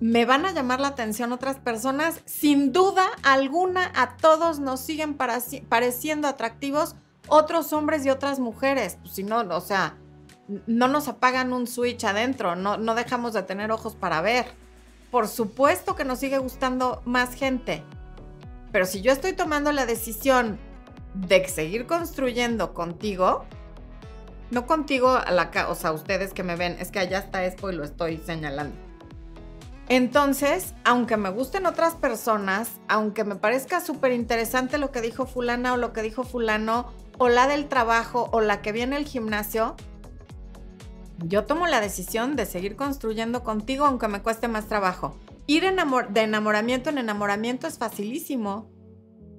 ¿Me 0.00 0.26
van 0.26 0.44
a 0.44 0.52
llamar 0.52 0.80
la 0.80 0.88
atención 0.88 1.32
otras 1.32 1.56
personas? 1.58 2.20
Sin 2.26 2.72
duda 2.72 3.06
alguna, 3.22 3.90
a 3.94 4.18
todos 4.18 4.58
nos 4.58 4.80
siguen 4.80 5.16
pareciendo 5.16 6.28
atractivos 6.28 6.94
otros 7.28 7.72
hombres 7.72 8.04
y 8.04 8.10
otras 8.10 8.38
mujeres. 8.38 8.98
Pues 9.00 9.14
si 9.14 9.22
no, 9.22 9.40
o 9.40 9.60
sea, 9.60 9.96
no 10.66 10.88
nos 10.88 11.08
apagan 11.08 11.52
un 11.52 11.66
switch 11.66 12.04
adentro, 12.04 12.56
no, 12.56 12.76
no 12.76 12.94
dejamos 12.94 13.32
de 13.32 13.42
tener 13.42 13.70
ojos 13.70 13.94
para 13.94 14.20
ver. 14.20 14.46
Por 15.10 15.28
supuesto 15.28 15.94
que 15.94 16.04
nos 16.04 16.18
sigue 16.18 16.38
gustando 16.38 17.02
más 17.04 17.34
gente, 17.34 17.84
pero 18.72 18.86
si 18.86 19.02
yo 19.02 19.12
estoy 19.12 19.34
tomando 19.34 19.70
la 19.70 19.84
decisión 19.84 20.58
de 21.14 21.46
seguir 21.46 21.86
construyendo 21.86 22.72
contigo, 22.72 23.44
no 24.50 24.66
contigo, 24.66 25.10
a 25.10 25.30
la, 25.30 25.50
o 25.68 25.74
sea, 25.74 25.92
ustedes 25.92 26.32
que 26.32 26.42
me 26.42 26.56
ven, 26.56 26.76
es 26.80 26.90
que 26.90 26.98
allá 26.98 27.18
está 27.18 27.44
Expo 27.44 27.70
y 27.70 27.74
lo 27.74 27.84
estoy 27.84 28.18
señalando. 28.18 28.76
Entonces, 29.88 30.74
aunque 30.84 31.18
me 31.18 31.28
gusten 31.28 31.66
otras 31.66 31.94
personas, 31.94 32.80
aunque 32.88 33.24
me 33.24 33.36
parezca 33.36 33.80
súper 33.80 34.12
interesante 34.12 34.78
lo 34.78 34.90
que 34.90 35.02
dijo 35.02 35.26
fulana 35.26 35.74
o 35.74 35.76
lo 35.76 35.92
que 35.92 36.02
dijo 36.02 36.22
fulano, 36.22 36.90
o 37.18 37.28
la 37.28 37.46
del 37.46 37.68
trabajo, 37.68 38.30
o 38.32 38.40
la 38.40 38.62
que 38.62 38.72
viene 38.72 38.96
al 38.96 39.04
gimnasio, 39.04 39.76
yo 41.24 41.44
tomo 41.44 41.66
la 41.66 41.80
decisión 41.80 42.36
de 42.36 42.46
seguir 42.46 42.76
construyendo 42.76 43.42
contigo 43.42 43.84
aunque 43.84 44.08
me 44.08 44.22
cueste 44.22 44.48
más 44.48 44.66
trabajo. 44.68 45.16
Ir 45.46 45.64
de 45.64 46.20
enamoramiento 46.20 46.90
en 46.90 46.98
enamoramiento 46.98 47.66
es 47.66 47.78
facilísimo. 47.78 48.70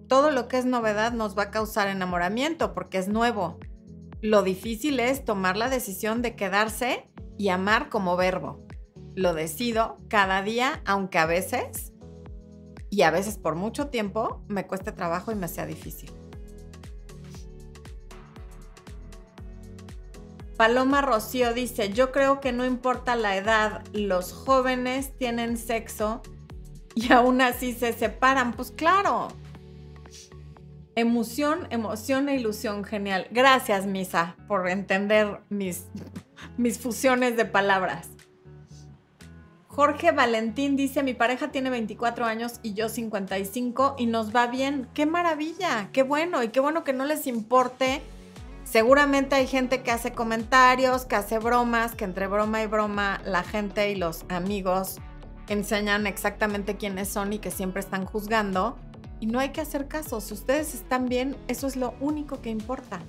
Todo 0.07 0.31
lo 0.31 0.47
que 0.47 0.57
es 0.57 0.65
novedad 0.65 1.13
nos 1.13 1.37
va 1.37 1.43
a 1.43 1.51
causar 1.51 1.87
enamoramiento 1.87 2.73
porque 2.73 2.97
es 2.97 3.07
nuevo. 3.07 3.57
Lo 4.21 4.43
difícil 4.43 4.99
es 4.99 5.25
tomar 5.25 5.57
la 5.57 5.69
decisión 5.69 6.21
de 6.21 6.35
quedarse 6.35 7.09
y 7.37 7.49
amar 7.49 7.89
como 7.89 8.15
verbo. 8.15 8.65
Lo 9.15 9.33
decido 9.33 9.97
cada 10.07 10.41
día, 10.41 10.81
aunque 10.85 11.19
a 11.19 11.25
veces, 11.25 11.93
y 12.89 13.01
a 13.01 13.11
veces 13.11 13.37
por 13.37 13.55
mucho 13.55 13.87
tiempo, 13.87 14.43
me 14.47 14.67
cueste 14.67 14.91
trabajo 14.91 15.31
y 15.31 15.35
me 15.35 15.47
sea 15.47 15.65
difícil. 15.65 16.11
Paloma 20.57 21.01
Rocío 21.01 21.53
dice, 21.53 21.91
yo 21.91 22.11
creo 22.11 22.39
que 22.39 22.51
no 22.51 22.65
importa 22.65 23.15
la 23.15 23.35
edad, 23.35 23.83
los 23.91 24.33
jóvenes 24.33 25.17
tienen 25.17 25.57
sexo 25.57 26.21
y 26.95 27.11
aún 27.11 27.41
así 27.41 27.73
se 27.73 27.93
separan. 27.93 28.53
Pues 28.53 28.71
claro. 28.71 29.29
Emoción, 30.95 31.67
emoción 31.71 32.29
e 32.29 32.35
ilusión, 32.35 32.83
genial. 32.83 33.27
Gracias, 33.31 33.87
Misa, 33.87 34.35
por 34.47 34.69
entender 34.69 35.41
mis, 35.49 35.85
mis 36.57 36.77
fusiones 36.77 37.35
de 37.35 37.45
palabras. 37.45 38.09
Jorge 39.67 40.11
Valentín 40.11 40.75
dice, 40.75 41.01
mi 41.01 41.15
pareja 41.15 41.51
tiene 41.51 41.71
24 41.71 42.25
años 42.25 42.59
y 42.61 42.75
yo 42.75 42.89
55 42.89 43.95
y 43.97 44.05
nos 44.05 44.35
va 44.35 44.45
bien. 44.45 44.87
¡Qué 44.93 45.07
maravilla! 45.07 45.89
¡Qué 45.91 46.03
bueno! 46.03 46.43
Y 46.43 46.49
qué 46.49 46.59
bueno 46.59 46.83
que 46.83 46.93
no 46.93 47.05
les 47.05 47.25
importe 47.25 48.03
Seguramente 48.73 49.35
hay 49.35 49.45
gente 49.45 49.83
que 49.83 49.91
hace 49.91 50.13
comentarios, 50.13 51.05
que 51.05 51.15
hace 51.15 51.37
bromas, 51.37 51.93
que 51.93 52.05
entre 52.05 52.25
broma 52.25 52.63
y 52.63 52.65
broma 52.65 53.21
la 53.23 53.43
gente 53.43 53.91
y 53.91 53.95
los 53.95 54.25
amigos 54.29 54.95
enseñan 55.47 56.07
exactamente 56.07 56.75
quiénes 56.75 57.07
son 57.07 57.33
y 57.33 57.37
que 57.37 57.51
siempre 57.51 57.81
están 57.81 58.07
juzgando. 58.07 58.79
Y 59.19 59.27
no 59.27 59.37
hay 59.37 59.49
que 59.49 59.61
hacer 59.61 59.87
caso. 59.87 60.19
Si 60.21 60.33
ustedes 60.33 60.73
están 60.73 61.07
bien, 61.07 61.37
eso 61.47 61.67
es 61.67 61.75
lo 61.75 61.93
único 61.99 62.41
que 62.41 62.49
importa. 62.49 62.99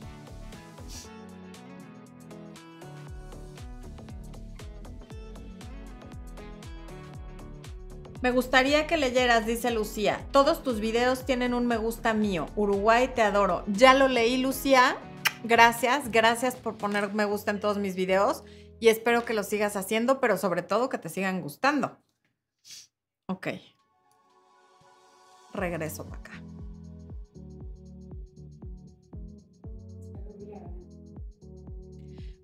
Me 8.20 8.30
gustaría 8.32 8.86
que 8.86 8.98
leyeras, 8.98 9.46
dice 9.46 9.70
Lucía. 9.70 10.26
Todos 10.30 10.62
tus 10.62 10.78
videos 10.78 11.24
tienen 11.24 11.54
un 11.54 11.66
me 11.66 11.78
gusta 11.78 12.12
mío. 12.12 12.48
Uruguay, 12.54 13.12
te 13.14 13.22
adoro. 13.22 13.64
Ya 13.66 13.94
lo 13.94 14.08
leí, 14.08 14.36
Lucía. 14.36 14.98
Gracias, 15.44 16.10
gracias 16.10 16.56
por 16.56 16.78
poner 16.78 17.12
me 17.12 17.26
gusta 17.26 17.50
en 17.50 17.60
todos 17.60 17.76
mis 17.76 17.94
videos 17.94 18.44
y 18.80 18.88
espero 18.88 19.26
que 19.26 19.34
lo 19.34 19.42
sigas 19.42 19.76
haciendo, 19.76 20.18
pero 20.18 20.38
sobre 20.38 20.62
todo 20.62 20.88
que 20.88 20.96
te 20.96 21.10
sigan 21.10 21.42
gustando. 21.42 21.98
Ok. 23.26 23.48
Regreso 25.52 26.06
para 26.08 26.20
acá. 26.20 26.32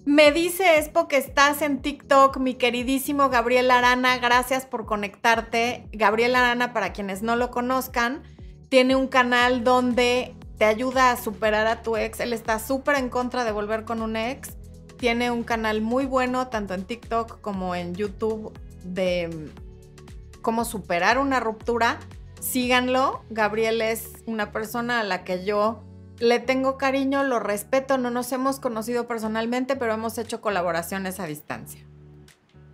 Me 0.05 0.33
dice 0.33 0.79
Espo 0.79 1.09
que 1.09 1.17
estás 1.17 1.63
en 1.63 1.81
TikTok, 1.81 2.37
mi 2.39 2.55
queridísimo 2.55 3.31
Gabriel 3.31 3.71
Arana, 3.71 4.19
gracias 4.19 4.67
por 4.67 4.85
conectarte. 4.85 5.89
Gabriel 5.93 6.37
Arana, 6.37 6.75
para 6.75 6.93
quienes 6.93 7.23
no 7.23 7.37
lo 7.37 7.51
conozcan, 7.51 8.23
tiene 8.69 8.95
un 8.95 9.09
canal 9.09 9.65
donde 9.65 10.35
te 10.61 10.67
ayuda 10.67 11.11
a 11.11 11.17
superar 11.17 11.67
a 11.67 11.81
tu 11.81 11.97
ex. 11.97 12.21
Él 12.21 12.35
está 12.35 12.59
súper 12.59 12.97
en 12.97 13.09
contra 13.09 13.45
de 13.45 13.51
volver 13.51 13.87
con 13.87 14.03
un 14.03 14.15
ex. 14.15 14.59
Tiene 14.99 15.31
un 15.31 15.43
canal 15.43 15.81
muy 15.81 16.05
bueno, 16.05 16.49
tanto 16.49 16.75
en 16.75 16.85
TikTok 16.85 17.41
como 17.41 17.75
en 17.75 17.95
YouTube, 17.95 18.53
de 18.85 19.29
mm, 19.29 20.43
cómo 20.43 20.67
superar 20.67 21.17
una 21.17 21.41
ruptura. 21.41 21.99
Síganlo. 22.43 23.25
Gabriel 23.31 23.81
es 23.81 24.13
una 24.27 24.53
persona 24.53 25.01
a 25.01 25.03
la 25.03 25.25
que 25.25 25.47
yo 25.47 25.83
le 26.19 26.41
tengo 26.41 26.77
cariño, 26.77 27.25
lo 27.25 27.39
respeto, 27.41 27.97
no 27.97 28.11
nos 28.11 28.31
hemos 28.31 28.61
conocido 28.61 29.09
personalmente, 29.09 29.77
pero 29.77 29.95
hemos 29.95 30.19
hecho 30.19 30.43
colaboraciones 30.43 31.21
a 31.21 31.27
distancia. 31.27 31.87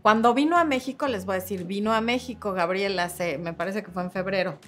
Cuando 0.03 0.35
vino 0.35 0.57
a 0.57 0.65
México, 0.65 1.07
les 1.07 1.25
voy 1.25 1.37
a 1.37 1.39
decir, 1.39 1.63
vino 1.63 1.93
a 1.93 2.01
México 2.01 2.53
Gabriel 2.53 2.99
hace, 2.99 3.39
me 3.39 3.53
parece 3.53 3.85
que 3.85 3.93
fue 3.93 4.03
en 4.03 4.11
febrero, 4.11 4.59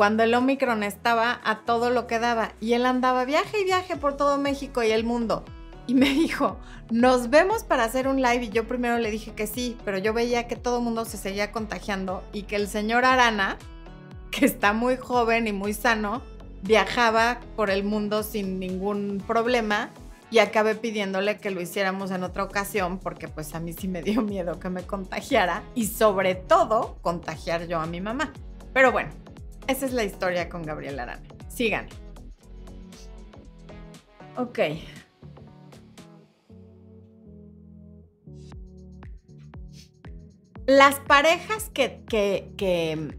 cuando 0.00 0.22
el 0.22 0.32
Omicron 0.32 0.82
estaba 0.82 1.42
a 1.44 1.58
todo 1.66 1.90
lo 1.90 2.06
que 2.06 2.18
daba 2.18 2.52
y 2.58 2.72
él 2.72 2.86
andaba 2.86 3.26
viaje 3.26 3.60
y 3.60 3.64
viaje 3.64 3.98
por 3.98 4.16
todo 4.16 4.38
México 4.38 4.82
y 4.82 4.92
el 4.92 5.04
mundo. 5.04 5.44
Y 5.86 5.92
me 5.92 6.08
dijo, 6.08 6.56
nos 6.90 7.28
vemos 7.28 7.64
para 7.64 7.84
hacer 7.84 8.08
un 8.08 8.22
live 8.22 8.44
y 8.44 8.48
yo 8.48 8.66
primero 8.66 8.96
le 8.96 9.10
dije 9.10 9.32
que 9.32 9.46
sí, 9.46 9.76
pero 9.84 9.98
yo 9.98 10.14
veía 10.14 10.48
que 10.48 10.56
todo 10.56 10.78
el 10.78 10.84
mundo 10.84 11.04
se 11.04 11.18
seguía 11.18 11.52
contagiando 11.52 12.24
y 12.32 12.44
que 12.44 12.56
el 12.56 12.66
señor 12.66 13.04
Arana, 13.04 13.58
que 14.30 14.46
está 14.46 14.72
muy 14.72 14.96
joven 14.96 15.46
y 15.46 15.52
muy 15.52 15.74
sano, 15.74 16.22
viajaba 16.62 17.40
por 17.54 17.68
el 17.68 17.84
mundo 17.84 18.22
sin 18.22 18.58
ningún 18.58 19.22
problema 19.26 19.90
y 20.30 20.38
acabé 20.38 20.76
pidiéndole 20.76 21.36
que 21.36 21.50
lo 21.50 21.60
hiciéramos 21.60 22.10
en 22.10 22.22
otra 22.22 22.44
ocasión 22.44 23.00
porque 23.00 23.28
pues 23.28 23.54
a 23.54 23.60
mí 23.60 23.74
sí 23.74 23.86
me 23.86 24.00
dio 24.00 24.22
miedo 24.22 24.58
que 24.60 24.70
me 24.70 24.82
contagiara 24.82 25.62
y 25.74 25.88
sobre 25.88 26.36
todo 26.36 26.96
contagiar 27.02 27.66
yo 27.66 27.80
a 27.80 27.84
mi 27.84 28.00
mamá. 28.00 28.32
Pero 28.72 28.92
bueno, 28.92 29.10
esa 29.70 29.86
es 29.86 29.92
la 29.92 30.04
historia 30.04 30.48
con 30.48 30.62
Gabriel 30.62 30.98
Arana. 30.98 31.22
Sigan. 31.48 31.88
Ok. 34.36 34.58
Las 40.66 40.96
parejas 41.00 41.70
que, 41.70 42.02
que, 42.08 43.18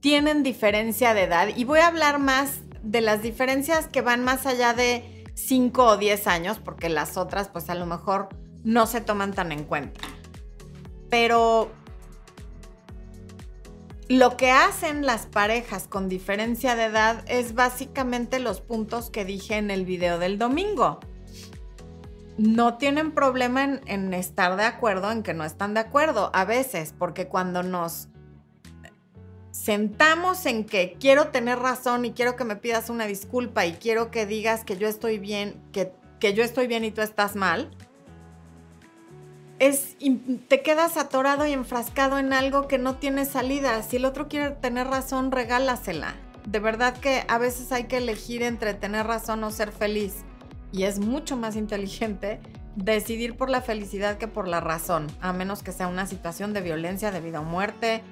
tienen 0.00 0.42
diferencia 0.42 1.14
de 1.14 1.24
edad 1.24 1.48
y 1.56 1.64
voy 1.64 1.80
a 1.80 1.88
hablar 1.88 2.20
más 2.20 2.60
de 2.82 3.00
las 3.00 3.22
diferencias 3.22 3.88
que 3.88 4.02
van 4.02 4.22
más 4.22 4.46
allá 4.46 4.72
de 4.72 5.24
5 5.34 5.84
o 5.84 5.96
10 5.96 6.26
años, 6.28 6.60
porque 6.62 6.88
las 6.88 7.16
otras 7.16 7.48
pues 7.48 7.70
a 7.70 7.74
lo 7.74 7.86
mejor 7.86 8.28
no 8.62 8.86
se 8.86 9.00
toman 9.00 9.32
tan 9.32 9.50
en 9.50 9.64
cuenta. 9.64 10.00
Pero 11.10 11.72
lo 14.08 14.36
que 14.36 14.52
hacen 14.52 15.04
las 15.04 15.26
parejas 15.26 15.88
con 15.88 16.08
diferencia 16.08 16.76
de 16.76 16.84
edad 16.84 17.24
es 17.26 17.54
básicamente 17.54 18.38
los 18.38 18.60
puntos 18.60 19.10
que 19.10 19.24
dije 19.24 19.56
en 19.56 19.70
el 19.70 19.84
video 19.84 20.18
del 20.18 20.38
domingo. 20.38 21.00
No 22.38 22.76
tienen 22.76 23.12
problema 23.12 23.64
en, 23.64 24.14
estar 24.14 24.56
de 24.56 24.64
acuerdo, 24.64 25.10
en 25.10 25.22
que 25.22 25.34
no 25.34 25.44
están 25.44 25.74
de 25.74 25.80
acuerdo, 25.80 26.30
a 26.34 26.44
veces, 26.44 26.94
porque 26.96 27.26
cuando 27.26 27.62
nos 27.62 28.08
sentamos 29.50 30.46
en 30.46 30.64
que 30.64 30.96
quiero 31.00 31.28
tener 31.28 31.58
razón 31.58 32.04
y 32.04 32.12
quiero 32.12 32.36
que 32.36 32.44
me 32.44 32.56
pidas 32.56 32.90
una 32.90 33.06
disculpa 33.06 33.66
y 33.66 33.72
quiero 33.72 34.10
que 34.10 34.26
digas 34.26 34.64
que 34.64 34.76
yo 34.76 34.86
estoy 34.86 35.18
bien, 35.18 35.60
que, 35.72 35.92
que 36.20 36.34
yo 36.34 36.44
estoy 36.44 36.68
bien 36.68 36.84
y 36.84 36.92
tú 36.92 37.00
estás 37.00 37.34
mal, 37.34 37.70
es, 39.58 39.96
te 40.48 40.62
quedas 40.62 40.96
atorado 40.96 41.46
y 41.46 41.52
enfrascado 41.52 42.18
en 42.18 42.32
algo 42.32 42.68
que 42.68 42.78
no 42.78 42.96
tiene 42.96 43.24
salida. 43.24 43.82
Si 43.82 43.96
el 43.96 44.04
otro 44.04 44.28
quiere 44.28 44.50
tener 44.50 44.86
razón, 44.86 45.32
regálasela. 45.32 46.14
De 46.46 46.60
verdad 46.60 46.96
que 46.96 47.24
a 47.28 47.38
veces 47.38 47.72
hay 47.72 47.84
que 47.84 47.96
elegir 47.96 48.42
entre 48.42 48.74
tener 48.74 49.06
razón 49.06 49.42
o 49.44 49.50
ser 49.50 49.72
feliz. 49.72 50.24
Y 50.72 50.84
es 50.84 50.98
mucho 50.98 51.36
más 51.36 51.56
inteligente 51.56 52.40
decidir 52.76 53.36
por 53.36 53.48
la 53.48 53.62
felicidad 53.62 54.18
que 54.18 54.28
por 54.28 54.46
la 54.46 54.60
razón, 54.60 55.06
a 55.20 55.32
menos 55.32 55.62
que 55.62 55.72
sea 55.72 55.88
una 55.88 56.06
situación 56.06 56.52
de 56.52 56.60
violencia 56.60 57.10
de 57.10 57.20
vida 57.20 57.40
o 57.40 57.44
muerte, 57.44 58.02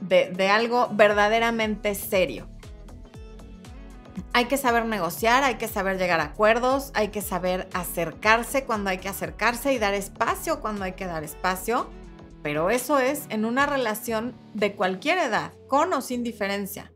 de, 0.00 0.48
algo 0.48 0.88
verdaderamente 0.92 1.94
serio. 1.94 2.46
Hay 4.32 4.46
que 4.46 4.56
saber 4.56 4.86
negociar, 4.86 5.44
hay 5.44 5.56
que 5.56 5.68
saber 5.68 5.98
llegar 5.98 6.20
a 6.20 6.24
acuerdos, 6.24 6.90
hay 6.94 7.08
que 7.08 7.22
saber 7.22 7.68
acercarse 7.72 8.64
cuando 8.64 8.90
hay 8.90 8.98
que 8.98 9.08
acercarse 9.08 9.72
y 9.72 9.78
dar 9.78 9.94
espacio 9.94 10.60
cuando 10.60 10.84
hay 10.84 10.92
que 10.92 11.06
dar 11.06 11.24
espacio. 11.24 11.88
Pero 12.42 12.70
eso 12.70 12.98
es 12.98 13.24
en 13.28 13.44
una 13.44 13.66
relación 13.66 14.34
de 14.54 14.74
cualquier 14.74 15.18
edad, 15.18 15.52
con 15.68 15.92
o 15.92 16.00
sin 16.00 16.22
diferencia. 16.22 16.92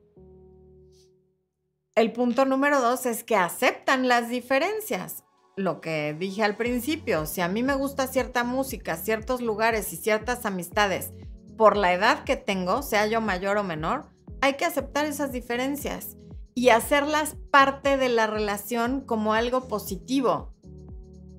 El 1.94 2.12
punto 2.12 2.44
número 2.44 2.80
dos 2.80 3.06
es 3.06 3.22
que 3.22 3.36
aceptan 3.36 4.08
las 4.08 4.28
diferencias. 4.28 5.22
Lo 5.56 5.80
que 5.80 6.16
dije 6.18 6.42
al 6.42 6.56
principio, 6.56 7.26
si 7.26 7.40
a 7.40 7.48
mí 7.48 7.62
me 7.62 7.74
gusta 7.74 8.08
cierta 8.08 8.42
música, 8.42 8.96
ciertos 8.96 9.40
lugares 9.40 9.92
y 9.92 9.96
ciertas 9.96 10.46
amistades 10.46 11.12
por 11.56 11.76
la 11.76 11.92
edad 11.92 12.24
que 12.24 12.36
tengo, 12.36 12.82
sea 12.82 13.06
yo 13.06 13.20
mayor 13.20 13.58
o 13.58 13.62
menor, 13.62 14.06
hay 14.40 14.54
que 14.54 14.64
aceptar 14.64 15.04
esas 15.04 15.30
diferencias 15.30 16.16
y 16.54 16.70
hacerlas 16.70 17.36
parte 17.50 17.96
de 17.96 18.08
la 18.08 18.26
relación 18.26 19.00
como 19.00 19.34
algo 19.34 19.68
positivo. 19.68 20.54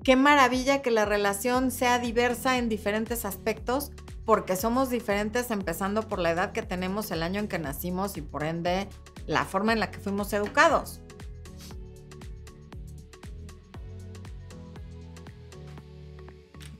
Qué 0.04 0.16
maravilla 0.16 0.82
que 0.82 0.90
la 0.90 1.04
relación 1.04 1.70
sea 1.70 1.98
diversa 1.98 2.58
en 2.58 2.68
diferentes 2.68 3.24
aspectos 3.24 3.92
porque 4.24 4.56
somos 4.56 4.90
diferentes 4.90 5.50
empezando 5.50 6.02
por 6.08 6.18
la 6.18 6.30
edad 6.30 6.52
que 6.52 6.62
tenemos, 6.62 7.10
el 7.10 7.22
año 7.22 7.40
en 7.40 7.48
que 7.48 7.58
nacimos 7.58 8.16
y 8.16 8.22
por 8.22 8.44
ende 8.44 8.88
la 9.26 9.44
forma 9.44 9.72
en 9.72 9.80
la 9.80 9.90
que 9.90 9.98
fuimos 9.98 10.32
educados. 10.32 11.00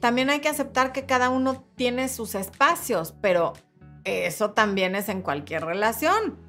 también 0.07 0.31
hay 0.31 0.39
que 0.39 0.49
aceptar 0.49 0.93
que 0.93 1.05
cada 1.05 1.31
uno 1.31 1.65
tiene 1.75 2.09
sus 2.09 2.37
espacios, 2.37 3.13
pero 3.21 3.55
eso 4.05 4.53
también 4.53 4.95
es 4.95 5.09
en 5.09 5.21
cualquier 5.21 5.65
relación. 5.65 6.46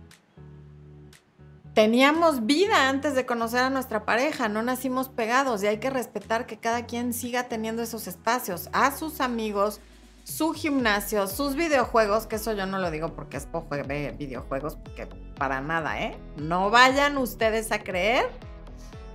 Teníamos 1.77 2.47
vida 2.47 2.89
antes 2.89 3.13
de 3.13 3.27
conocer 3.27 3.59
a 3.59 3.69
nuestra 3.69 4.03
pareja, 4.03 4.49
no 4.49 4.63
nacimos 4.63 5.09
pegados 5.09 5.61
y 5.61 5.67
hay 5.67 5.77
que 5.77 5.91
respetar 5.91 6.47
que 6.47 6.57
cada 6.57 6.87
quien 6.87 7.13
siga 7.13 7.43
teniendo 7.43 7.83
esos 7.83 8.07
espacios, 8.07 8.67
a 8.73 8.97
sus 8.97 9.21
amigos, 9.21 9.79
su 10.23 10.53
gimnasio, 10.53 11.27
sus 11.27 11.53
videojuegos, 11.53 12.25
que 12.25 12.37
eso 12.37 12.53
yo 12.53 12.65
no 12.65 12.79
lo 12.79 12.89
digo 12.89 13.13
porque 13.13 13.37
es 13.37 13.47
juegue 13.51 14.11
videojuegos, 14.17 14.75
porque 14.77 15.07
para 15.37 15.61
nada, 15.61 16.01
¿eh? 16.01 16.17
No 16.35 16.71
vayan 16.71 17.15
ustedes 17.19 17.71
a 17.71 17.83
creer 17.83 18.25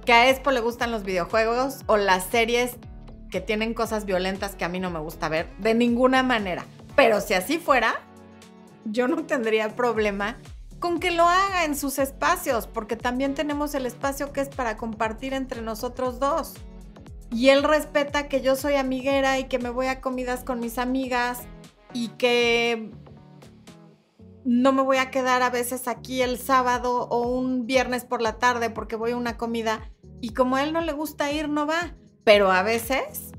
que 0.04 0.12
a 0.12 0.30
Expo 0.30 0.52
le 0.52 0.60
gustan 0.60 0.92
los 0.92 1.02
videojuegos 1.02 1.80
o 1.86 1.96
las 1.96 2.26
series 2.26 2.76
que 3.32 3.40
tienen 3.40 3.74
cosas 3.74 4.04
violentas 4.04 4.54
que 4.54 4.64
a 4.64 4.68
mí 4.68 4.78
no 4.78 4.88
me 4.88 5.00
gusta 5.00 5.28
ver, 5.28 5.48
de 5.58 5.74
ninguna 5.74 6.22
manera. 6.22 6.64
Pero 6.94 7.20
si 7.20 7.34
así 7.34 7.58
fuera, 7.58 7.96
yo 8.84 9.08
no 9.08 9.26
tendría 9.26 9.68
problema 9.70 10.36
con 10.82 11.00
que 11.00 11.10
lo 11.10 11.24
haga 11.24 11.64
en 11.64 11.74
sus 11.74 11.98
espacios, 11.98 12.66
porque 12.66 12.96
también 12.96 13.34
tenemos 13.34 13.74
el 13.74 13.86
espacio 13.86 14.34
que 14.34 14.42
es 14.42 14.50
para 14.50 14.76
compartir 14.76 15.32
entre 15.32 15.62
nosotros 15.62 16.20
dos. 16.20 16.54
Y 17.30 17.48
él 17.48 17.62
respeta 17.62 18.28
que 18.28 18.42
yo 18.42 18.56
soy 18.56 18.74
amiguera 18.74 19.38
y 19.38 19.44
que 19.44 19.58
me 19.58 19.70
voy 19.70 19.86
a 19.86 20.02
comidas 20.02 20.44
con 20.44 20.60
mis 20.60 20.76
amigas 20.76 21.38
y 21.94 22.08
que 22.08 22.90
no 24.44 24.72
me 24.72 24.82
voy 24.82 24.98
a 24.98 25.10
quedar 25.10 25.42
a 25.42 25.48
veces 25.48 25.88
aquí 25.88 26.20
el 26.20 26.36
sábado 26.38 27.08
o 27.08 27.28
un 27.28 27.64
viernes 27.64 28.04
por 28.04 28.20
la 28.20 28.38
tarde 28.38 28.68
porque 28.68 28.96
voy 28.96 29.12
a 29.12 29.16
una 29.16 29.38
comida 29.38 29.88
y 30.20 30.34
como 30.34 30.56
a 30.56 30.64
él 30.64 30.74
no 30.74 30.82
le 30.82 30.92
gusta 30.92 31.32
ir, 31.32 31.48
no 31.48 31.66
va 31.66 31.94
pero 32.24 32.52
a 32.52 32.62
veces, 32.62 33.31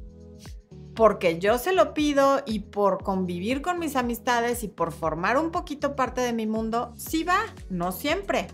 porque 0.96 1.40
yo 1.40 1.58
se 1.58 1.74
lo 1.74 1.94
pido 1.94 2.42
y 2.46 2.60
por 2.60 3.04
convivir 3.04 3.62
con 3.62 3.80
mis 3.80 3.96
amistades 3.96 4.64
y 4.64 4.68
por 4.68 4.92
formar 4.92 5.38
un 5.38 5.52
poquito 5.52 5.96
parte 5.96 6.22
de 6.22 6.34
mi 6.34 6.46
mundo, 6.46 6.94
sí 6.96 7.24
va, 7.24 7.40
no 7.70 7.92
siempre, 7.92 8.48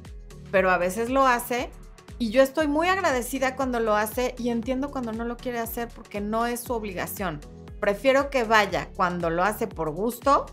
pero 0.52 0.72
a 0.72 0.78
veces 0.78 1.10
lo 1.10 1.26
hace 1.26 1.70
y 2.18 2.32
yo 2.32 2.42
estoy 2.42 2.68
muy 2.68 2.88
agradecida 2.88 3.56
cuando 3.56 3.80
lo 3.80 3.96
hace 3.96 4.36
y 4.38 4.50
entiendo 4.50 4.92
cuando 4.92 5.12
no 5.12 5.26
lo 5.26 5.38
quiere 5.38 5.60
hacer 5.60 5.90
porque 5.90 6.22
no 6.22 6.46
es 6.46 6.62
su 6.62 6.74
obligación. 6.74 7.40
Prefiero 7.80 8.30
que 8.30 8.44
vaya 8.44 8.90
cuando 8.96 9.30
lo 9.30 9.44
hace 9.44 9.68
por 9.68 9.92
gusto 9.92 10.46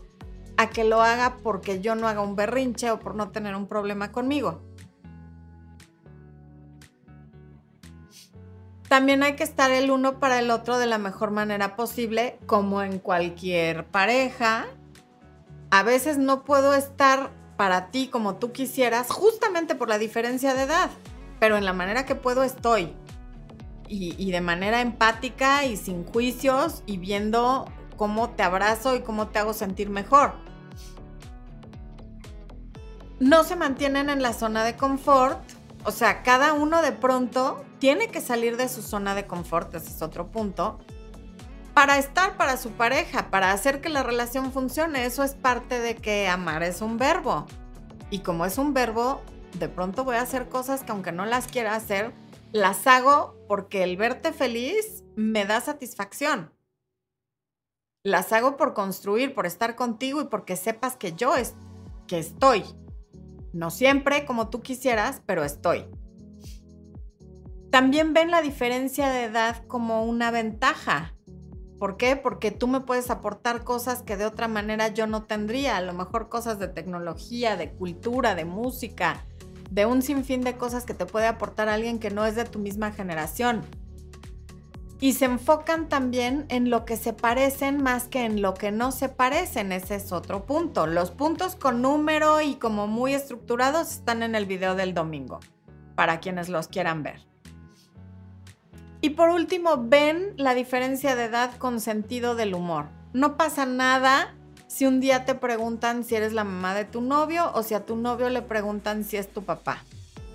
a 0.55 0.69
que 0.69 0.83
lo 0.83 1.01
haga 1.01 1.37
porque 1.43 1.81
yo 1.81 1.95
no 1.95 2.07
haga 2.07 2.21
un 2.21 2.35
berrinche 2.35 2.89
o 2.89 2.99
por 2.99 3.15
no 3.15 3.31
tener 3.31 3.55
un 3.55 3.67
problema 3.67 4.11
conmigo. 4.11 4.61
También 8.87 9.21
hay 9.23 9.35
que 9.35 9.43
estar 9.43 9.69
el 9.71 9.91
uno 9.91 10.19
para 10.19 10.39
el 10.39 10.49
otro 10.49 10.77
de 10.77 10.85
la 10.85 10.97
mejor 10.97 11.31
manera 11.31 11.75
posible, 11.75 12.39
como 12.45 12.81
en 12.81 12.99
cualquier 12.99 13.85
pareja. 13.85 14.65
A 15.71 15.83
veces 15.83 16.17
no 16.17 16.45
puedo 16.45 16.73
estar 16.73 17.31
para 17.57 17.91
ti 17.91 18.07
como 18.07 18.35
tú 18.37 18.51
quisieras, 18.53 19.09
justamente 19.09 19.75
por 19.75 19.89
la 19.89 19.97
diferencia 19.97 20.53
de 20.53 20.63
edad, 20.63 20.89
pero 21.39 21.57
en 21.57 21.65
la 21.65 21.73
manera 21.73 22.05
que 22.05 22.15
puedo 22.15 22.43
estoy. 22.43 22.93
y, 23.89 24.31
de 24.31 24.41
manera 24.41 24.81
empática 24.81 25.65
y 25.65 25.77
sin 25.77 26.03
juicios 26.03 26.83
y 26.85 26.97
viendo 26.97 27.71
cómo 27.95 28.31
te 28.31 28.43
abrazo 28.43 28.97
y 28.97 29.01
cómo 29.01 29.27
te 29.29 29.39
hago 29.39 29.53
sentir 29.53 29.89
mejor. 29.89 30.33
No 33.19 33.43
se 33.43 33.55
mantienen 33.55 34.09
en 34.09 34.21
la 34.21 34.33
zona 34.33 34.63
de 34.63 34.75
confort, 34.75 35.39
o 35.83 35.91
sea, 35.91 36.23
cada 36.23 36.53
uno 36.53 36.81
de 36.81 36.91
pronto 36.91 37.63
tiene 37.79 38.09
que 38.09 38.21
salir 38.21 38.57
de 38.57 38.69
su 38.69 38.81
zona 38.81 39.15
de 39.15 39.27
confort, 39.27 39.73
ese 39.75 39.89
es 39.89 40.01
otro 40.01 40.27
punto, 40.27 40.79
para 41.73 41.99
estar 41.99 42.37
para 42.37 42.57
su 42.57 42.71
pareja, 42.71 43.29
para 43.29 43.51
hacer 43.51 43.81
que 43.81 43.89
la 43.89 44.01
relación 44.01 44.51
funcione. 44.51 45.05
Eso 45.05 45.23
es 45.23 45.35
parte 45.35 45.79
de 45.79 45.95
que 45.95 46.27
amar 46.27 46.63
es 46.63 46.81
un 46.81 46.97
verbo. 46.97 47.45
Y 48.09 48.19
como 48.19 48.45
es 48.45 48.57
un 48.57 48.73
verbo, 48.73 49.21
de 49.59 49.69
pronto 49.69 50.03
voy 50.03 50.15
a 50.15 50.21
hacer 50.21 50.49
cosas 50.49 50.81
que 50.81 50.91
aunque 50.91 51.11
no 51.11 51.25
las 51.27 51.47
quiera 51.47 51.75
hacer, 51.75 52.13
las 52.51 52.87
hago 52.87 53.35
porque 53.47 53.83
el 53.83 53.95
verte 53.95 54.33
feliz 54.33 55.03
me 55.15 55.45
da 55.45 55.61
satisfacción. 55.61 56.51
Las 58.03 58.33
hago 58.33 58.57
por 58.57 58.73
construir, 58.73 59.35
por 59.35 59.45
estar 59.45 59.75
contigo 59.75 60.21
y 60.21 60.25
porque 60.25 60.55
sepas 60.55 60.95
que 60.95 61.13
yo 61.13 61.35
es, 61.35 61.53
que 62.07 62.17
estoy. 62.17 62.63
No 63.57 63.71
siempre 63.71 64.23
como 64.23 64.49
tú 64.49 64.61
quisieras, 64.61 65.23
pero 65.25 65.43
estoy. 65.43 65.87
También 67.71 68.13
ven 68.13 68.29
la 68.29 68.43
diferencia 68.43 69.09
de 69.09 69.23
edad 69.23 69.65
como 69.65 70.05
una 70.05 70.29
ventaja. 70.29 71.15
¿Por 71.79 71.97
qué? 71.97 72.15
Porque 72.15 72.51
tú 72.51 72.67
me 72.67 72.81
puedes 72.81 73.09
aportar 73.09 73.63
cosas 73.63 74.03
que 74.03 74.15
de 74.15 74.27
otra 74.27 74.47
manera 74.47 74.89
yo 74.89 75.07
no 75.07 75.23
tendría, 75.23 75.75
a 75.77 75.81
lo 75.81 75.93
mejor 75.93 76.29
cosas 76.29 76.59
de 76.59 76.67
tecnología, 76.67 77.57
de 77.57 77.71
cultura, 77.71 78.35
de 78.35 78.45
música, 78.45 79.25
de 79.71 79.87
un 79.87 80.03
sinfín 80.03 80.41
de 80.41 80.55
cosas 80.55 80.85
que 80.85 80.93
te 80.93 81.07
puede 81.07 81.25
aportar 81.25 81.67
alguien 81.67 81.97
que 81.97 82.11
no 82.11 82.27
es 82.27 82.35
de 82.35 82.45
tu 82.45 82.59
misma 82.59 82.91
generación. 82.91 83.63
Y 84.99 85.13
se 85.13 85.25
enfocan 85.25 85.89
también 85.89 86.45
en 86.49 86.69
lo 86.69 86.83
que 86.83 86.97
se 86.97 87.13
parecen 87.13 87.83
más 87.83 88.07
que 88.07 88.25
en 88.25 88.41
lo 88.41 88.55
que 88.55 88.71
no 88.71 88.91
se 88.91 89.09
parecen. 89.09 89.71
Ese 89.71 89.95
es 89.95 90.11
otro 90.11 90.45
punto. 90.45 90.87
Los 90.87 91.11
puntos 91.11 91.55
con 91.55 91.81
número 91.81 92.41
y 92.41 92.55
como 92.55 92.87
muy 92.87 93.13
estructurados 93.13 93.91
están 93.91 94.23
en 94.23 94.33
el 94.33 94.45
video 94.45 94.75
del 94.75 94.95
domingo, 94.95 95.39
para 95.95 96.19
quienes 96.19 96.49
los 96.49 96.67
quieran 96.67 97.03
ver. 97.03 97.27
Y 99.01 99.11
por 99.11 99.29
último, 99.29 99.77
ven 99.77 100.33
la 100.37 100.55
diferencia 100.55 101.15
de 101.15 101.25
edad 101.25 101.55
con 101.57 101.79
sentido 101.79 102.35
del 102.35 102.55
humor. 102.55 102.87
No 103.13 103.37
pasa 103.37 103.65
nada 103.65 104.33
si 104.67 104.85
un 104.85 104.99
día 104.99 105.25
te 105.25 105.35
preguntan 105.35 106.03
si 106.03 106.15
eres 106.15 106.33
la 106.33 106.43
mamá 106.43 106.73
de 106.73 106.85
tu 106.85 107.01
novio 107.01 107.51
o 107.53 107.63
si 107.63 107.73
a 107.73 107.85
tu 107.85 107.95
novio 107.95 108.29
le 108.29 108.41
preguntan 108.41 109.03
si 109.03 109.17
es 109.17 109.31
tu 109.31 109.43
papá. 109.43 109.83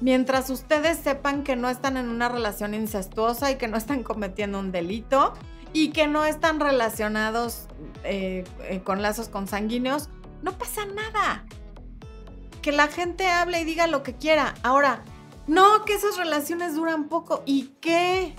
Mientras 0.03 0.51
ustedes 0.51 0.99
sepan 0.99 1.45
que 1.45 1.55
no 1.55 1.71
están 1.71 1.97
en 1.97 2.09
una 2.09 2.29
relación 2.29 2.75
incestuosa 2.75 3.53
y 3.53 3.55
que 3.55 3.69
no 3.69 3.77
están 3.77 4.03
cometiendo 4.03 4.59
un 4.59 4.73
delito 4.73 5.33
y 5.73 5.91
que 5.91 6.09
no 6.09 6.25
están 6.25 6.59
relacionados 6.59 7.69
eh, 8.03 8.43
eh, 8.63 8.81
con 8.83 9.01
lazos 9.01 9.29
consanguíneos, 9.29 10.09
no 10.43 10.59
pasa 10.59 10.87
nada. 10.87 11.47
Que 12.63 12.73
la 12.73 12.89
gente 12.89 13.29
hable 13.29 13.61
y 13.61 13.65
diga 13.65 13.87
lo 13.87 14.03
que 14.03 14.17
quiera. 14.17 14.55
Ahora, 14.65 15.05
no, 15.47 15.85
que 15.85 15.95
esas 15.95 16.17
relaciones 16.17 16.75
duran 16.75 17.05
poco. 17.05 17.45
¿Y 17.47 17.77
qué? 17.81 18.35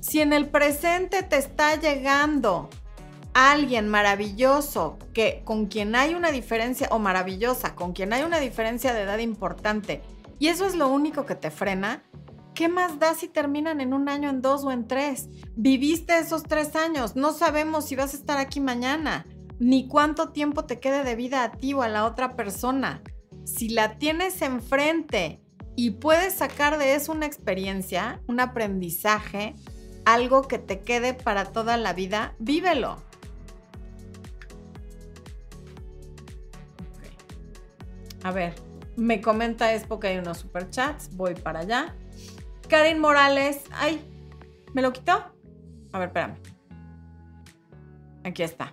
Si 0.00 0.20
en 0.20 0.32
el 0.32 0.48
presente 0.48 1.22
te 1.22 1.36
está 1.36 1.76
llegando 1.76 2.68
alguien 3.32 3.86
maravilloso 3.88 4.98
que 5.14 5.42
con 5.44 5.66
quien 5.66 5.94
hay 5.94 6.14
una 6.14 6.32
diferencia 6.32 6.88
o 6.90 6.98
maravillosa, 6.98 7.76
con 7.76 7.92
quien 7.92 8.12
hay 8.12 8.24
una 8.24 8.40
diferencia 8.40 8.92
de 8.92 9.02
edad 9.02 9.18
importante 9.18 10.02
y 10.38 10.48
eso 10.48 10.66
es 10.66 10.74
lo 10.74 10.88
único 10.88 11.26
que 11.26 11.34
te 11.34 11.50
frena, 11.50 12.04
¿qué 12.54 12.68
más 12.68 12.98
da 12.98 13.14
si 13.14 13.28
terminan 13.28 13.80
en 13.80 13.94
un 13.94 14.08
año, 14.08 14.30
en 14.30 14.42
dos 14.42 14.64
o 14.64 14.72
en 14.72 14.86
tres? 14.86 15.28
Viviste 15.56 16.18
esos 16.18 16.42
tres 16.42 16.76
años, 16.76 17.16
no 17.16 17.32
sabemos 17.32 17.86
si 17.86 17.96
vas 17.96 18.14
a 18.14 18.16
estar 18.16 18.38
aquí 18.38 18.60
mañana, 18.60 19.26
ni 19.58 19.88
cuánto 19.88 20.30
tiempo 20.30 20.64
te 20.64 20.80
quede 20.80 21.04
de 21.04 21.16
vida 21.16 21.44
a 21.44 21.52
ti 21.52 21.72
o 21.74 21.82
a 21.82 21.88
la 21.88 22.04
otra 22.04 22.36
persona. 22.36 23.02
Si 23.44 23.68
la 23.68 23.98
tienes 23.98 24.42
enfrente 24.42 25.40
y 25.76 25.92
puedes 25.92 26.34
sacar 26.34 26.78
de 26.78 26.94
eso 26.94 27.12
una 27.12 27.26
experiencia, 27.26 28.20
un 28.26 28.40
aprendizaje, 28.40 29.54
algo 30.04 30.42
que 30.42 30.58
te 30.58 30.80
quede 30.80 31.14
para 31.14 31.46
toda 31.46 31.76
la 31.76 31.92
vida, 31.92 32.34
vívelo. 32.38 33.02
A 38.22 38.32
ver, 38.32 38.54
me 38.96 39.20
comenta 39.20 39.74
Expo 39.74 40.00
que 40.00 40.08
hay 40.08 40.18
unos 40.18 40.38
superchats. 40.38 41.14
Voy 41.16 41.34
para 41.34 41.60
allá. 41.60 41.94
Karin 42.68 42.98
Morales. 42.98 43.62
Ay, 43.72 44.04
¿me 44.72 44.82
lo 44.82 44.92
quitó? 44.92 45.12
A 45.92 45.98
ver, 45.98 46.08
espérame. 46.08 46.36
Aquí 48.24 48.42
está. 48.42 48.72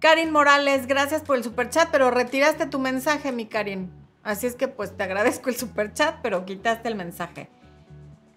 Karin 0.00 0.30
Morales, 0.30 0.86
gracias 0.86 1.22
por 1.22 1.36
el 1.36 1.44
superchat, 1.44 1.90
pero 1.90 2.10
retiraste 2.10 2.66
tu 2.66 2.78
mensaje, 2.78 3.32
mi 3.32 3.46
Karin. 3.46 3.92
Así 4.22 4.46
es 4.46 4.54
que 4.54 4.68
pues 4.68 4.96
te 4.96 5.02
agradezco 5.02 5.48
el 5.50 5.56
superchat, 5.56 6.20
pero 6.22 6.44
quitaste 6.44 6.88
el 6.88 6.94
mensaje. 6.94 7.48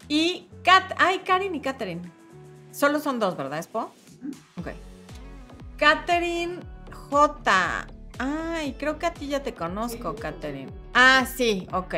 Y 0.08 0.50
Kat, 0.64 0.94
ay, 0.98 1.20
Karin 1.20 1.56
y 1.56 1.62
Katherine. 1.62 2.12
Solo 2.72 3.00
son 3.00 3.20
dos, 3.20 3.38
¿verdad, 3.38 3.60
Expo? 3.60 3.92
Ok. 4.58 4.70
Katherine 5.78 6.60
J. 6.92 7.88
Ay, 8.20 8.76
creo 8.78 9.00
que 9.00 9.06
a 9.06 9.14
ti 9.14 9.28
ya 9.28 9.44
te 9.44 9.54
conozco, 9.54 10.16
Katherine. 10.16 10.72
Ah, 10.94 11.26
sí, 11.26 11.68
ok. 11.72 11.96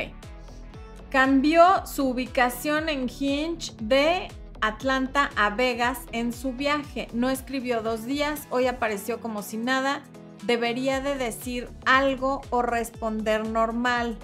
Cambió 1.09 1.85
su 1.85 2.09
ubicación 2.09 2.89
en 2.89 3.09
Hinge 3.09 3.73
de 3.81 4.27
Atlanta 4.61 5.29
a 5.35 5.49
Vegas 5.51 5.99
en 6.11 6.33
su 6.33 6.53
viaje. 6.53 7.07
No 7.13 7.29
escribió 7.29 7.81
dos 7.81 8.05
días, 8.05 8.47
hoy 8.49 8.67
apareció 8.67 9.19
como 9.19 9.41
si 9.41 9.57
nada. 9.57 10.03
Debería 10.43 11.01
de 11.01 11.15
decir 11.15 11.69
algo 11.85 12.41
o 12.49 12.61
responder 12.61 13.47
normal. 13.47 14.17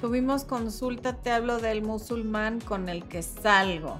Tuvimos 0.00 0.44
consulta, 0.44 1.16
te 1.16 1.30
hablo 1.30 1.58
del 1.58 1.82
musulmán 1.82 2.60
con 2.60 2.88
el 2.88 3.04
que 3.04 3.22
salgo. 3.22 3.98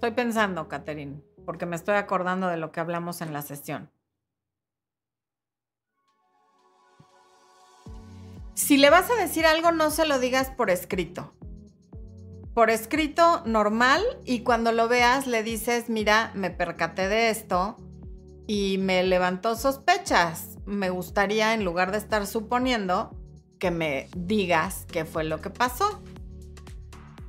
Estoy 0.00 0.12
pensando, 0.12 0.66
Catherine, 0.66 1.20
porque 1.44 1.66
me 1.66 1.76
estoy 1.76 1.96
acordando 1.96 2.46
de 2.46 2.56
lo 2.56 2.72
que 2.72 2.80
hablamos 2.80 3.20
en 3.20 3.34
la 3.34 3.42
sesión. 3.42 3.90
Si 8.54 8.78
le 8.78 8.88
vas 8.88 9.10
a 9.10 9.14
decir 9.16 9.44
algo, 9.44 9.72
no 9.72 9.90
se 9.90 10.06
lo 10.06 10.18
digas 10.18 10.48
por 10.48 10.70
escrito. 10.70 11.34
Por 12.54 12.70
escrito 12.70 13.42
normal 13.44 14.02
y 14.24 14.40
cuando 14.40 14.72
lo 14.72 14.88
veas 14.88 15.26
le 15.26 15.42
dices, 15.42 15.90
mira, 15.90 16.32
me 16.34 16.48
percaté 16.48 17.06
de 17.06 17.28
esto 17.28 17.76
y 18.46 18.78
me 18.78 19.02
levantó 19.02 19.54
sospechas. 19.54 20.56
Me 20.64 20.88
gustaría, 20.88 21.52
en 21.52 21.62
lugar 21.62 21.92
de 21.92 21.98
estar 21.98 22.26
suponiendo, 22.26 23.14
que 23.58 23.70
me 23.70 24.08
digas 24.16 24.86
qué 24.90 25.04
fue 25.04 25.24
lo 25.24 25.42
que 25.42 25.50
pasó 25.50 26.02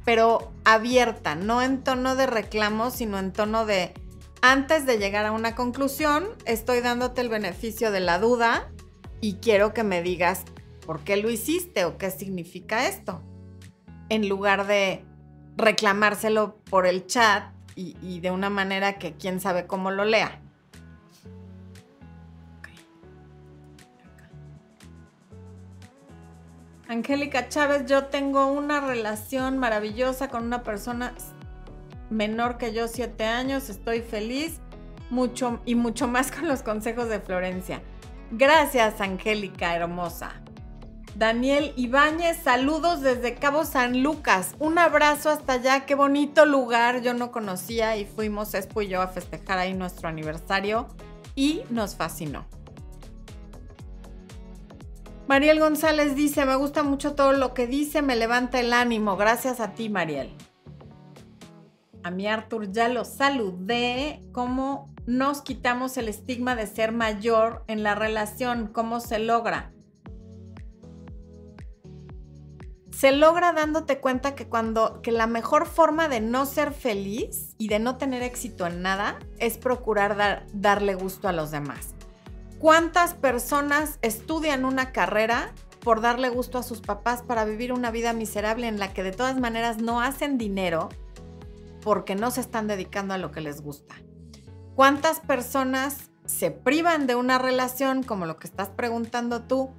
pero 0.05 0.51
abierta, 0.63 1.35
no 1.35 1.61
en 1.61 1.83
tono 1.83 2.15
de 2.15 2.27
reclamo, 2.27 2.91
sino 2.91 3.19
en 3.19 3.31
tono 3.31 3.65
de, 3.65 3.93
antes 4.41 4.85
de 4.85 4.97
llegar 4.97 5.25
a 5.25 5.31
una 5.31 5.55
conclusión, 5.55 6.27
estoy 6.45 6.81
dándote 6.81 7.21
el 7.21 7.29
beneficio 7.29 7.91
de 7.91 7.99
la 7.99 8.19
duda 8.19 8.71
y 9.19 9.35
quiero 9.35 9.73
que 9.73 9.83
me 9.83 10.01
digas 10.01 10.43
por 10.85 11.01
qué 11.01 11.17
lo 11.17 11.29
hiciste 11.29 11.85
o 11.85 11.97
qué 11.97 12.09
significa 12.09 12.87
esto, 12.87 13.21
en 14.09 14.27
lugar 14.27 14.67
de 14.67 15.05
reclamárselo 15.57 16.57
por 16.69 16.87
el 16.87 17.05
chat 17.05 17.53
y, 17.75 18.19
de 18.19 18.31
una 18.31 18.49
manera 18.49 18.99
que 18.99 19.13
quién 19.13 19.39
sabe 19.39 19.65
cómo 19.65 19.91
lo 19.91 20.05
lea. 20.05 20.41
Angélica 26.91 27.47
Chávez, 27.47 27.85
yo 27.85 28.07
tengo 28.07 28.47
una 28.47 28.81
relación 28.81 29.57
maravillosa 29.57 30.27
con 30.27 30.43
una 30.43 30.61
persona 30.61 31.13
menor 32.09 32.57
que 32.57 32.73
yo, 32.73 32.89
siete 32.89 33.23
años, 33.23 33.69
estoy 33.69 34.01
feliz 34.01 34.59
mucho 35.09 35.61
y 35.65 35.75
mucho 35.75 36.09
más 36.09 36.33
con 36.33 36.49
los 36.49 36.63
consejos 36.63 37.07
de 37.07 37.21
Florencia. 37.21 37.81
Gracias, 38.31 38.99
Angélica 38.99 39.73
hermosa. 39.73 40.33
Daniel 41.15 41.71
Ibáñez, 41.77 42.35
saludos 42.43 42.99
desde 42.99 43.35
Cabo 43.35 43.63
San 43.63 44.03
Lucas. 44.03 44.55
Un 44.59 44.77
abrazo 44.77 45.29
hasta 45.29 45.53
allá, 45.53 45.85
qué 45.85 45.95
bonito 45.95 46.45
lugar. 46.45 47.01
Yo 47.01 47.13
no 47.13 47.31
conocía 47.31 47.95
y 47.95 48.03
fuimos 48.03 48.53
Espo 48.53 48.81
y 48.81 48.89
yo 48.89 49.01
a 49.01 49.07
festejar 49.07 49.59
ahí 49.59 49.73
nuestro 49.73 50.09
aniversario 50.09 50.89
y 51.35 51.61
nos 51.69 51.95
fascinó. 51.95 52.45
Mariel 55.27 55.59
González 55.59 56.15
dice, 56.15 56.45
me 56.45 56.55
gusta 56.55 56.83
mucho 56.83 57.15
todo 57.15 57.31
lo 57.31 57.53
que 57.53 57.67
dice, 57.67 58.01
me 58.01 58.15
levanta 58.15 58.59
el 58.59 58.73
ánimo. 58.73 59.17
Gracias 59.17 59.59
a 59.59 59.73
ti, 59.73 59.89
Mariel. 59.89 60.35
A 62.03 62.11
mi 62.11 62.27
Arthur 62.27 62.71
ya 62.71 62.89
lo 62.89 63.05
saludé. 63.05 64.21
¿Cómo 64.31 64.93
nos 65.05 65.41
quitamos 65.41 65.97
el 65.97 66.09
estigma 66.09 66.55
de 66.55 66.67
ser 66.67 66.91
mayor 66.91 67.63
en 67.67 67.83
la 67.83 67.95
relación? 67.95 68.67
¿Cómo 68.67 68.99
se 68.99 69.19
logra? 69.19 69.71
se 73.01 73.11
logra 73.11 73.51
dándote 73.51 73.99
cuenta 73.99 74.35
que 74.35 74.47
cuando 74.47 75.01
que 75.01 75.11
la 75.11 75.25
mejor 75.25 75.65
forma 75.65 76.07
de 76.07 76.21
no 76.21 76.45
ser 76.45 76.71
feliz 76.71 77.55
y 77.57 77.67
de 77.67 77.79
no 77.79 77.97
tener 77.97 78.21
éxito 78.21 78.67
en 78.67 78.83
nada 78.83 79.17
es 79.39 79.57
procurar 79.57 80.15
dar, 80.15 80.45
darle 80.53 80.93
gusto 80.93 81.27
a 81.27 81.31
los 81.31 81.49
demás. 81.49 81.95
¿Cuántas 82.61 83.15
personas 83.15 83.97
estudian 84.03 84.65
una 84.65 84.91
carrera 84.91 85.51
por 85.79 85.99
darle 85.99 86.29
gusto 86.29 86.59
a 86.59 86.63
sus 86.63 86.79
papás 86.79 87.23
para 87.23 87.43
vivir 87.43 87.73
una 87.73 87.89
vida 87.89 88.13
miserable 88.13 88.67
en 88.67 88.77
la 88.77 88.93
que 88.93 89.01
de 89.01 89.11
todas 89.11 89.39
maneras 89.39 89.79
no 89.79 89.99
hacen 89.99 90.37
dinero 90.37 90.89
porque 91.81 92.13
no 92.13 92.29
se 92.29 92.41
están 92.41 92.67
dedicando 92.67 93.15
a 93.15 93.17
lo 93.17 93.31
que 93.31 93.41
les 93.41 93.61
gusta? 93.61 93.95
¿Cuántas 94.75 95.21
personas 95.21 96.11
se 96.27 96.51
privan 96.51 97.07
de 97.07 97.15
una 97.15 97.39
relación 97.39 98.03
como 98.03 98.27
lo 98.27 98.37
que 98.37 98.45
estás 98.45 98.69
preguntando 98.69 99.41
tú 99.41 99.71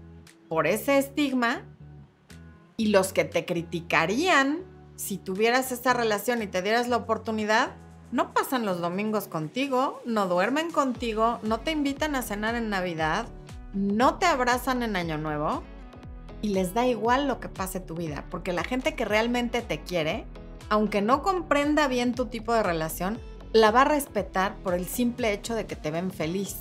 por 0.49 0.66
ese 0.66 0.99
estigma 0.99 1.62
y 2.77 2.88
los 2.88 3.12
que 3.12 3.25
te 3.25 3.45
criticarían 3.45 4.59
si 4.97 5.18
tuvieras 5.18 5.71
esa 5.71 5.92
relación 5.92 6.42
y 6.42 6.49
te 6.49 6.62
dieras 6.62 6.88
la 6.88 6.97
oportunidad, 6.97 7.77
no 8.12 8.35
pasan 8.35 8.66
los 8.66 8.81
domingos 8.81 9.27
contigo, 9.27 10.01
no 10.05 10.29
duermen 10.29 10.70
contigo, 10.70 11.40
no 11.42 11.61
te 11.61 11.70
invitan 11.70 12.14
a 12.14 12.22
cenar 12.22 12.55
en 12.55 12.68
Navidad, 12.68 13.27
no 13.72 14.18
te 14.18 14.27
abrazan 14.27 14.83
en 14.83 14.96
Año 14.96 15.16
Nuevo 15.16 15.62
y 16.42 16.51
les 16.51 16.75
da 16.75 16.87
igual 16.87 17.27
lo 17.27 17.40
que 17.40 17.48
pase 17.48 17.81
tu 17.81 17.94
vida, 17.94 18.27
porque 18.31 18.53
la 18.53 18.64
gente 18.64 18.94
que 18.94 19.07
realmente 19.07 19.62
te 19.62 19.81
quiere, 19.81 20.27
aunque 20.68 21.01
no 21.01 21.22
comprenda 21.22 21.88
bien 21.88 22.14
tu 22.14 22.27
tipo 22.27 22.53
de 22.53 22.62
relación, 22.62 23.18
la 23.55 23.70
va 23.70 23.83
a 23.83 23.87
respetar 23.87 24.57
por 24.57 24.75
el 24.75 24.87
simple 24.87 25.33
hecho 25.33 25.55
de 25.55 25.66
que 25.66 25.77
te 25.77 25.90
ven 25.90 26.11
feliz. 26.11 26.59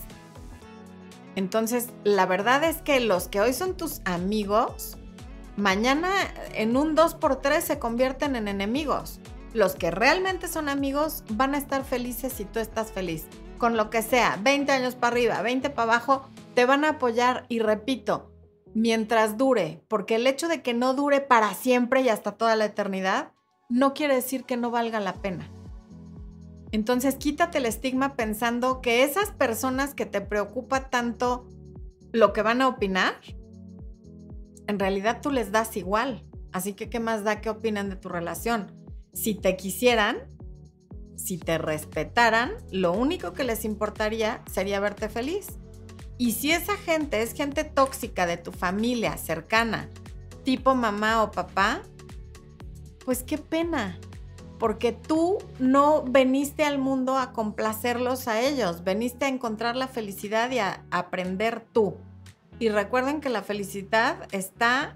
Entonces, 1.35 1.89
la 2.05 2.25
verdad 2.25 2.63
es 2.63 2.81
que 2.81 3.01
los 3.01 3.27
que 3.27 3.41
hoy 3.41 3.53
son 3.53 3.75
tus 3.75 4.01
amigos, 4.05 4.97
mañana 5.57 6.09
en 6.53 6.77
un 6.77 6.95
2x3 6.95 7.59
se 7.59 7.79
convierten 7.79 8.37
en 8.37 8.47
enemigos. 8.47 9.19
Los 9.53 9.75
que 9.75 9.91
realmente 9.91 10.47
son 10.47 10.69
amigos 10.69 11.23
van 11.29 11.55
a 11.55 11.57
estar 11.57 11.83
felices 11.83 12.31
si 12.31 12.45
tú 12.45 12.59
estás 12.59 12.91
feliz. 12.91 13.25
Con 13.57 13.75
lo 13.75 13.89
que 13.89 14.01
sea, 14.01 14.39
20 14.41 14.71
años 14.71 14.95
para 14.95 15.13
arriba, 15.13 15.41
20 15.41 15.69
para 15.69 15.93
abajo, 15.93 16.29
te 16.55 16.65
van 16.65 16.85
a 16.85 16.91
apoyar 16.91 17.45
y 17.49 17.59
repito, 17.59 18.31
mientras 18.73 19.37
dure, 19.37 19.83
porque 19.87 20.15
el 20.15 20.25
hecho 20.25 20.47
de 20.47 20.61
que 20.61 20.73
no 20.73 20.93
dure 20.93 21.19
para 21.19 21.53
siempre 21.53 22.01
y 22.01 22.09
hasta 22.09 22.31
toda 22.31 22.55
la 22.55 22.65
eternidad, 22.65 23.33
no 23.69 23.93
quiere 23.93 24.15
decir 24.15 24.45
que 24.45 24.57
no 24.57 24.71
valga 24.71 24.99
la 24.99 25.13
pena. 25.13 25.49
Entonces 26.71 27.15
quítate 27.15 27.57
el 27.57 27.65
estigma 27.65 28.15
pensando 28.15 28.81
que 28.81 29.03
esas 29.03 29.31
personas 29.31 29.93
que 29.93 30.05
te 30.05 30.21
preocupa 30.21 30.89
tanto 30.89 31.47
lo 32.13 32.31
que 32.31 32.41
van 32.41 32.61
a 32.61 32.69
opinar, 32.69 33.15
en 34.67 34.79
realidad 34.79 35.19
tú 35.21 35.31
les 35.31 35.51
das 35.51 35.75
igual. 35.75 36.25
Así 36.53 36.73
que, 36.73 36.89
¿qué 36.89 36.99
más 36.99 37.23
da 37.23 37.41
que 37.41 37.49
opinen 37.49 37.89
de 37.89 37.95
tu 37.95 38.09
relación? 38.09 38.80
Si 39.13 39.35
te 39.35 39.57
quisieran, 39.57 40.17
si 41.15 41.37
te 41.37 41.57
respetaran, 41.57 42.53
lo 42.71 42.93
único 42.93 43.33
que 43.33 43.43
les 43.43 43.65
importaría 43.65 44.41
sería 44.51 44.79
verte 44.79 45.09
feliz. 45.09 45.47
Y 46.17 46.33
si 46.33 46.51
esa 46.51 46.77
gente 46.77 47.21
es 47.21 47.33
gente 47.33 47.63
tóxica 47.63 48.25
de 48.25 48.37
tu 48.37 48.51
familia 48.51 49.17
cercana, 49.17 49.89
tipo 50.43 50.75
mamá 50.75 51.23
o 51.23 51.31
papá, 51.31 51.81
pues 53.05 53.23
qué 53.23 53.37
pena, 53.37 53.99
porque 54.59 54.91
tú 54.91 55.39
no 55.57 56.03
veniste 56.03 56.63
al 56.63 56.77
mundo 56.77 57.17
a 57.17 57.33
complacerlos 57.33 58.27
a 58.27 58.41
ellos, 58.41 58.83
veniste 58.83 59.25
a 59.25 59.29
encontrar 59.29 59.75
la 59.75 59.87
felicidad 59.87 60.51
y 60.51 60.59
a 60.59 60.85
aprender 60.91 61.65
tú. 61.73 61.95
Y 62.59 62.69
recuerden 62.69 63.21
que 63.21 63.29
la 63.29 63.41
felicidad 63.41 64.27
está 64.31 64.95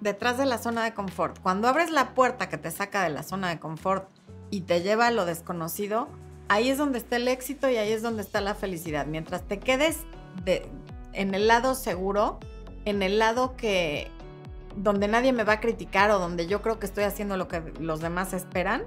detrás 0.00 0.38
de 0.38 0.46
la 0.46 0.58
zona 0.58 0.84
de 0.84 0.94
confort. 0.94 1.38
Cuando 1.40 1.68
abres 1.68 1.90
la 1.90 2.14
puerta 2.14 2.48
que 2.48 2.58
te 2.58 2.70
saca 2.70 3.02
de 3.02 3.10
la 3.10 3.22
zona 3.22 3.48
de 3.48 3.58
confort 3.58 4.08
y 4.50 4.62
te 4.62 4.82
lleva 4.82 5.06
a 5.06 5.10
lo 5.10 5.26
desconocido, 5.26 6.08
ahí 6.48 6.70
es 6.70 6.78
donde 6.78 6.98
está 6.98 7.16
el 7.16 7.28
éxito 7.28 7.68
y 7.68 7.76
ahí 7.76 7.92
es 7.92 8.02
donde 8.02 8.22
está 8.22 8.40
la 8.40 8.54
felicidad. 8.54 9.06
Mientras 9.06 9.42
te 9.42 9.58
quedes 9.58 10.00
en 11.12 11.34
el 11.34 11.46
lado 11.46 11.74
seguro, 11.74 12.40
en 12.84 13.02
el 13.02 13.18
lado 13.18 13.56
que 13.56 14.10
donde 14.76 15.08
nadie 15.08 15.32
me 15.32 15.44
va 15.44 15.54
a 15.54 15.60
criticar 15.60 16.10
o 16.10 16.18
donde 16.18 16.46
yo 16.46 16.62
creo 16.62 16.78
que 16.78 16.86
estoy 16.86 17.04
haciendo 17.04 17.36
lo 17.36 17.48
que 17.48 17.60
los 17.78 18.00
demás 18.00 18.32
esperan, 18.32 18.84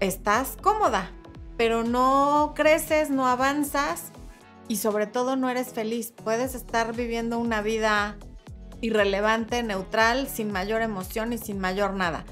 estás 0.00 0.56
cómoda, 0.60 1.12
pero 1.56 1.84
no 1.84 2.52
creces, 2.56 3.10
no 3.10 3.26
avanzas 3.26 4.10
y 4.68 4.76
sobre 4.76 5.06
todo 5.06 5.36
no 5.36 5.50
eres 5.50 5.72
feliz. 5.72 6.12
Puedes 6.12 6.54
estar 6.54 6.94
viviendo 6.94 7.38
una 7.38 7.62
vida 7.62 8.16
irrelevante, 8.80 9.62
neutral, 9.62 10.28
sin 10.28 10.52
mayor 10.52 10.82
emoción 10.82 11.32
y 11.32 11.38
sin 11.38 11.58
mayor 11.58 11.94
nada. 11.94 12.24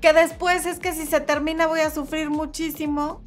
Que 0.00 0.12
después 0.12 0.66
es 0.66 0.78
que 0.78 0.92
si 0.92 1.06
se 1.06 1.20
termina 1.20 1.66
voy 1.66 1.80
a 1.80 1.90
sufrir 1.90 2.30
muchísimo. 2.30 3.24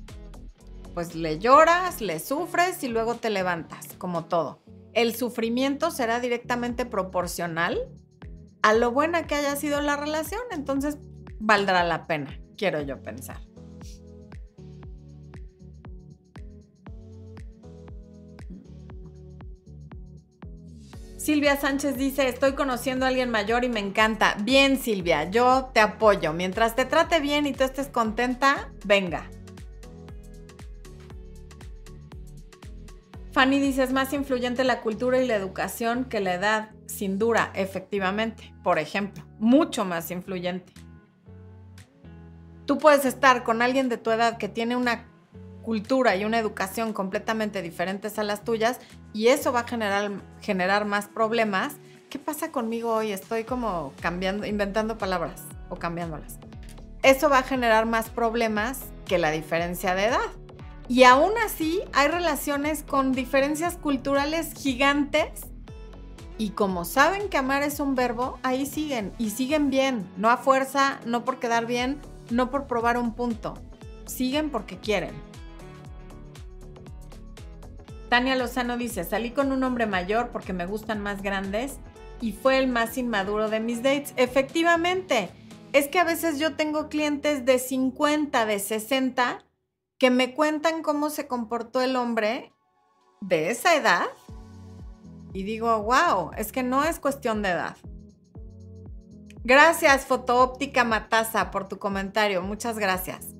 Pues 0.93 1.15
le 1.15 1.39
lloras, 1.39 2.01
le 2.01 2.19
sufres 2.19 2.83
y 2.83 2.87
luego 2.87 3.15
te 3.15 3.29
levantas, 3.29 3.87
como 3.97 4.25
todo. 4.25 4.63
El 4.93 5.15
sufrimiento 5.15 5.91
será 5.91 6.19
directamente 6.19 6.85
proporcional 6.85 7.77
a 8.63 8.73
lo 8.73 8.91
buena 8.91 9.27
que 9.27 9.35
haya 9.35 9.55
sido 9.55 9.81
la 9.81 9.95
relación, 9.95 10.41
entonces 10.51 10.97
valdrá 11.39 11.83
la 11.83 12.07
pena, 12.07 12.39
quiero 12.57 12.81
yo 12.81 13.01
pensar. 13.01 13.46
Silvia 21.17 21.57
Sánchez 21.57 21.97
dice, 21.97 22.29
estoy 22.29 22.53
conociendo 22.53 23.05
a 23.05 23.09
alguien 23.09 23.31
mayor 23.31 23.63
y 23.63 23.69
me 23.69 23.79
encanta. 23.79 24.37
Bien, 24.43 24.77
Silvia, 24.77 25.29
yo 25.31 25.71
te 25.73 25.79
apoyo. 25.79 26.31
Mientras 26.31 26.75
te 26.75 26.85
trate 26.85 27.19
bien 27.19 27.47
y 27.47 27.53
tú 27.53 27.63
estés 27.63 27.87
contenta, 27.87 28.71
venga. 28.85 29.27
Fanny 33.31 33.59
dice, 33.59 33.83
es 33.83 33.93
más 33.93 34.13
influyente 34.13 34.63
la 34.63 34.81
cultura 34.81 35.19
y 35.19 35.27
la 35.27 35.35
educación 35.35 36.05
que 36.05 36.19
la 36.19 36.35
edad, 36.35 36.69
sin 36.85 37.17
duda, 37.17 37.51
efectivamente. 37.55 38.53
Por 38.63 38.77
ejemplo, 38.77 39.23
mucho 39.39 39.85
más 39.85 40.11
influyente. 40.11 40.71
Tú 42.65 42.77
puedes 42.77 43.05
estar 43.05 43.43
con 43.43 43.63
alguien 43.63 43.89
de 43.89 43.97
tu 43.97 44.11
edad 44.11 44.37
que 44.37 44.49
tiene 44.49 44.75
una 44.75 45.07
cultura 45.67 46.15
y 46.15 46.23
una 46.23 46.39
educación 46.39 46.93
completamente 46.93 47.61
diferentes 47.61 48.17
a 48.17 48.23
las 48.23 48.45
tuyas 48.45 48.79
y 49.11 49.27
eso 49.27 49.51
va 49.51 49.59
a 49.59 49.67
generar, 49.67 50.11
generar 50.39 50.85
más 50.85 51.09
problemas. 51.09 51.75
¿Qué 52.09 52.19
pasa 52.19 52.53
conmigo 52.53 52.93
hoy? 52.93 53.11
Estoy 53.11 53.43
como 53.43 53.91
cambiando, 53.99 54.45
inventando 54.45 54.97
palabras 54.97 55.43
o 55.67 55.75
cambiándolas. 55.75 56.39
Eso 57.03 57.27
va 57.27 57.39
a 57.39 57.43
generar 57.43 57.85
más 57.85 58.09
problemas 58.09 58.79
que 59.05 59.17
la 59.17 59.29
diferencia 59.29 59.93
de 59.93 60.05
edad. 60.05 60.29
Y 60.87 61.03
aún 61.03 61.33
así 61.45 61.81
hay 61.91 62.07
relaciones 62.07 62.83
con 62.83 63.11
diferencias 63.11 63.75
culturales 63.75 64.53
gigantes 64.53 65.47
y 66.37 66.51
como 66.51 66.85
saben 66.85 67.27
que 67.27 67.39
amar 67.39 67.63
es 67.63 67.81
un 67.81 67.93
verbo, 67.93 68.39
ahí 68.41 68.65
siguen 68.65 69.11
y 69.17 69.31
siguen 69.31 69.69
bien, 69.69 70.09
no 70.15 70.29
a 70.29 70.37
fuerza, 70.37 71.01
no 71.05 71.25
por 71.25 71.39
quedar 71.39 71.65
bien, 71.65 71.99
no 72.29 72.51
por 72.51 72.67
probar 72.67 72.97
un 72.97 73.13
punto, 73.15 73.55
siguen 74.05 74.49
porque 74.49 74.77
quieren. 74.77 75.27
Tania 78.09 78.35
Lozano 78.35 78.77
dice, 78.77 79.03
salí 79.03 79.31
con 79.31 79.51
un 79.51 79.63
hombre 79.63 79.85
mayor 79.85 80.29
porque 80.29 80.53
me 80.53 80.65
gustan 80.65 81.01
más 81.01 81.21
grandes 81.21 81.77
y 82.21 82.31
fue 82.31 82.57
el 82.57 82.67
más 82.67 82.97
inmaduro 82.97 83.49
de 83.49 83.59
mis 83.59 83.83
dates. 83.83 84.13
Efectivamente, 84.15 85.29
es 85.73 85.87
que 85.87 85.99
a 85.99 86.03
veces 86.03 86.39
yo 86.39 86.55
tengo 86.55 86.89
clientes 86.89 87.45
de 87.45 87.59
50, 87.59 88.45
de 88.45 88.59
60, 88.59 89.43
que 89.97 90.09
me 90.09 90.33
cuentan 90.33 90.83
cómo 90.83 91.09
se 91.09 91.27
comportó 91.27 91.81
el 91.81 91.95
hombre 91.95 92.53
de 93.21 93.49
esa 93.49 93.75
edad 93.75 94.05
y 95.33 95.43
digo, 95.43 95.83
wow, 95.83 96.31
es 96.37 96.51
que 96.51 96.63
no 96.63 96.83
es 96.83 96.99
cuestión 96.99 97.41
de 97.41 97.49
edad. 97.49 97.75
Gracias, 99.43 100.05
Fotoóptica 100.05 100.83
Matasa, 100.83 101.51
por 101.51 101.67
tu 101.67 101.77
comentario. 101.77 102.41
Muchas 102.41 102.79
gracias. 102.79 103.36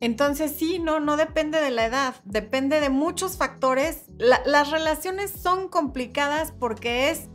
Entonces 0.00 0.54
sí, 0.56 0.78
no, 0.78 1.00
no 1.00 1.16
depende 1.16 1.60
de 1.60 1.70
la 1.70 1.86
edad, 1.86 2.14
depende 2.24 2.80
de 2.80 2.88
muchos 2.88 3.36
factores. 3.36 4.04
las 4.18 4.70
relaciones 4.70 5.30
son 5.30 5.68
complicadas 5.68 6.52
porque 6.52 7.10
es 7.10 7.28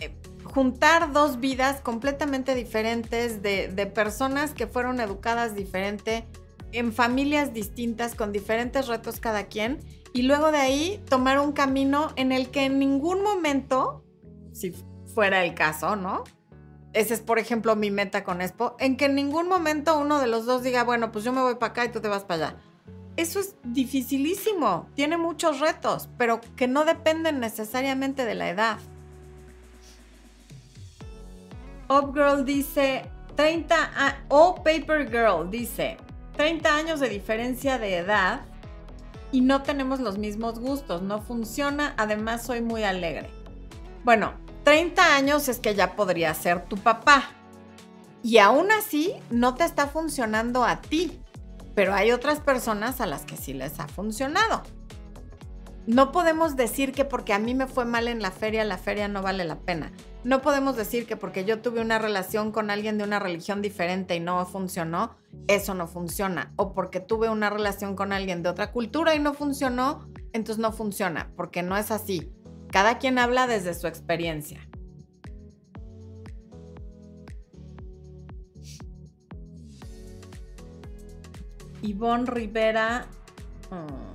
eh, 0.00 0.16
juntar 0.44 1.12
dos 1.12 1.38
vidas 1.38 1.80
completamente 1.82 2.54
diferentes 2.54 3.42
de, 3.42 3.68
de 3.68 3.86
personas 3.86 4.54
que 4.54 4.66
fueron 4.66 5.00
educadas 5.00 5.54
diferente, 5.54 6.26
en 6.72 6.92
familias 6.92 7.52
distintas, 7.52 8.14
con 8.14 8.32
diferentes 8.32 8.88
retos 8.88 9.20
cada 9.20 9.44
quien, 9.44 9.80
y 10.12 10.22
luego 10.22 10.50
de 10.50 10.58
ahí 10.58 11.02
tomar 11.08 11.38
un 11.38 11.52
camino 11.52 12.12
en 12.16 12.32
el 12.32 12.50
que 12.50 12.64
en 12.64 12.78
ningún 12.78 13.22
momento, 13.22 14.02
si 14.52 14.72
fuera 15.14 15.44
el 15.44 15.54
caso, 15.54 15.96
¿no? 15.96 16.24
Ese 16.98 17.14
es, 17.14 17.20
por 17.20 17.38
ejemplo, 17.38 17.76
mi 17.76 17.92
meta 17.92 18.24
con 18.24 18.40
Expo, 18.40 18.74
en 18.80 18.96
que 18.96 19.04
en 19.04 19.14
ningún 19.14 19.46
momento 19.46 19.96
uno 19.96 20.18
de 20.18 20.26
los 20.26 20.46
dos 20.46 20.64
diga, 20.64 20.82
bueno, 20.82 21.12
pues 21.12 21.24
yo 21.24 21.32
me 21.32 21.40
voy 21.40 21.54
para 21.54 21.70
acá 21.70 21.84
y 21.84 21.92
tú 21.92 22.00
te 22.00 22.08
vas 22.08 22.24
para 22.24 22.48
allá. 22.48 22.56
Eso 23.16 23.38
es 23.38 23.54
dificilísimo, 23.62 24.88
tiene 24.96 25.16
muchos 25.16 25.60
retos, 25.60 26.08
pero 26.18 26.40
que 26.56 26.66
no 26.66 26.84
dependen 26.84 27.38
necesariamente 27.38 28.24
de 28.24 28.34
la 28.34 28.48
edad. 28.48 28.78
Upgirl 31.88 32.44
dice 32.44 33.08
30 33.36 34.24
o 34.26 34.56
Paper 34.56 35.08
Girl 35.08 35.48
dice 35.48 35.98
30 36.36 36.74
años 36.74 36.98
de 36.98 37.10
diferencia 37.10 37.78
de 37.78 37.98
edad 37.98 38.40
y 39.30 39.42
no 39.42 39.62
tenemos 39.62 40.00
los 40.00 40.18
mismos 40.18 40.58
gustos, 40.58 41.02
no 41.02 41.22
funciona, 41.22 41.94
además 41.96 42.44
soy 42.44 42.60
muy 42.60 42.82
alegre. 42.82 43.30
Bueno, 44.02 44.47
30 44.68 45.16
años 45.16 45.48
es 45.48 45.60
que 45.60 45.74
ya 45.74 45.96
podría 45.96 46.34
ser 46.34 46.66
tu 46.66 46.76
papá. 46.76 47.30
Y 48.22 48.36
aún 48.36 48.70
así 48.70 49.14
no 49.30 49.54
te 49.54 49.64
está 49.64 49.86
funcionando 49.86 50.62
a 50.62 50.82
ti, 50.82 51.22
pero 51.74 51.94
hay 51.94 52.12
otras 52.12 52.40
personas 52.40 53.00
a 53.00 53.06
las 53.06 53.22
que 53.22 53.38
sí 53.38 53.54
les 53.54 53.80
ha 53.80 53.88
funcionado. 53.88 54.62
No 55.86 56.12
podemos 56.12 56.54
decir 56.54 56.92
que 56.92 57.06
porque 57.06 57.32
a 57.32 57.38
mí 57.38 57.54
me 57.54 57.66
fue 57.66 57.86
mal 57.86 58.08
en 58.08 58.20
la 58.20 58.30
feria, 58.30 58.62
la 58.62 58.76
feria 58.76 59.08
no 59.08 59.22
vale 59.22 59.46
la 59.46 59.58
pena. 59.58 59.90
No 60.22 60.42
podemos 60.42 60.76
decir 60.76 61.06
que 61.06 61.16
porque 61.16 61.46
yo 61.46 61.62
tuve 61.62 61.80
una 61.80 61.98
relación 61.98 62.52
con 62.52 62.68
alguien 62.68 62.98
de 62.98 63.04
una 63.04 63.18
religión 63.18 63.62
diferente 63.62 64.16
y 64.16 64.20
no 64.20 64.44
funcionó, 64.44 65.16
eso 65.46 65.72
no 65.72 65.86
funciona. 65.86 66.52
O 66.56 66.74
porque 66.74 67.00
tuve 67.00 67.30
una 67.30 67.48
relación 67.48 67.96
con 67.96 68.12
alguien 68.12 68.42
de 68.42 68.50
otra 68.50 68.70
cultura 68.70 69.14
y 69.14 69.18
no 69.18 69.32
funcionó, 69.32 70.06
entonces 70.34 70.60
no 70.60 70.72
funciona, 70.72 71.30
porque 71.36 71.62
no 71.62 71.74
es 71.74 71.90
así. 71.90 72.30
Cada 72.70 72.98
quien 72.98 73.18
habla 73.18 73.46
desde 73.46 73.74
su 73.74 73.86
experiencia. 73.86 74.60
Ivonne 81.82 82.26
Rivera. 82.26 83.06
Mm, 83.70 84.08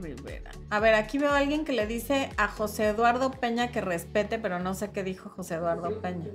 Rivera. 0.00 0.52
A 0.70 0.80
ver, 0.80 0.94
aquí 0.94 1.18
veo 1.18 1.30
a 1.30 1.38
alguien 1.38 1.64
que 1.64 1.72
le 1.72 1.86
dice 1.86 2.30
a 2.36 2.46
José 2.46 2.88
Eduardo 2.88 3.30
Peña 3.30 3.72
que 3.72 3.80
respete, 3.80 4.38
pero 4.38 4.58
no 4.60 4.74
sé 4.74 4.90
qué 4.90 5.02
dijo 5.02 5.30
José 5.30 5.54
Eduardo 5.54 6.00
Peña. 6.00 6.26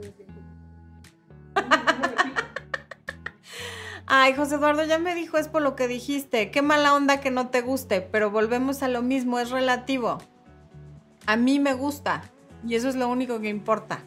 Ay, 4.14 4.34
José 4.34 4.56
Eduardo, 4.56 4.84
ya 4.84 5.00
me 5.00 5.16
dijo 5.16 5.38
es 5.38 5.48
por 5.48 5.62
lo 5.62 5.78
que 5.78 5.88
dijiste. 5.88 6.52
Qué 6.52 6.62
mala 6.62 6.94
onda 6.94 7.22
que 7.22 7.32
no 7.32 7.48
te 7.48 7.62
guste, 7.62 8.02
pero 8.02 8.30
volvemos 8.30 8.84
a 8.84 8.90
lo 8.90 9.02
mismo, 9.02 9.40
es 9.40 9.52
relativo. 9.52 10.18
A 11.28 11.38
mí 11.38 11.60
me 11.60 11.74
gusta 11.76 12.22
y 12.68 12.76
eso 12.76 12.90
es 12.90 12.96
lo 12.96 13.08
único 13.08 13.40
que 13.40 13.48
importa. 13.48 14.04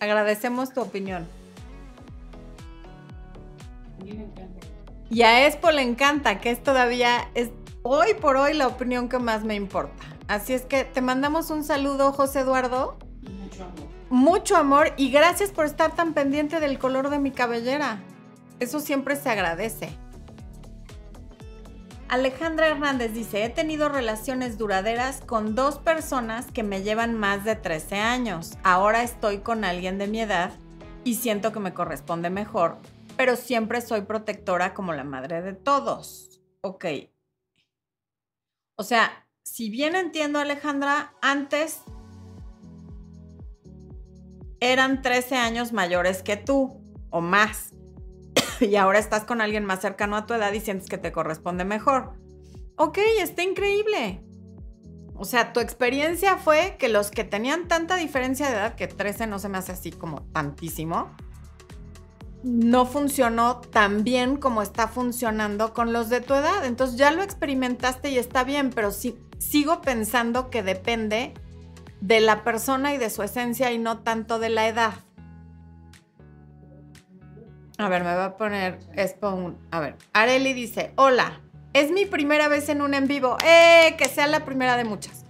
Agradecemos 0.00 0.72
tu 0.72 0.80
opinión. 0.80 1.28
Y 5.08 5.22
a 5.22 5.46
Expo 5.46 5.70
le 5.70 5.82
encanta, 5.82 6.40
que 6.40 6.50
es 6.50 6.60
todavía, 6.60 7.30
es 7.34 7.50
hoy 7.84 8.14
por 8.14 8.36
hoy 8.36 8.54
la 8.54 8.66
opinión 8.66 9.08
que 9.08 9.20
más 9.20 9.44
me 9.44 9.54
importa. 9.54 10.02
Así 10.26 10.52
es 10.52 10.62
que 10.62 10.82
te 10.82 11.00
mandamos 11.00 11.50
un 11.50 11.62
saludo, 11.62 12.10
José 12.12 12.40
Eduardo. 12.40 12.98
Mucho 13.22 13.62
amor. 13.62 13.86
Mucho 14.10 14.56
amor 14.56 14.94
y 14.96 15.12
gracias 15.12 15.52
por 15.52 15.64
estar 15.64 15.94
tan 15.94 16.12
pendiente 16.12 16.58
del 16.58 16.80
color 16.80 17.08
de 17.08 17.20
mi 17.20 17.30
cabellera. 17.30 18.00
Eso 18.60 18.80
siempre 18.80 19.16
se 19.16 19.30
agradece. 19.30 19.90
Alejandra 22.08 22.68
Hernández 22.68 23.12
dice, 23.12 23.44
he 23.44 23.50
tenido 23.50 23.88
relaciones 23.88 24.56
duraderas 24.56 25.20
con 25.20 25.54
dos 25.54 25.78
personas 25.78 26.50
que 26.50 26.62
me 26.62 26.82
llevan 26.82 27.14
más 27.14 27.44
de 27.44 27.54
13 27.54 27.96
años. 27.96 28.56
Ahora 28.62 29.02
estoy 29.02 29.38
con 29.38 29.64
alguien 29.64 29.98
de 29.98 30.06
mi 30.06 30.22
edad 30.22 30.52
y 31.04 31.16
siento 31.16 31.52
que 31.52 31.60
me 31.60 31.74
corresponde 31.74 32.30
mejor, 32.30 32.78
pero 33.16 33.36
siempre 33.36 33.82
soy 33.82 34.02
protectora 34.02 34.72
como 34.72 34.94
la 34.94 35.04
madre 35.04 35.42
de 35.42 35.52
todos. 35.52 36.40
Ok, 36.62 36.86
o 38.80 38.84
sea, 38.84 39.26
si 39.42 39.70
bien 39.70 39.96
entiendo, 39.96 40.38
Alejandra, 40.38 41.12
antes 41.20 41.80
eran 44.60 45.02
13 45.02 45.34
años 45.34 45.72
mayores 45.72 46.22
que 46.22 46.36
tú 46.36 46.80
o 47.10 47.20
más. 47.20 47.72
Y 48.60 48.76
ahora 48.76 48.98
estás 48.98 49.24
con 49.24 49.40
alguien 49.40 49.64
más 49.64 49.80
cercano 49.80 50.16
a 50.16 50.26
tu 50.26 50.34
edad 50.34 50.52
y 50.52 50.60
sientes 50.60 50.88
que 50.88 50.98
te 50.98 51.12
corresponde 51.12 51.64
mejor. 51.64 52.14
Ok, 52.76 52.98
está 53.18 53.42
increíble. 53.42 54.22
O 55.14 55.24
sea, 55.24 55.52
tu 55.52 55.58
experiencia 55.58 56.36
fue 56.36 56.76
que 56.78 56.88
los 56.88 57.10
que 57.10 57.24
tenían 57.24 57.66
tanta 57.66 57.96
diferencia 57.96 58.46
de 58.46 58.52
edad, 58.54 58.74
que 58.76 58.86
13 58.86 59.26
no 59.26 59.40
se 59.40 59.48
me 59.48 59.58
hace 59.58 59.72
así 59.72 59.90
como 59.90 60.22
tantísimo, 60.32 61.10
no 62.44 62.86
funcionó 62.86 63.58
tan 63.58 64.04
bien 64.04 64.36
como 64.36 64.62
está 64.62 64.86
funcionando 64.86 65.74
con 65.74 65.92
los 65.92 66.08
de 66.08 66.20
tu 66.20 66.34
edad. 66.34 66.64
Entonces 66.64 66.96
ya 66.96 67.10
lo 67.10 67.22
experimentaste 67.22 68.10
y 68.10 68.18
está 68.18 68.44
bien, 68.44 68.70
pero 68.70 68.92
sí, 68.92 69.18
sigo 69.38 69.80
pensando 69.80 70.50
que 70.50 70.62
depende 70.62 71.34
de 72.00 72.20
la 72.20 72.44
persona 72.44 72.94
y 72.94 72.98
de 72.98 73.10
su 73.10 73.24
esencia 73.24 73.72
y 73.72 73.78
no 73.78 73.98
tanto 73.98 74.38
de 74.38 74.50
la 74.50 74.68
edad. 74.68 74.94
A 77.80 77.88
ver, 77.88 78.02
me 78.02 78.12
va 78.12 78.24
a 78.24 78.36
poner 78.36 78.80
esto. 78.96 79.54
A 79.70 79.78
ver, 79.78 79.94
Areli 80.12 80.52
dice, 80.52 80.92
hola, 80.96 81.40
es 81.72 81.92
mi 81.92 82.06
primera 82.06 82.48
vez 82.48 82.68
en 82.68 82.82
un 82.82 82.92
en 82.92 83.06
vivo. 83.06 83.36
¡Eh! 83.44 83.94
Que 83.96 84.06
sea 84.08 84.26
la 84.26 84.44
primera 84.44 84.76
de 84.76 84.82
muchas. 84.82 85.24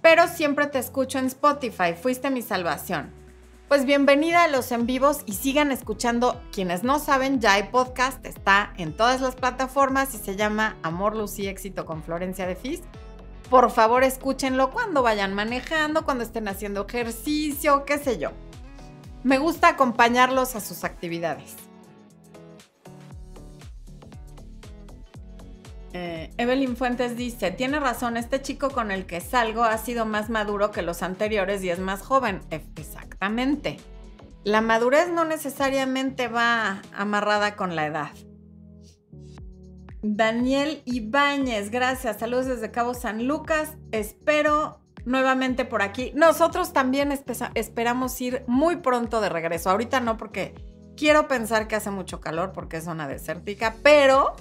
Pero 0.00 0.28
siempre 0.28 0.68
te 0.68 0.78
escucho 0.78 1.18
en 1.18 1.26
Spotify. 1.26 1.94
Fuiste 2.00 2.30
mi 2.30 2.42
salvación. 2.42 3.12
Pues 3.66 3.84
bienvenida 3.84 4.44
a 4.44 4.48
los 4.48 4.70
en 4.70 4.86
vivos 4.86 5.22
y 5.26 5.32
sigan 5.32 5.72
escuchando. 5.72 6.40
Quienes 6.52 6.84
no 6.84 7.00
saben, 7.00 7.40
ya 7.40 7.54
hay 7.54 7.64
podcast, 7.64 8.24
está 8.24 8.72
en 8.76 8.96
todas 8.96 9.20
las 9.20 9.34
plataformas 9.34 10.14
y 10.14 10.18
se 10.18 10.36
llama 10.36 10.76
Amor, 10.84 11.16
Luz 11.16 11.40
y 11.40 11.48
Éxito 11.48 11.86
con 11.86 12.04
Florencia 12.04 12.46
de 12.46 12.54
Fis. 12.54 12.82
Por 13.48 13.68
favor, 13.72 14.04
escúchenlo 14.04 14.70
cuando 14.70 15.02
vayan 15.02 15.34
manejando, 15.34 16.04
cuando 16.04 16.22
estén 16.22 16.46
haciendo 16.46 16.86
ejercicio, 16.86 17.84
qué 17.84 17.98
sé 17.98 18.16
yo. 18.16 18.30
Me 19.24 19.38
gusta 19.38 19.68
acompañarlos 19.68 20.54
a 20.54 20.60
sus 20.60 20.84
actividades. 20.84 21.69
Eh, 25.92 26.30
Evelyn 26.36 26.76
Fuentes 26.76 27.16
dice, 27.16 27.50
tiene 27.50 27.80
razón, 27.80 28.16
este 28.16 28.40
chico 28.40 28.70
con 28.70 28.90
el 28.90 29.06
que 29.06 29.20
salgo 29.20 29.64
ha 29.64 29.76
sido 29.78 30.06
más 30.06 30.30
maduro 30.30 30.70
que 30.70 30.82
los 30.82 31.02
anteriores 31.02 31.64
y 31.64 31.70
es 31.70 31.80
más 31.80 32.02
joven. 32.02 32.40
Exactamente. 32.50 33.78
La 34.44 34.60
madurez 34.60 35.08
no 35.10 35.24
necesariamente 35.24 36.28
va 36.28 36.82
amarrada 36.92 37.56
con 37.56 37.76
la 37.76 37.86
edad. 37.86 38.10
Daniel 40.02 40.82
Ibáñez, 40.86 41.70
gracias. 41.70 42.18
Saludos 42.18 42.46
desde 42.46 42.70
Cabo 42.70 42.94
San 42.94 43.26
Lucas. 43.26 43.76
Espero 43.92 44.80
nuevamente 45.04 45.64
por 45.64 45.82
aquí. 45.82 46.12
Nosotros 46.14 46.72
también 46.72 47.12
esperamos 47.54 48.18
ir 48.20 48.44
muy 48.46 48.76
pronto 48.76 49.20
de 49.20 49.28
regreso. 49.28 49.70
Ahorita 49.70 50.00
no 50.00 50.16
porque 50.16 50.54
quiero 50.96 51.28
pensar 51.28 51.68
que 51.68 51.76
hace 51.76 51.90
mucho 51.90 52.20
calor 52.20 52.52
porque 52.52 52.78
es 52.78 52.84
zona 52.84 53.08
desértica, 53.08 53.76
pero 53.82 54.36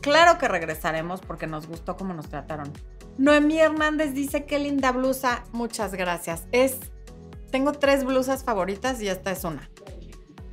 Claro 0.00 0.38
que 0.38 0.48
regresaremos 0.48 1.20
porque 1.20 1.46
nos 1.46 1.66
gustó 1.66 1.96
cómo 1.96 2.14
nos 2.14 2.28
trataron. 2.28 2.72
Noemí 3.18 3.58
Hernández 3.58 4.12
dice 4.12 4.44
qué 4.44 4.58
linda 4.58 4.92
blusa. 4.92 5.44
Muchas 5.52 5.94
gracias. 5.94 6.44
Es. 6.52 6.78
Tengo 7.50 7.72
tres 7.72 8.04
blusas 8.04 8.44
favoritas 8.44 9.00
y 9.00 9.08
esta 9.08 9.30
es 9.30 9.44
una. 9.44 9.70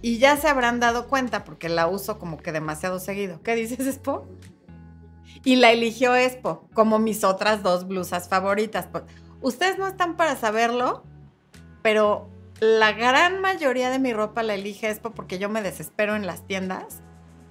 Y 0.02 0.18
ya 0.18 0.38
se 0.38 0.48
habrán 0.48 0.80
dado 0.80 1.08
cuenta 1.08 1.44
porque 1.44 1.70
la 1.70 1.88
uso 1.88 2.20
como 2.20 2.38
que 2.38 2.52
demasiado 2.52 3.00
seguido. 3.00 3.42
¿Qué 3.42 3.56
dices, 3.56 3.88
Expo? 3.88 4.28
Y 5.44 5.58
la 5.58 5.72
eligió 5.72 6.16
Expo 6.16 6.68
como 6.74 7.00
mis 7.00 7.24
otras 7.24 7.64
dos 7.64 7.88
blusas 7.88 8.30
favoritas. 8.30 8.88
Ustedes 9.42 9.78
no 9.78 9.88
están 9.88 10.16
para 10.16 10.36
saberlo, 10.36 11.04
pero 11.82 12.30
la 12.60 12.94
gran 12.94 13.42
mayoría 13.42 13.90
de 13.90 14.00
mi 14.00 14.14
ropa 14.14 14.44
la 14.44 14.56
elige 14.56 14.90
Expo 14.90 15.12
porque 15.12 15.40
yo 15.40 15.50
me 15.50 15.62
desespero 15.62 16.16
en 16.16 16.26
las 16.26 16.48
tiendas 16.48 17.02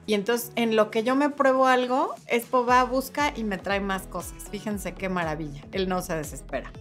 y 0.07 0.15
entonces, 0.15 0.51
en 0.57 0.75
lo 0.75 0.91
que 0.91 1.05
yo 1.05 1.15
me 1.15 1.31
pruebo 1.31 1.67
algo, 1.67 2.15
Expo 2.27 2.67
va, 2.67 2.83
busca 2.85 3.33
y 3.37 3.45
me 3.45 3.59
trae 3.59 3.81
más 3.81 4.03
cosas. 4.03 4.49
Fíjense 4.51 4.95
qué 4.95 5.09
maravilla. 5.09 5.63
Él 5.71 5.89
no 5.89 6.03
se 6.03 6.17
desespera. 6.17 6.73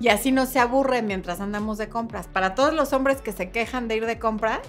Y 0.00 0.08
así 0.08 0.32
no 0.32 0.46
se 0.46 0.58
aburre 0.58 1.02
mientras 1.02 1.40
andamos 1.40 1.78
de 1.78 1.88
compras. 1.88 2.26
Para 2.28 2.54
todos 2.54 2.72
los 2.72 2.92
hombres 2.92 3.20
que 3.20 3.32
se 3.32 3.50
quejan 3.50 3.86
de 3.86 3.96
ir 3.96 4.06
de 4.06 4.18
compras, 4.18 4.60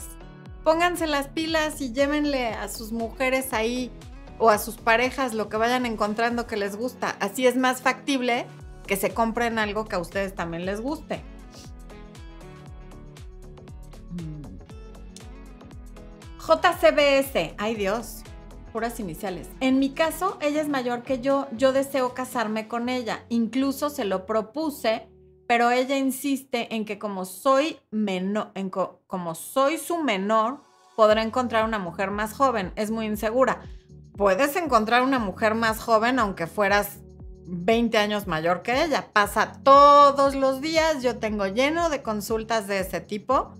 pónganse 0.63 1.07
las 1.07 1.29
pilas 1.29 1.79
y 1.79 1.93
llévenle 1.93 2.49
a 2.49 2.67
sus 2.67 2.91
mujeres 2.91 3.53
ahí 3.53 3.91
o 4.39 4.49
a 4.49 4.57
sus 4.57 4.75
parejas 4.75 5.33
lo 5.33 5.47
que 5.47 5.57
vayan 5.57 5.85
encontrando 5.85 6.45
que 6.45 6.57
les 6.57 6.75
gusta. 6.75 7.15
Así 7.21 7.47
es 7.47 7.55
más 7.55 7.81
factible 7.81 8.45
que 8.85 8.97
se 8.97 9.13
compren 9.13 9.57
algo 9.57 9.85
que 9.85 9.95
a 9.95 9.99
ustedes 9.99 10.35
también 10.35 10.65
les 10.65 10.81
guste. 10.81 11.23
JCBS, 16.45 17.55
ay 17.57 17.75
Dios, 17.75 18.23
puras 18.73 18.99
iniciales. 18.99 19.49
En 19.61 19.79
mi 19.79 19.91
caso, 19.91 20.37
ella 20.41 20.61
es 20.61 20.67
mayor 20.67 21.03
que 21.03 21.21
yo, 21.21 21.47
yo 21.53 21.71
deseo 21.71 22.13
casarme 22.13 22.67
con 22.67 22.89
ella, 22.89 23.23
incluso 23.29 23.89
se 23.89 24.03
lo 24.03 24.25
propuse, 24.25 25.07
pero 25.47 25.71
ella 25.71 25.97
insiste 25.97 26.75
en 26.75 26.83
que 26.83 26.99
como 26.99 27.23
soy 27.23 27.79
menor, 27.91 28.51
en 28.55 28.69
como 28.69 29.35
soy 29.35 29.77
su 29.77 30.03
menor, 30.03 30.61
podrá 30.97 31.23
encontrar 31.23 31.63
una 31.63 31.79
mujer 31.79 32.11
más 32.11 32.33
joven, 32.33 32.73
es 32.75 32.91
muy 32.91 33.05
insegura. 33.05 33.61
Puedes 34.17 34.57
encontrar 34.57 35.01
una 35.01 35.19
mujer 35.19 35.55
más 35.55 35.79
joven 35.79 36.19
aunque 36.19 36.45
fueras 36.45 36.99
20 37.47 37.97
años 37.97 38.27
mayor 38.27 38.63
que 38.63 38.83
ella. 38.83 39.13
Pasa 39.13 39.53
todos 39.63 40.35
los 40.35 40.59
días, 40.59 41.01
yo 41.01 41.19
tengo 41.19 41.47
lleno 41.47 41.89
de 41.89 42.03
consultas 42.03 42.67
de 42.67 42.79
ese 42.79 42.99
tipo 42.99 43.53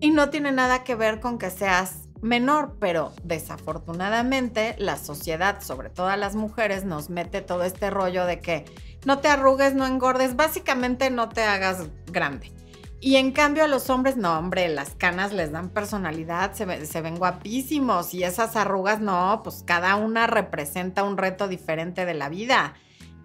y 0.00 0.10
no 0.10 0.30
tiene 0.30 0.52
nada 0.52 0.84
que 0.84 0.94
ver 0.94 1.20
con 1.20 1.38
que 1.38 1.50
seas 1.50 2.03
menor, 2.24 2.76
pero 2.80 3.12
desafortunadamente 3.22 4.74
la 4.78 4.96
sociedad, 4.96 5.62
sobre 5.62 5.90
todo 5.90 6.08
a 6.08 6.16
las 6.16 6.34
mujeres, 6.34 6.84
nos 6.84 7.10
mete 7.10 7.42
todo 7.42 7.64
este 7.64 7.90
rollo 7.90 8.24
de 8.24 8.40
que 8.40 8.64
no 9.04 9.18
te 9.18 9.28
arrugues, 9.28 9.74
no 9.74 9.86
engordes, 9.86 10.34
básicamente 10.34 11.10
no 11.10 11.28
te 11.28 11.42
hagas 11.42 11.86
grande. 12.10 12.50
Y 12.98 13.16
en 13.16 13.32
cambio 13.32 13.64
a 13.64 13.68
los 13.68 13.90
hombres, 13.90 14.16
no, 14.16 14.38
hombre, 14.38 14.66
las 14.68 14.94
canas 14.94 15.34
les 15.34 15.52
dan 15.52 15.68
personalidad, 15.68 16.54
se, 16.54 16.86
se, 16.86 17.00
ven 17.02 17.18
guapísimos 17.18 18.14
y 18.14 18.24
esas 18.24 18.56
arrugas, 18.56 19.00
no, 19.00 19.42
pues 19.44 19.62
cada 19.62 19.94
una 19.96 20.26
representa 20.26 21.04
un 21.04 21.18
reto 21.18 21.46
diferente 21.46 22.06
de 22.06 22.14
la 22.14 22.30
vida 22.30 22.72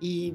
y 0.01 0.33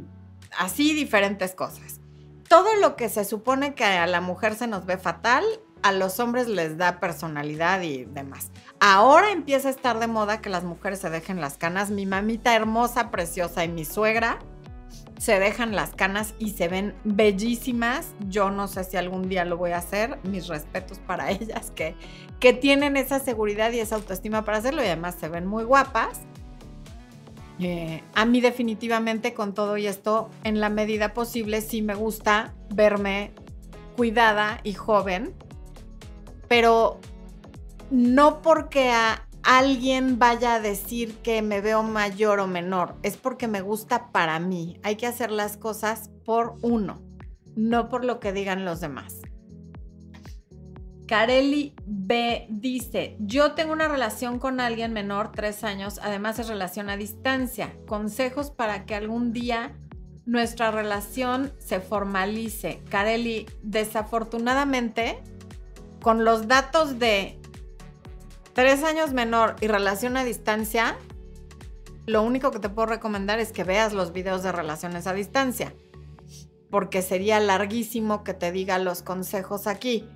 así 0.59 0.95
diferentes 0.95 1.55
cosas. 1.55 2.01
Todo 2.49 2.75
lo 2.81 2.97
que 2.97 3.11
se 3.11 3.27
supone 3.27 3.75
que 3.75 3.85
a 3.85 4.07
la 4.07 4.23
mujer 4.23 4.55
se 4.55 4.67
nos 4.67 4.87
ve 4.87 4.97
fatal, 4.97 5.45
a 5.85 5.93
los 5.93 6.19
hombres 6.19 6.49
les 6.49 6.79
da 6.79 6.99
personalidad 6.99 7.83
y 7.83 8.07
demás. 8.07 8.51
Ahora 8.81 9.33
empieza 9.33 9.69
a 9.69 9.71
estar 9.71 10.01
de 10.01 10.07
moda 10.07 10.41
que 10.41 10.49
las 10.49 10.65
mujeres 10.65 10.99
se 10.99 11.11
dejen 11.11 11.43
las 11.43 11.59
canas. 11.59 11.91
Mi 11.91 12.07
mamita 12.07 12.57
hermosa, 12.57 13.11
preciosa 13.11 13.65
y 13.65 13.69
mi 13.69 13.85
suegra 13.85 14.39
se 15.19 15.39
dejan 15.39 15.77
las 15.77 15.91
canas 15.91 16.33
y 16.39 16.53
se 16.53 16.69
ven 16.69 16.95
bellísimas. 17.05 18.15
Yo 18.31 18.51
no 18.51 18.67
sé 18.67 18.85
si 18.85 18.97
algún 18.97 19.29
día 19.29 19.45
lo 19.45 19.59
voy 19.59 19.73
a 19.73 19.79
hacer. 19.79 20.19
Mis 20.25 20.49
respetos 20.49 21.01
para 21.01 21.31
ellas 21.31 21.71
que, 21.73 21.95
que 22.41 22.55
tienen 22.55 22.97
esa 22.97 23.21
seguridad 23.21 23.71
y 23.73 23.81
esa 23.81 23.97
autoestima 23.97 24.43
para 24.43 24.59
hacerlo 24.59 24.83
y 24.83 24.87
además 24.87 25.17
se 25.21 25.29
ven 25.29 25.45
muy 25.45 25.65
guapas. 25.65 26.23
Eh, 27.61 28.03
a 28.15 28.25
mí 28.25 28.41
definitivamente 28.41 29.35
con 29.35 29.53
todo 29.53 29.77
y 29.77 29.87
esto, 29.87 30.31
en 30.45 30.61
la 30.61 30.71
medida 30.71 31.13
posible, 31.13 31.61
sí 31.61 31.83
me 31.83 31.95
gusta 31.95 32.55
verme 32.71 33.33
cuidada 33.97 34.61
y 34.65 34.73
joven, 34.73 35.35
pero 36.49 37.01
no 37.91 38.43
porque 38.43 38.91
a 38.91 39.27
alguien 39.43 40.19
vaya 40.19 40.55
a 40.55 40.61
decir 40.61 41.15
que 41.19 41.43
me 41.43 41.61
veo 41.61 41.83
mayor 41.83 42.41
o 42.41 42.47
menor, 42.47 42.97
es 43.03 43.17
porque 43.17 43.47
me 43.47 43.61
gusta 43.61 44.11
para 44.11 44.39
mí. 44.39 44.79
Hay 44.83 44.97
que 44.97 45.07
hacer 45.07 45.31
las 45.31 45.57
cosas 45.57 46.11
por 46.25 46.57
uno, 46.63 47.03
no 47.55 47.89
por 47.89 48.05
lo 48.05 48.21
que 48.21 48.33
digan 48.33 48.65
los 48.65 48.81
demás. 48.81 49.21
Carelli 51.07 51.75
B 51.85 52.47
dice, 52.49 53.17
yo 53.21 53.53
tengo 53.53 53.75
una 53.75 53.89
relación 53.89 54.39
con 54.39 54.59
alguien 54.59 54.95
menor, 54.95 55.33
tres 55.33 55.63
años, 55.63 56.01
además 56.03 56.39
es 56.39 56.49
relación 56.49 56.89
a 56.89 56.97
distancia. 56.97 57.77
Consejos 57.87 58.51
para 58.51 58.87
que 58.87 58.95
algún 58.95 59.35
día 59.35 59.77
nuestra 60.25 60.71
relación 60.71 61.53
se 61.59 61.81
formalice. 61.81 62.81
Carelli, 62.89 63.47
desafortunadamente, 63.63 65.23
con 66.05 66.23
los 66.23 66.49
datos 66.49 66.99
de 66.99 67.41
tres 68.53 68.85
años 68.85 69.15
menor 69.15 69.57
y 69.63 69.69
relación 69.69 70.19
a 70.19 70.25
distancia, 70.25 70.99
lo 72.05 72.23
único 72.23 72.51
que 72.51 72.59
te 72.59 72.69
puedo 72.69 72.85
recomendar 72.85 73.39
es 73.39 73.53
que 73.53 73.65
veas 73.65 73.95
los 73.95 74.13
videos 74.13 74.43
de 74.43 74.53
relaciones 74.53 75.07
a 75.07 75.15
distancia, 75.15 75.73
porque 76.69 77.01
sería 77.01 77.41
larguísimo 77.41 78.23
que 78.23 78.35
te 78.35 78.53
diga 78.53 78.79
los 78.79 79.01
consejos 79.01 79.67
aquí. 79.67 80.07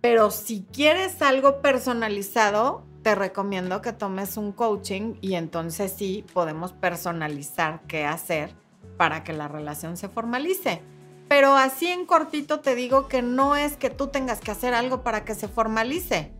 Pero 0.00 0.32
si 0.32 0.66
quieres 0.72 1.22
algo 1.22 1.62
personalizado, 1.62 2.84
te 3.04 3.14
recomiendo 3.14 3.82
que 3.82 3.92
tomes 3.92 4.36
un 4.36 4.50
coaching 4.50 5.14
y 5.20 5.34
entonces 5.34 5.94
sí 5.96 6.26
podemos 6.34 6.72
personalizar 6.72 7.82
qué 7.86 8.04
hacer 8.04 8.52
para 8.96 9.22
que 9.22 9.32
la 9.32 9.46
relación 9.46 9.96
se 9.96 10.08
formalice. 10.08 10.82
Pero 11.28 11.56
así 11.56 11.88
en 11.88 12.06
cortito 12.06 12.60
te 12.60 12.74
digo 12.74 13.08
que 13.08 13.22
no 13.22 13.56
es 13.56 13.76
que 13.76 13.90
tú 13.90 14.08
tengas 14.08 14.40
que 14.40 14.52
hacer 14.52 14.74
algo 14.74 15.02
para 15.02 15.24
que 15.24 15.34
se 15.34 15.48
formalice. 15.48 16.32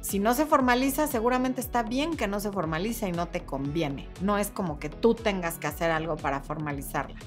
Si 0.00 0.18
no 0.18 0.34
se 0.34 0.46
formaliza, 0.46 1.06
seguramente 1.06 1.60
está 1.60 1.82
bien 1.82 2.16
que 2.16 2.28
no 2.28 2.40
se 2.40 2.52
formalice 2.52 3.08
y 3.08 3.12
no 3.12 3.28
te 3.28 3.44
conviene. 3.44 4.08
No 4.20 4.38
es 4.38 4.48
como 4.48 4.78
que 4.78 4.88
tú 4.88 5.14
tengas 5.14 5.58
que 5.58 5.66
hacer 5.66 5.90
algo 5.90 6.16
para 6.16 6.40
formalizarla. 6.40 7.18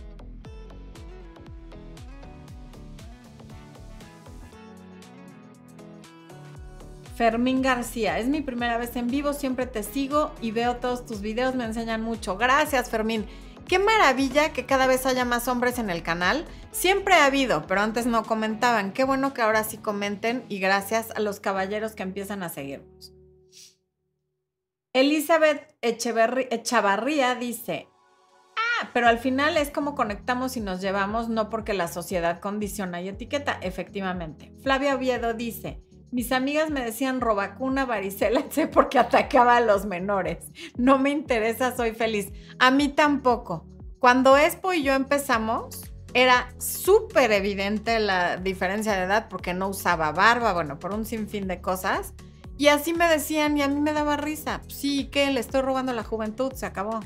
Fermín 7.16 7.62
García, 7.62 8.18
es 8.18 8.28
mi 8.28 8.42
primera 8.42 8.80
vez 8.80 8.96
en 8.96 9.08
vivo, 9.08 9.34
siempre 9.34 9.68
te 9.68 9.84
sigo 9.84 10.32
y 10.42 10.50
veo 10.50 10.78
todos 10.78 11.06
tus 11.06 11.22
videos, 11.22 11.54
me 11.54 11.66
enseñan 11.66 12.02
mucho. 12.02 12.36
Gracias, 12.36 12.90
Fermín. 12.90 13.28
Qué 13.68 13.80
maravilla 13.80 14.54
que 14.54 14.66
cada 14.66 14.88
vez 14.88 15.06
haya 15.06 15.26
más 15.26 15.48
hombres 15.48 15.80
en 15.80 15.90
el 15.90 16.04
canal. 16.04 16.46
Siempre 16.72 17.16
ha 17.16 17.26
habido, 17.26 17.66
pero 17.68 17.82
antes 17.82 18.06
no 18.06 18.24
comentaban. 18.24 18.94
Qué 18.94 19.04
bueno 19.04 19.34
que 19.34 19.42
ahora 19.42 19.64
sí 19.64 19.78
comenten 19.78 20.44
y 20.50 20.60
gracias 20.60 21.12
a 21.12 21.20
los 21.20 21.40
caballeros 21.40 21.94
que 21.94 22.04
empiezan 22.04 22.44
a 22.44 22.50
seguirnos. 22.50 23.14
Elizabeth 24.94 25.74
Echavarría 25.82 27.36
dice, 27.36 27.88
ah, 28.58 28.90
pero 28.94 29.08
al 29.08 29.20
final 29.20 29.56
es 29.56 29.72
como 29.72 29.96
conectamos 29.96 30.58
y 30.58 30.60
nos 30.60 30.82
llevamos, 30.82 31.30
no 31.30 31.50
porque 31.50 31.74
la 31.74 31.88
sociedad 31.88 32.42
condiciona 32.42 33.02
y 33.02 33.08
etiqueta, 33.08 33.58
efectivamente. 33.62 34.52
Flavia 34.64 34.96
Oviedo 34.96 35.34
dice, 35.34 35.82
mis 36.12 36.32
amigas 36.32 36.70
me 36.70 36.84
decían 36.84 37.22
robacuna, 37.22 37.86
varicela, 37.86 38.44
sé 38.50 38.68
porque 38.68 39.00
atacaba 39.00 39.58
a 39.58 39.62
los 39.62 39.86
menores. 39.86 40.46
No 40.78 41.00
me 41.00 41.10
interesa, 41.10 41.76
soy 41.76 41.92
feliz. 41.92 42.32
A 42.60 42.72
mí 42.72 42.90
tampoco. 42.90 43.66
Cuando 44.00 44.38
Expo 44.38 44.74
y 44.74 44.84
yo 44.84 44.94
empezamos, 44.94 45.92
era 46.14 46.54
súper 46.58 47.32
evidente 47.32 48.00
la 48.00 48.38
diferencia 48.38 48.94
de 48.94 49.04
edad 49.04 49.28
porque 49.30 49.54
no 49.54 49.70
usaba 49.70 50.12
barba, 50.12 50.54
bueno, 50.54 50.80
por 50.80 50.94
un 50.94 51.06
sinfín 51.06 51.48
de 51.48 51.62
cosas. 51.62 52.14
Y 52.58 52.68
así 52.68 52.94
me 52.94 53.08
decían 53.08 53.58
y 53.58 53.62
a 53.62 53.68
mí 53.68 53.80
me 53.80 53.94
daba 53.94 54.18
risa. 54.18 54.62
Sí, 54.68 55.10
¿qué? 55.12 55.32
Le 55.32 55.40
estoy 55.40 55.62
robando 55.62 55.94
la 55.94 56.04
juventud, 56.04 56.52
se 56.54 56.66
acabó. 56.66 57.00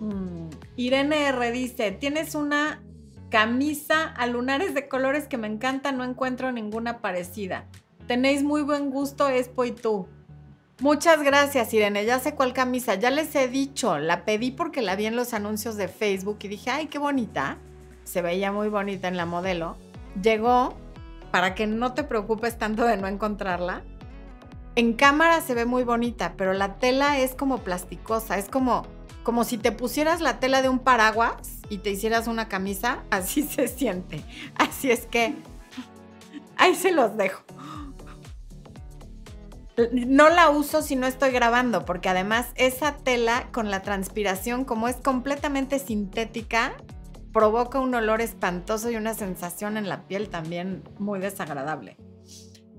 Mm. 0.00 0.48
Irene 0.76 1.28
R 1.28 1.52
dice, 1.52 1.92
tienes 1.92 2.34
una 2.34 2.82
camisa 3.30 4.06
a 4.06 4.26
lunares 4.26 4.74
de 4.74 4.88
colores 4.88 5.28
que 5.28 5.38
me 5.38 5.46
encanta, 5.46 5.92
no 5.92 6.04
encuentro 6.04 6.52
ninguna 6.52 6.98
parecida. 6.98 7.66
Tenéis 8.06 8.42
muy 8.42 8.62
buen 8.62 8.90
gusto, 8.90 9.28
Espo 9.28 9.64
y 9.64 9.72
tú. 9.72 10.08
Muchas 10.80 11.22
gracias, 11.22 11.74
Irene. 11.74 12.04
Ya 12.04 12.20
sé 12.20 12.34
cuál 12.34 12.52
camisa. 12.52 12.94
Ya 12.94 13.10
les 13.10 13.34
he 13.34 13.48
dicho, 13.48 13.98
la 13.98 14.24
pedí 14.24 14.52
porque 14.52 14.80
la 14.80 14.96
vi 14.96 15.06
en 15.06 15.16
los 15.16 15.34
anuncios 15.34 15.76
de 15.76 15.88
Facebook 15.88 16.38
y 16.42 16.48
dije, 16.48 16.70
ay, 16.70 16.86
qué 16.86 16.98
bonita. 16.98 17.58
Se 18.04 18.22
veía 18.22 18.52
muy 18.52 18.68
bonita 18.68 19.08
en 19.08 19.16
la 19.16 19.26
modelo. 19.26 19.76
Llegó, 20.22 20.74
para 21.30 21.54
que 21.54 21.66
no 21.66 21.94
te 21.94 22.04
preocupes 22.04 22.56
tanto 22.58 22.84
de 22.84 22.96
no 22.96 23.08
encontrarla. 23.08 23.82
En 24.76 24.92
cámara 24.92 25.40
se 25.40 25.54
ve 25.54 25.64
muy 25.64 25.82
bonita, 25.82 26.34
pero 26.36 26.52
la 26.52 26.78
tela 26.78 27.18
es 27.18 27.34
como 27.34 27.58
plasticosa, 27.58 28.38
es 28.38 28.48
como 28.48 28.86
como 29.28 29.44
si 29.44 29.58
te 29.58 29.72
pusieras 29.72 30.22
la 30.22 30.40
tela 30.40 30.62
de 30.62 30.70
un 30.70 30.78
paraguas 30.78 31.34
y 31.68 31.76
te 31.76 31.90
hicieras 31.90 32.28
una 32.28 32.48
camisa, 32.48 33.04
así 33.10 33.42
se 33.42 33.68
siente. 33.68 34.24
Así 34.54 34.90
es 34.90 35.04
que 35.04 35.34
ahí 36.56 36.74
se 36.74 36.92
los 36.92 37.14
dejo. 37.18 37.42
No 39.92 40.30
la 40.30 40.48
uso 40.48 40.80
si 40.80 40.96
no 40.96 41.06
estoy 41.06 41.30
grabando, 41.30 41.84
porque 41.84 42.08
además 42.08 42.46
esa 42.54 42.96
tela 42.96 43.50
con 43.52 43.70
la 43.70 43.82
transpiración, 43.82 44.64
como 44.64 44.88
es 44.88 44.96
completamente 44.96 45.78
sintética, 45.78 46.72
provoca 47.30 47.80
un 47.80 47.94
olor 47.94 48.22
espantoso 48.22 48.90
y 48.90 48.96
una 48.96 49.12
sensación 49.12 49.76
en 49.76 49.90
la 49.90 50.06
piel 50.08 50.30
también 50.30 50.84
muy 50.98 51.18
desagradable. 51.18 51.98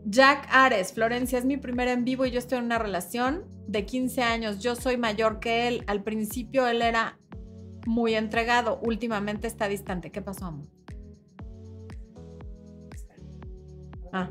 Jack 0.05 0.47
Ares, 0.51 0.93
Florencia, 0.93 1.37
es 1.37 1.45
mi 1.45 1.57
primera 1.57 1.91
en 1.91 2.05
vivo 2.05 2.25
y 2.25 2.31
yo 2.31 2.39
estoy 2.39 2.57
en 2.57 2.65
una 2.65 2.79
relación 2.79 3.45
de 3.67 3.85
15 3.85 4.21
años. 4.23 4.59
Yo 4.59 4.75
soy 4.75 4.97
mayor 4.97 5.39
que 5.39 5.67
él. 5.67 5.83
Al 5.87 6.03
principio 6.03 6.67
él 6.67 6.81
era 6.81 7.19
muy 7.85 8.15
entregado. 8.15 8.79
Últimamente 8.81 9.47
está 9.47 9.67
distante. 9.67 10.11
¿Qué 10.11 10.21
pasó, 10.21 10.45
amor? 10.45 10.67
Ah. 14.11 14.29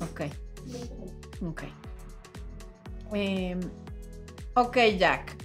Ok. 0.00 0.22
Ok. 1.42 1.62
Em, 3.12 3.60
ok, 4.54 4.76
Jack. 4.98 5.36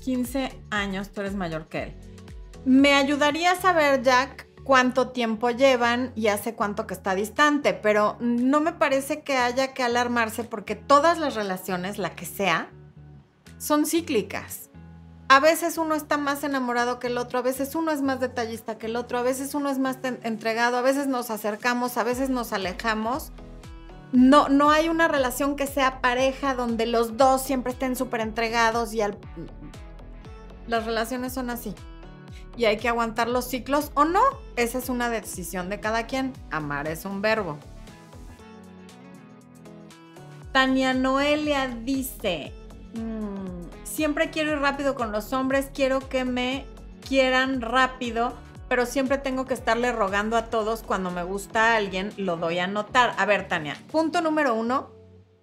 15 0.00 0.44
em, 0.44 0.50
años, 0.70 1.10
tú 1.10 1.20
eres 1.20 1.34
mayor 1.34 1.68
que 1.68 1.82
él. 1.84 1.94
Me 2.64 2.94
ayudaría 2.94 3.52
a 3.52 3.60
saber, 3.60 4.02
Jack, 4.02 4.46
cuánto 4.64 5.08
tiempo 5.08 5.50
llevan 5.50 6.12
y 6.14 6.28
hace 6.28 6.54
cuánto 6.54 6.86
que 6.86 6.94
está 6.94 7.14
distante, 7.14 7.74
pero 7.74 8.16
no 8.20 8.60
me 8.60 8.72
parece 8.72 9.22
que 9.22 9.36
haya 9.36 9.72
que 9.74 9.82
alarmarse 9.82 10.44
porque 10.44 10.76
todas 10.76 11.18
las 11.18 11.34
relaciones, 11.34 11.98
la 11.98 12.14
que 12.14 12.26
sea, 12.26 12.70
son 13.58 13.86
cíclicas. 13.86 14.70
A 15.28 15.40
veces 15.40 15.78
uno 15.78 15.94
está 15.94 16.16
más 16.18 16.44
enamorado 16.44 16.98
que 16.98 17.06
el 17.06 17.16
otro, 17.16 17.38
a 17.38 17.42
veces 17.42 17.74
uno 17.74 17.92
es 17.92 18.02
más 18.02 18.20
detallista 18.20 18.78
que 18.78 18.86
el 18.86 18.96
otro, 18.96 19.18
a 19.18 19.22
veces 19.22 19.54
uno 19.54 19.70
es 19.70 19.78
más 19.78 19.98
entregado, 20.22 20.76
a 20.76 20.82
veces 20.82 21.06
nos 21.06 21.30
acercamos, 21.30 21.96
a 21.96 22.04
veces 22.04 22.30
nos 22.30 22.52
alejamos. 22.52 23.32
no, 24.12 24.48
no 24.48 24.70
hay 24.70 24.88
una 24.88 25.08
relación 25.08 25.54
que 25.56 25.66
sea 25.66 26.00
pareja 26.00 26.54
donde 26.54 26.86
los 26.86 27.16
dos 27.16 27.42
siempre 27.42 27.72
estén 27.72 27.96
súper 27.96 28.20
entregados 28.20 28.92
y 28.92 29.00
al... 29.02 29.18
Las 30.66 30.84
relaciones 30.84 31.32
son 31.32 31.50
así. 31.50 31.74
Y 32.56 32.64
hay 32.66 32.76
que 32.76 32.88
aguantar 32.88 33.28
los 33.28 33.48
ciclos 33.48 33.92
o 33.94 34.04
no. 34.04 34.22
Esa 34.56 34.78
es 34.78 34.88
una 34.88 35.08
decisión 35.08 35.68
de 35.68 35.80
cada 35.80 36.06
quien. 36.06 36.32
Amar 36.50 36.88
es 36.88 37.04
un 37.04 37.22
verbo. 37.22 37.58
Tania 40.52 40.94
Noelia 40.94 41.68
dice, 41.68 42.52
mm, 42.94 43.84
siempre 43.84 44.30
quiero 44.30 44.52
ir 44.52 44.58
rápido 44.58 44.94
con 44.94 45.12
los 45.12 45.32
hombres, 45.32 45.70
quiero 45.72 46.00
que 46.08 46.24
me 46.24 46.66
quieran 47.08 47.60
rápido, 47.60 48.34
pero 48.68 48.84
siempre 48.84 49.18
tengo 49.18 49.46
que 49.46 49.54
estarle 49.54 49.92
rogando 49.92 50.36
a 50.36 50.46
todos 50.46 50.82
cuando 50.82 51.10
me 51.10 51.22
gusta 51.22 51.72
a 51.72 51.76
alguien, 51.76 52.12
lo 52.16 52.36
doy 52.36 52.58
a 52.58 52.66
notar. 52.66 53.14
A 53.16 53.26
ver, 53.26 53.46
Tania, 53.46 53.76
punto 53.92 54.20
número 54.22 54.54
uno, 54.54 54.90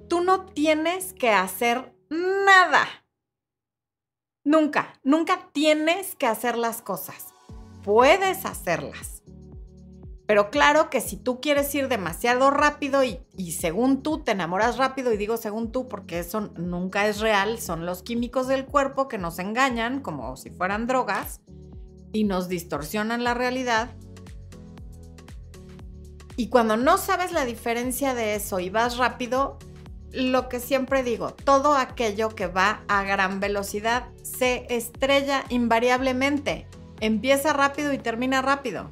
tú 0.09 0.21
no 0.21 0.45
tienes 0.45 1.13
que 1.13 1.31
hacer 1.31 1.93
nada. 2.09 2.85
Nunca, 4.47 4.93
nunca 5.03 5.49
tienes 5.51 6.15
que 6.15 6.25
hacer 6.25 6.57
las 6.57 6.81
cosas. 6.81 7.33
Puedes 7.83 8.45
hacerlas. 8.45 9.21
Pero 10.25 10.49
claro 10.51 10.89
que 10.89 11.01
si 11.01 11.17
tú 11.17 11.41
quieres 11.41 11.75
ir 11.75 11.89
demasiado 11.89 12.49
rápido 12.49 13.03
y, 13.03 13.19
según 13.51 14.03
tú 14.03 14.23
te 14.23 14.31
enamoras 14.31 14.77
rápido, 14.77 15.11
y 15.11 15.17
digo 15.17 15.35
según 15.35 15.73
tú 15.73 15.89
porque 15.89 16.19
eso 16.19 16.49
nunca 16.55 17.07
es 17.07 17.19
real, 17.19 17.59
son 17.59 17.85
los 17.85 18.03
químicos 18.03 18.47
del 18.47 18.63
cuerpo 18.63 19.09
que 19.09 19.17
nos 19.17 19.37
engañan 19.37 19.99
como 19.99 20.37
si 20.37 20.49
fueran 20.49 20.87
drogas 20.87 21.41
y 22.13 22.23
nos 22.23 22.47
distorsionan 22.47 23.25
la 23.25 23.33
realidad. 23.33 23.89
Y 26.37 26.47
cuando 26.47 26.77
no 26.77 26.97
sabes 26.97 27.33
la 27.33 27.43
diferencia 27.43 28.13
de 28.13 28.35
eso 28.35 28.61
y 28.61 28.69
vas 28.69 28.95
rápido, 28.95 29.59
lo 30.11 30.49
que 30.49 30.59
siempre 30.59 31.03
digo, 31.03 31.33
todo 31.33 31.75
aquello 31.75 32.29
que 32.29 32.47
va 32.47 32.81
a 32.87 33.03
gran 33.03 33.39
velocidad 33.39 34.07
se 34.23 34.65
estrella 34.69 35.43
invariablemente. 35.49 36.67
Empieza 36.99 37.53
rápido 37.53 37.93
y 37.93 37.97
termina 37.97 38.41
rápido. 38.41 38.91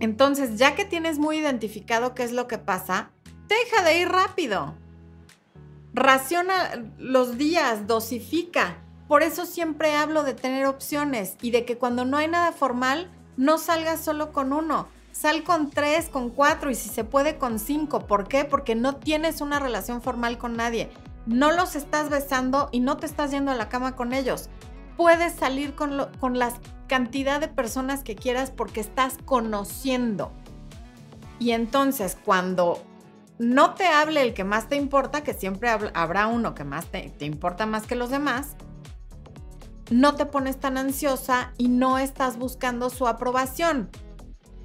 Entonces, 0.00 0.58
ya 0.58 0.74
que 0.74 0.84
tienes 0.84 1.18
muy 1.18 1.38
identificado 1.38 2.14
qué 2.14 2.24
es 2.24 2.32
lo 2.32 2.46
que 2.46 2.58
pasa, 2.58 3.10
deja 3.48 3.82
de 3.84 4.00
ir 4.00 4.08
rápido. 4.08 4.74
Raciona 5.92 6.92
los 6.98 7.38
días, 7.38 7.86
dosifica. 7.86 8.78
Por 9.08 9.22
eso 9.22 9.46
siempre 9.46 9.94
hablo 9.94 10.22
de 10.22 10.34
tener 10.34 10.66
opciones 10.66 11.36
y 11.42 11.50
de 11.50 11.64
que 11.64 11.78
cuando 11.78 12.04
no 12.04 12.16
hay 12.16 12.28
nada 12.28 12.52
formal, 12.52 13.10
no 13.36 13.58
salgas 13.58 14.00
solo 14.00 14.32
con 14.32 14.52
uno. 14.52 14.88
Sal 15.14 15.44
con 15.44 15.70
tres, 15.70 16.08
con 16.08 16.28
cuatro 16.28 16.72
y 16.72 16.74
si 16.74 16.88
se 16.88 17.04
puede 17.04 17.38
con 17.38 17.60
cinco. 17.60 18.00
¿Por 18.00 18.26
qué? 18.26 18.44
Porque 18.44 18.74
no 18.74 18.96
tienes 18.96 19.40
una 19.40 19.60
relación 19.60 20.02
formal 20.02 20.38
con 20.38 20.56
nadie. 20.56 20.90
No 21.24 21.52
los 21.52 21.76
estás 21.76 22.10
besando 22.10 22.68
y 22.72 22.80
no 22.80 22.96
te 22.96 23.06
estás 23.06 23.30
yendo 23.30 23.52
a 23.52 23.54
la 23.54 23.68
cama 23.68 23.94
con 23.94 24.12
ellos. 24.12 24.48
Puedes 24.96 25.32
salir 25.32 25.76
con, 25.76 26.08
con 26.18 26.40
las 26.40 26.54
cantidad 26.88 27.40
de 27.40 27.46
personas 27.46 28.02
que 28.02 28.16
quieras 28.16 28.50
porque 28.50 28.80
estás 28.80 29.16
conociendo. 29.24 30.32
Y 31.38 31.52
entonces 31.52 32.18
cuando 32.24 32.82
no 33.38 33.74
te 33.74 33.86
hable 33.86 34.20
el 34.20 34.34
que 34.34 34.42
más 34.42 34.68
te 34.68 34.74
importa, 34.74 35.22
que 35.22 35.32
siempre 35.32 35.70
habrá 35.70 36.26
uno 36.26 36.56
que 36.56 36.64
más 36.64 36.86
te 36.86 37.14
importa 37.20 37.66
más 37.66 37.86
que 37.86 37.94
los 37.94 38.10
demás, 38.10 38.56
no 39.92 40.16
te 40.16 40.26
pones 40.26 40.58
tan 40.58 40.76
ansiosa 40.76 41.52
y 41.56 41.68
no 41.68 41.98
estás 41.98 42.36
buscando 42.36 42.90
su 42.90 43.06
aprobación. 43.06 43.90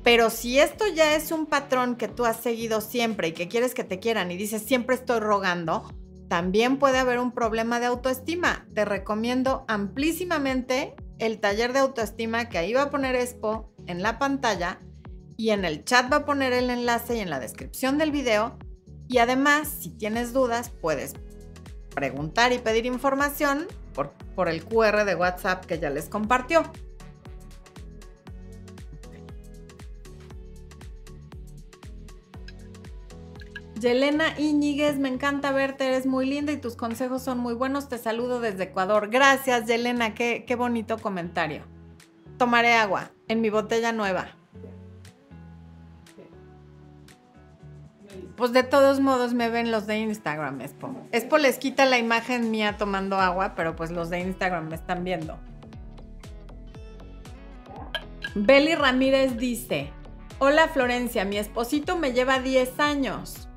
Pero 0.10 0.32
si 0.32 0.58
esto 0.58 0.86
ya 0.88 1.16
es 1.16 1.32
un 1.32 1.46
patrón 1.46 1.96
que 1.96 2.08
tú 2.08 2.26
has 2.26 2.38
seguido 2.38 2.82
siempre 2.82 3.28
y 3.28 3.34
que 3.34 3.48
quieres 3.48 3.76
que 3.76 3.84
te 3.84 4.00
quieran 4.00 4.32
y 4.32 4.38
dices 4.38 4.64
siempre 4.64 4.96
estoy 4.96 5.20
rogando, 5.20 5.88
también 6.28 6.80
puede 6.80 6.98
haber 6.98 7.20
un 7.20 7.32
problema 7.32 7.80
de 7.80 7.86
autoestima. 7.86 8.66
Te 8.74 8.86
recomiendo 8.86 9.66
amplísimamente 9.68 10.96
el 11.20 11.40
taller 11.40 11.74
de 11.74 11.80
autoestima 11.82 12.50
que 12.50 12.58
ahí 12.58 12.74
va 12.74 12.82
a 12.82 12.90
poner 12.90 13.14
Expo 13.14 13.72
en 13.86 14.02
la 14.02 14.18
pantalla 14.18 14.80
y 15.38 15.52
en 15.52 15.64
el 15.64 15.86
chat 15.86 16.12
va 16.12 16.18
a 16.18 16.26
poner 16.26 16.54
el 16.54 16.72
enlace 16.72 17.18
y 17.18 17.20
en 17.20 17.30
la 17.30 17.40
descripción 17.40 18.00
del 18.00 18.10
video. 18.10 18.58
Y 19.08 19.20
además, 19.20 19.68
si 19.68 19.92
tienes 19.92 20.34
dudas, 20.34 20.72
puedes 20.72 21.14
preguntar 21.94 22.52
y 22.52 22.58
pedir 22.58 22.88
información 22.88 23.68
por, 23.94 24.14
por 24.34 24.50
el 24.50 24.66
QR 24.66 25.06
de 25.06 25.14
WhatsApp 25.14 25.66
que 25.66 25.78
ya 25.78 25.92
les 25.92 26.10
compartió. 26.10 26.64
Yelena 33.80 34.38
Iñiguez, 34.38 34.98
me 34.98 35.08
encanta 35.08 35.52
verte, 35.52 35.88
eres 35.88 36.06
muy 36.06 36.26
linda 36.26 36.52
y 36.52 36.58
tus 36.58 36.76
consejos 36.76 37.22
son 37.22 37.40
muy 37.40 37.54
buenos. 37.54 37.88
Te 37.88 37.98
saludo 37.98 38.42
desde 38.42 38.66
Ecuador. 38.66 39.10
Gracias, 39.10 39.68
Yelena, 39.68 40.14
qué, 40.14 40.44
qué 40.46 40.56
bonito 40.56 40.98
comentario. 40.98 41.64
Tomaré 42.38 42.74
agua 42.74 43.12
en 43.28 43.42
mi 43.42 43.50
botella 43.50 43.92
nueva. 43.92 44.28
Pues 48.36 48.54
de 48.54 48.64
todos 48.64 49.00
modos 49.00 49.34
me 49.34 49.50
ven 49.50 49.72
los 49.72 49.88
de 49.88 49.98
Instagram, 49.98 50.62
Expo. 50.62 50.96
Expo 51.12 51.38
les 51.38 51.58
quita 51.58 51.86
la 51.86 51.98
imagen 51.98 52.52
mía 52.52 52.78
tomando 52.78 53.18
agua, 53.18 53.54
pero 53.56 53.76
pues 53.76 53.92
los 53.92 54.10
de 54.10 54.20
Instagram 54.20 54.70
me 54.70 54.76
están 54.76 55.04
viendo. 55.04 55.38
Beli 58.36 58.76
Ramírez 58.76 59.38
dice, 59.38 59.92
hola 60.38 60.70
Florencia, 60.70 61.26
mi 61.26 61.38
esposito 61.38 61.98
me 61.98 62.14
lleva 62.14 62.40
10 62.40 62.80
años 62.80 63.49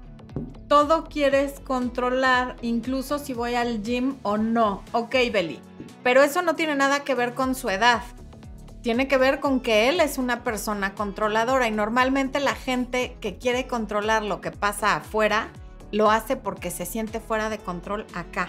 todo 0.73 1.05
quieres 1.05 1.61
controlar, 1.61 2.57
incluso 2.63 3.19
si 3.19 3.35
voy 3.35 3.57
al 3.57 3.83
gym 3.83 4.17
o 4.23 4.39
no. 4.39 4.83
Ok, 4.93 5.17
Beli. 5.31 5.61
Pero 6.03 6.23
eso 6.23 6.41
no 6.41 6.57
tiene 6.57 6.75
nada 6.75 7.05
que 7.05 7.15
ver 7.15 7.35
con 7.35 7.55
su 7.55 7.69
edad. 7.69 8.01
Tiene 8.81 9.07
que 9.07 9.19
ver 9.19 9.39
con 9.39 9.61
que 9.61 9.91
él 9.91 10.01
es 10.01 10.17
una 10.17 10.43
persona 10.43 10.95
controladora 10.95 11.69
y 11.69 11.73
normalmente 11.73 12.41
la 12.41 12.55
gente 12.55 13.19
que 13.21 13.37
quiere 13.37 13.67
controlar 13.67 14.23
lo 14.23 14.41
que 14.41 14.51
pasa 14.51 14.97
afuera 14.97 15.51
lo 15.91 16.11
hace 16.11 16.37
porque 16.37 16.71
se 16.71 16.87
siente 16.87 17.21
fuera 17.21 17.51
de 17.51 17.59
control 17.59 18.07
acá. 18.15 18.49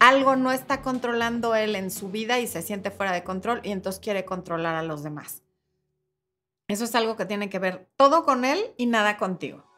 Algo 0.00 0.34
no 0.34 0.50
está 0.50 0.82
controlando 0.82 1.54
él 1.54 1.76
en 1.76 1.92
su 1.92 2.10
vida 2.10 2.40
y 2.40 2.48
se 2.48 2.62
siente 2.62 2.90
fuera 2.90 3.12
de 3.12 3.22
control 3.22 3.60
y 3.62 3.70
entonces 3.70 4.00
quiere 4.00 4.24
controlar 4.24 4.74
a 4.74 4.82
los 4.82 5.04
demás. 5.04 5.44
Eso 6.66 6.82
es 6.82 6.96
algo 6.96 7.14
que 7.14 7.26
tiene 7.26 7.48
que 7.48 7.60
ver 7.60 7.88
todo 7.94 8.24
con 8.24 8.44
él 8.44 8.58
y 8.76 8.86
nada 8.86 9.18
contigo. 9.18 9.72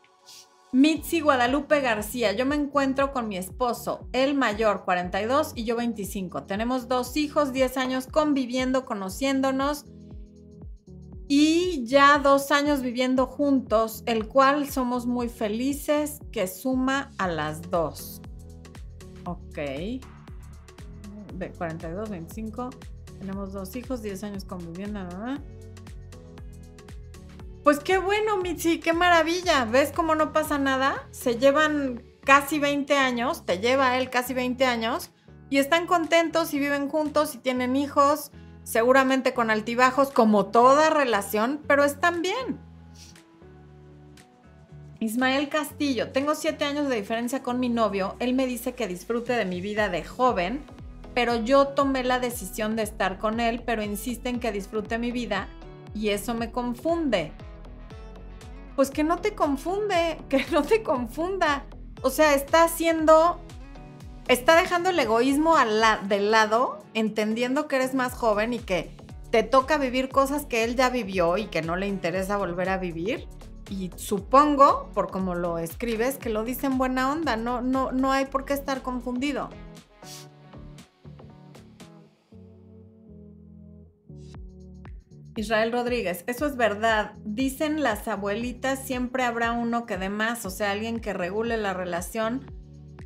Mitzi 0.77 1.21
Guadalupe 1.21 1.81
García, 1.81 2.33
yo 2.33 2.45
me 2.45 2.55
encuentro 2.55 3.11
con 3.11 3.29
mi 3.29 3.39
esposo, 3.39 4.11
el 4.13 4.35
mayor, 4.35 4.85
42 4.85 5.53
y 5.55 5.65
yo 5.65 5.75
25. 5.75 6.43
Tenemos 6.43 6.87
dos 6.87 7.17
hijos, 7.17 7.55
10 7.55 7.79
años 7.79 8.07
conviviendo, 8.07 8.85
conociéndonos 8.85 9.87
y 11.29 11.83
ya 11.87 12.19
dos 12.19 12.51
años 12.51 12.83
viviendo 12.83 13.27
juntos, 13.27 14.03
el 14.05 14.29
cual 14.29 14.69
somos 14.69 15.07
muy 15.07 15.31
felices, 15.31 16.21
que 16.31 16.47
suma 16.47 17.11
a 17.17 17.27
las 17.27 17.63
dos. 17.71 18.21
Ok. 19.25 19.57
De 21.39 21.53
42, 21.57 22.11
25. 22.11 22.69
Tenemos 23.19 23.55
dos 23.55 23.75
hijos, 23.77 24.03
10 24.03 24.25
años 24.25 24.45
conviviendo. 24.45 25.05
¿verdad? 25.05 25.41
Pues 27.67 27.81
qué 27.81 27.99
bueno, 27.99 28.37
Mitzi, 28.37 28.79
qué 28.79 28.93
maravilla. 28.93 29.65
¿Ves 29.65 29.91
cómo 29.91 30.15
no 30.15 30.33
pasa 30.33 30.57
nada? 30.57 31.09
Se 31.11 31.35
llevan 31.35 32.01
casi 32.23 32.61
20 32.61 32.97
años, 32.97 33.45
te 33.45 33.59
lleva 33.59 33.99
él 33.99 34.09
casi 34.09 34.35
20 34.35 34.65
años, 34.65 35.11
y 35.51 35.59
están 35.59 35.89
contentos 35.89 36.55
y 36.55 36.61
viven 36.61 36.89
juntos 36.89 37.35
y 37.35 37.39
tienen 37.39 37.75
hijos, 37.75 38.31
seguramente 38.63 39.35
con 39.35 39.51
altibajos, 39.51 40.13
como 40.13 40.47
toda 40.47 40.91
relación, 40.91 41.61
pero 41.67 41.83
están 41.83 42.23
bien. 42.23 42.61
Ismael 45.01 45.49
Castillo, 45.49 46.13
tengo 46.13 46.37
7 46.37 46.65
años 46.65 46.89
de 46.89 46.95
diferencia 46.95 47.43
con 47.43 47.59
mi 47.59 47.69
novio, 47.69 48.15
él 48.21 48.35
me 48.35 48.47
dice 48.47 48.75
que 48.75 48.87
disfrute 48.87 49.33
de 49.33 49.45
mi 49.45 49.61
vida 49.61 49.89
de 49.89 50.05
joven, 50.05 50.65
pero 51.15 51.35
yo 51.35 51.67
tomé 51.67 52.05
la 52.05 52.21
decisión 52.21 52.77
de 52.77 52.85
estar 52.85 53.19
con 53.19 53.41
él, 53.41 53.65
pero 53.67 53.83
insiste 53.83 54.29
en 54.29 54.39
que 54.39 54.53
disfrute 54.53 54.99
mi 54.99 55.11
vida 55.11 55.49
y 55.97 56.11
eso 56.11 56.33
me 56.33 56.53
confunde 56.53 57.33
pues 58.77 58.91
que 58.91 59.03
no 59.03 59.19
te 59.19 59.35
confunde, 59.35 60.19
que 60.29 60.45
no 60.53 60.63
te 60.63 60.83
confunda. 60.83 61.65
O 62.03 62.11
sea, 62.11 62.35
está 62.35 62.63
haciendo, 62.63 63.41
está 64.29 64.55
dejando 64.55 64.91
el 64.91 64.99
egoísmo 64.99 65.57
del 65.57 66.31
lado, 66.31 66.79
entendiendo 66.95 67.67
que 67.67 67.77
eres 67.77 67.95
más 67.95 68.13
joven 68.13 68.53
y 68.53 68.59
que 68.59 68.95
te 69.31 69.43
toca 69.43 69.79
vivir 69.79 70.11
cosas 70.11 70.47
que 70.47 70.63
él 70.63 70.77
ya 70.77 70.91
vivió 70.91 71.37
y 71.37 71.47
que 71.47 71.63
no 71.63 71.75
le 71.77 71.89
interesa 71.89 72.37
volver 72.37 72.69
a 72.69 72.79
vivir. 72.79 73.27
Y 73.69 73.91
supongo, 73.97 74.91
por 74.95 75.11
como 75.11 75.35
lo 75.35 75.59
escribes, 75.59 76.19
que 76.19 76.29
lo 76.29 76.45
dice 76.45 76.67
en 76.67 76.79
buena 76.79 77.11
onda, 77.11 77.37
no, 77.37 77.63
no, 77.63 77.91
no 77.91 78.13
hay 78.13 78.27
por 78.27 78.45
qué 78.45 78.53
estar 78.53 78.83
confundido. 78.83 79.49
Israel 85.37 85.71
Rodríguez, 85.71 86.25
eso 86.27 86.47
es 86.47 86.57
verdad. 86.57 87.13
Dicen 87.25 87.83
las 87.83 88.09
abuelitas, 88.09 88.79
siempre 88.85 89.23
habrá 89.23 89.53
uno 89.53 89.85
que 89.87 89.99
dé 89.99 90.09
más, 90.09 90.47
o 90.47 90.51
sea, 90.51 90.71
alguien 90.71 90.99
que 90.99 91.13
regule 91.13 91.57
la 91.59 91.75
relación 91.75 92.51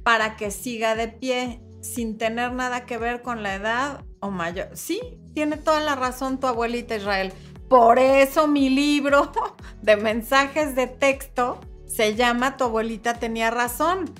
para 0.04 0.36
que 0.36 0.50
siga 0.50 0.94
de 0.94 1.08
pie 1.08 1.60
sin 1.80 2.18
tener 2.18 2.52
nada 2.52 2.86
que 2.86 2.98
ver 2.98 3.22
con 3.22 3.42
la 3.42 3.54
edad 3.54 4.04
o 4.20 4.30
mayor. 4.30 4.68
Sí, 4.74 5.00
tiene 5.34 5.56
toda 5.56 5.80
la 5.80 5.96
razón 5.96 6.38
tu 6.38 6.46
abuelita 6.46 6.96
Israel. 6.96 7.32
Por 7.68 7.98
eso 7.98 8.46
mi 8.46 8.70
libro 8.70 9.32
de 9.82 9.96
mensajes 9.96 10.74
de 10.74 10.86
texto 10.86 11.60
se 11.86 12.14
llama 12.14 12.56
Tu 12.56 12.64
abuelita 12.64 13.14
tenía 13.14 13.50
razón, 13.50 14.10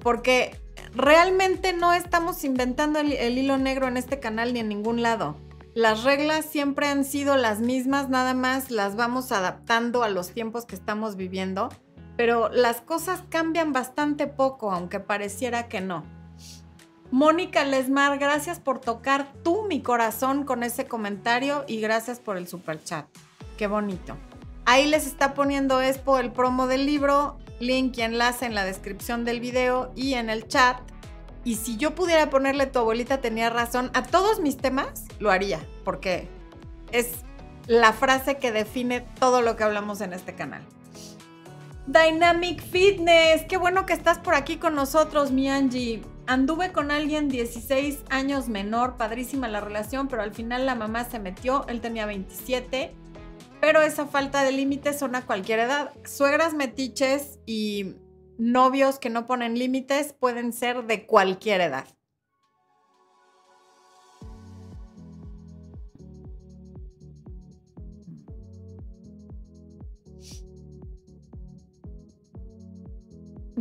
porque 0.00 0.60
realmente 0.94 1.72
no 1.72 1.94
estamos 1.94 2.44
inventando 2.44 2.98
el, 2.98 3.12
el 3.12 3.38
hilo 3.38 3.56
negro 3.56 3.88
en 3.88 3.96
este 3.96 4.20
canal 4.20 4.52
ni 4.52 4.60
en 4.60 4.68
ningún 4.68 5.02
lado. 5.02 5.36
Las 5.74 6.04
reglas 6.04 6.44
siempre 6.44 6.86
han 6.86 7.04
sido 7.04 7.36
las 7.36 7.58
mismas, 7.58 8.08
nada 8.08 8.32
más 8.32 8.70
las 8.70 8.94
vamos 8.94 9.32
adaptando 9.32 10.04
a 10.04 10.08
los 10.08 10.30
tiempos 10.30 10.66
que 10.66 10.76
estamos 10.76 11.16
viviendo, 11.16 11.68
pero 12.16 12.48
las 12.48 12.80
cosas 12.80 13.24
cambian 13.28 13.72
bastante 13.72 14.28
poco, 14.28 14.70
aunque 14.70 15.00
pareciera 15.00 15.66
que 15.66 15.80
no. 15.80 16.04
Mónica 17.10 17.64
Lesmar, 17.64 18.18
gracias 18.18 18.60
por 18.60 18.80
tocar 18.80 19.32
tú 19.42 19.66
mi 19.68 19.82
corazón 19.82 20.44
con 20.44 20.62
ese 20.62 20.86
comentario 20.86 21.64
y 21.66 21.80
gracias 21.80 22.20
por 22.20 22.36
el 22.36 22.46
super 22.46 22.82
chat. 22.82 23.06
Qué 23.58 23.66
bonito. 23.66 24.16
Ahí 24.66 24.86
les 24.86 25.08
está 25.08 25.34
poniendo 25.34 25.82
Expo 25.82 26.18
el 26.18 26.32
promo 26.32 26.68
del 26.68 26.86
libro, 26.86 27.38
link 27.58 27.98
y 27.98 28.02
enlace 28.02 28.46
en 28.46 28.54
la 28.54 28.64
descripción 28.64 29.24
del 29.24 29.40
video 29.40 29.92
y 29.96 30.14
en 30.14 30.30
el 30.30 30.46
chat. 30.46 30.78
Y 31.44 31.56
si 31.56 31.76
yo 31.76 31.94
pudiera 31.94 32.30
ponerle 32.30 32.66
tu 32.66 32.78
abuelita 32.78 33.20
tenía 33.20 33.50
razón 33.50 33.90
a 33.94 34.02
todos 34.02 34.40
mis 34.40 34.56
temas, 34.56 35.04
lo 35.18 35.30
haría, 35.30 35.64
porque 35.84 36.28
es 36.90 37.10
la 37.66 37.92
frase 37.92 38.38
que 38.38 38.50
define 38.50 39.02
todo 39.20 39.42
lo 39.42 39.56
que 39.56 39.64
hablamos 39.64 40.00
en 40.00 40.12
este 40.12 40.34
canal. 40.34 40.62
Dynamic 41.86 42.62
Fitness, 42.62 43.42
qué 43.46 43.58
bueno 43.58 43.84
que 43.84 43.92
estás 43.92 44.18
por 44.18 44.34
aquí 44.34 44.56
con 44.56 44.74
nosotros, 44.74 45.32
mi 45.32 45.50
Angie. 45.50 46.02
Anduve 46.26 46.72
con 46.72 46.90
alguien 46.90 47.28
16 47.28 48.04
años 48.08 48.48
menor, 48.48 48.96
padrísima 48.96 49.46
la 49.48 49.60
relación, 49.60 50.08
pero 50.08 50.22
al 50.22 50.32
final 50.32 50.64
la 50.64 50.74
mamá 50.74 51.04
se 51.04 51.18
metió, 51.18 51.66
él 51.68 51.82
tenía 51.82 52.06
27, 52.06 52.94
pero 53.60 53.82
esa 53.82 54.06
falta 54.06 54.42
de 54.42 54.52
límites 54.52 54.98
son 54.98 55.14
a 55.14 55.26
cualquier 55.26 55.58
edad. 55.58 55.92
Suegras 56.06 56.54
metiches 56.54 57.38
y 57.44 57.96
novios 58.38 58.98
que 58.98 59.10
no 59.10 59.26
ponen 59.26 59.58
límites 59.58 60.12
pueden 60.12 60.52
ser 60.52 60.84
de 60.84 61.06
cualquier 61.06 61.60
edad. 61.60 61.86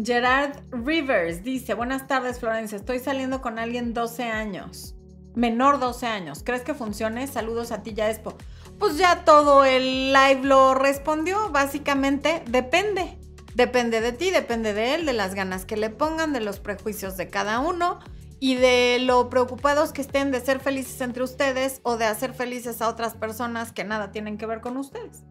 Gerard 0.03 0.59
Rivers 0.71 1.43
dice, 1.43 1.75
buenas 1.75 2.07
tardes 2.07 2.39
Florencia, 2.39 2.77
estoy 2.77 2.99
saliendo 2.99 3.41
con 3.41 3.59
alguien 3.59 3.93
12 3.93 4.23
años, 4.23 4.95
menor 5.35 5.79
12 5.79 6.07
años, 6.07 6.41
¿crees 6.43 6.63
que 6.63 6.73
funcione? 6.73 7.27
Saludos 7.27 7.71
a 7.71 7.83
ti 7.83 7.93
ya 7.93 8.09
Expo. 8.09 8.35
Pues 8.79 8.97
ya 8.97 9.23
todo 9.23 9.63
el 9.63 10.11
live 10.11 10.41
lo 10.43 10.73
respondió, 10.73 11.51
básicamente 11.51 12.43
depende. 12.49 13.19
Depende 13.55 14.01
de 14.01 14.11
ti, 14.11 14.31
depende 14.31 14.73
de 14.73 14.95
él, 14.95 15.05
de 15.05 15.13
las 15.13 15.35
ganas 15.35 15.65
que 15.65 15.77
le 15.77 15.89
pongan, 15.89 16.33
de 16.33 16.41
los 16.41 16.59
prejuicios 16.59 17.17
de 17.17 17.29
cada 17.29 17.59
uno 17.59 17.99
y 18.39 18.55
de 18.55 18.99
lo 18.99 19.29
preocupados 19.29 19.93
que 19.93 20.01
estén 20.01 20.31
de 20.31 20.41
ser 20.41 20.59
felices 20.59 20.99
entre 21.01 21.23
ustedes 21.23 21.79
o 21.83 21.97
de 21.97 22.05
hacer 22.05 22.33
felices 22.33 22.81
a 22.81 22.89
otras 22.89 23.13
personas 23.13 23.71
que 23.71 23.83
nada 23.83 24.11
tienen 24.11 24.37
que 24.37 24.45
ver 24.45 24.59
con 24.59 24.77
ustedes. 24.77 25.23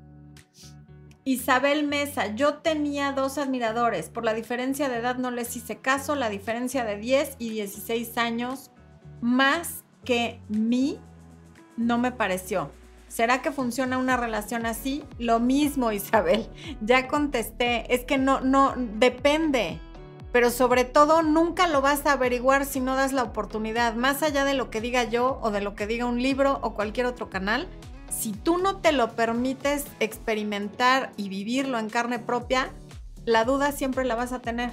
Isabel 1.24 1.86
Mesa, 1.86 2.34
yo 2.34 2.54
tenía 2.54 3.12
dos 3.12 3.38
admiradores. 3.38 4.08
Por 4.08 4.24
la 4.24 4.34
diferencia 4.34 4.88
de 4.88 4.96
edad 4.96 5.16
no 5.16 5.30
les 5.30 5.54
hice 5.56 5.76
caso. 5.76 6.16
La 6.16 6.28
diferencia 6.28 6.84
de 6.84 6.96
10 6.96 7.36
y 7.38 7.50
16 7.50 8.18
años 8.18 8.72
más 9.20 9.84
que 10.04 10.40
mí 10.48 10.98
no 11.76 11.98
me 11.98 12.10
pareció. 12.10 12.72
¿Será 13.12 13.42
que 13.42 13.52
funciona 13.52 13.98
una 13.98 14.16
relación 14.16 14.64
así? 14.64 15.04
Lo 15.18 15.38
mismo, 15.38 15.92
Isabel. 15.92 16.48
Ya 16.80 17.08
contesté. 17.08 17.92
Es 17.94 18.04
que 18.04 18.16
no, 18.16 18.40
no, 18.40 18.72
depende. 18.76 19.80
Pero 20.32 20.48
sobre 20.48 20.86
todo 20.86 21.22
nunca 21.22 21.66
lo 21.66 21.82
vas 21.82 22.06
a 22.06 22.12
averiguar 22.12 22.64
si 22.64 22.80
no 22.80 22.96
das 22.96 23.12
la 23.12 23.22
oportunidad. 23.22 23.96
Más 23.96 24.22
allá 24.22 24.46
de 24.46 24.54
lo 24.54 24.70
que 24.70 24.80
diga 24.80 25.04
yo 25.04 25.38
o 25.42 25.50
de 25.50 25.60
lo 25.60 25.74
que 25.74 25.86
diga 25.86 26.06
un 26.06 26.22
libro 26.22 26.58
o 26.62 26.72
cualquier 26.72 27.04
otro 27.04 27.28
canal, 27.28 27.68
si 28.08 28.32
tú 28.32 28.56
no 28.56 28.78
te 28.78 28.92
lo 28.92 29.10
permites 29.14 29.84
experimentar 30.00 31.12
y 31.18 31.28
vivirlo 31.28 31.78
en 31.78 31.90
carne 31.90 32.18
propia, 32.18 32.72
la 33.26 33.44
duda 33.44 33.72
siempre 33.72 34.06
la 34.06 34.14
vas 34.14 34.32
a 34.32 34.40
tener. 34.40 34.72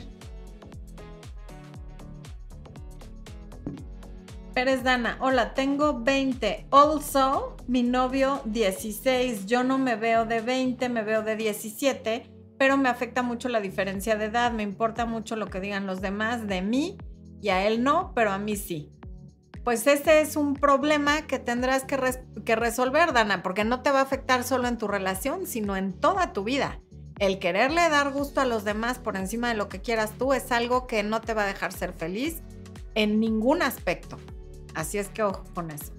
Pérez 4.54 4.84
Dana, 4.84 5.18
hola, 5.22 5.54
tengo 5.54 6.02
20. 6.02 6.68
Also, 6.72 7.56
mi 7.68 7.84
novio 7.84 8.42
16. 8.46 9.46
Yo 9.46 9.64
no 9.64 9.78
me 9.78 9.96
veo 9.96 10.26
de 10.26 10.42
20, 10.42 10.90
me 10.90 11.04
veo 11.04 11.22
de 11.22 11.36
17, 11.36 12.30
pero 12.58 12.78
me 12.78 12.90
afecta 12.90 13.22
mucho 13.22 13.48
la 13.48 13.62
diferencia 13.62 14.16
de 14.16 14.26
edad. 14.26 14.52
Me 14.52 14.64
importa 14.64 15.06
mucho 15.06 15.36
lo 15.36 15.48
que 15.48 15.60
digan 15.60 15.86
los 15.86 16.02
demás 16.02 16.48
de 16.48 16.62
mí 16.62 16.98
y 17.42 17.50
a 17.50 17.66
él 17.68 17.84
no, 17.84 18.12
pero 18.16 18.32
a 18.32 18.40
mí 18.40 18.56
sí. 18.56 18.92
Pues 19.64 19.86
ese 19.88 20.22
es 20.22 20.36
un 20.36 20.56
problema 20.56 21.28
que 21.28 21.38
tendrás 21.38 21.84
que, 21.84 21.98
que 22.44 22.56
resolver, 22.56 23.14
Dana, 23.14 23.44
porque 23.44 23.64
no 23.64 23.82
te 23.82 23.92
va 23.92 24.00
a 24.00 24.04
afectar 24.04 24.44
solo 24.44 24.68
en 24.68 24.78
tu 24.78 24.88
relación, 24.88 25.46
sino 25.46 25.78
en 25.78 25.94
toda 25.94 26.34
tu 26.34 26.44
vida. 26.44 26.80
El 27.20 27.40
quererle 27.40 27.88
dar 27.90 28.12
gusto 28.12 28.42
a 28.42 28.46
los 28.46 28.64
demás 28.64 28.98
por 28.98 29.16
encima 29.16 29.50
de 29.50 29.56
lo 29.56 29.70
que 29.70 29.82
quieras 29.82 30.12
tú 30.18 30.34
es 30.34 30.52
algo 30.52 30.88
que 30.88 31.04
no 31.04 31.22
te 31.22 31.34
va 31.34 31.44
a 31.44 31.48
dejar 31.48 31.72
ser 31.72 31.94
feliz 31.94 32.42
en 32.96 33.20
ningún 33.20 33.62
aspecto. 33.62 34.18
Así 34.80 34.98
es 34.98 35.10
que 35.10 35.24
ojo 35.24 35.44
con 35.54 35.72
eso. 35.72 35.92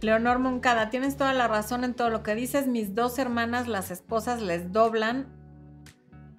Leonor 0.00 0.38
Moncada, 0.38 0.88
tienes 0.88 1.16
toda 1.16 1.32
la 1.32 1.48
razón 1.48 1.82
en 1.82 1.94
todo 1.94 2.08
lo 2.08 2.22
que 2.22 2.36
dices. 2.36 2.68
Mis 2.68 2.94
dos 2.94 3.18
hermanas, 3.18 3.66
las 3.66 3.90
esposas 3.90 4.40
les 4.40 4.70
doblan, 4.70 5.26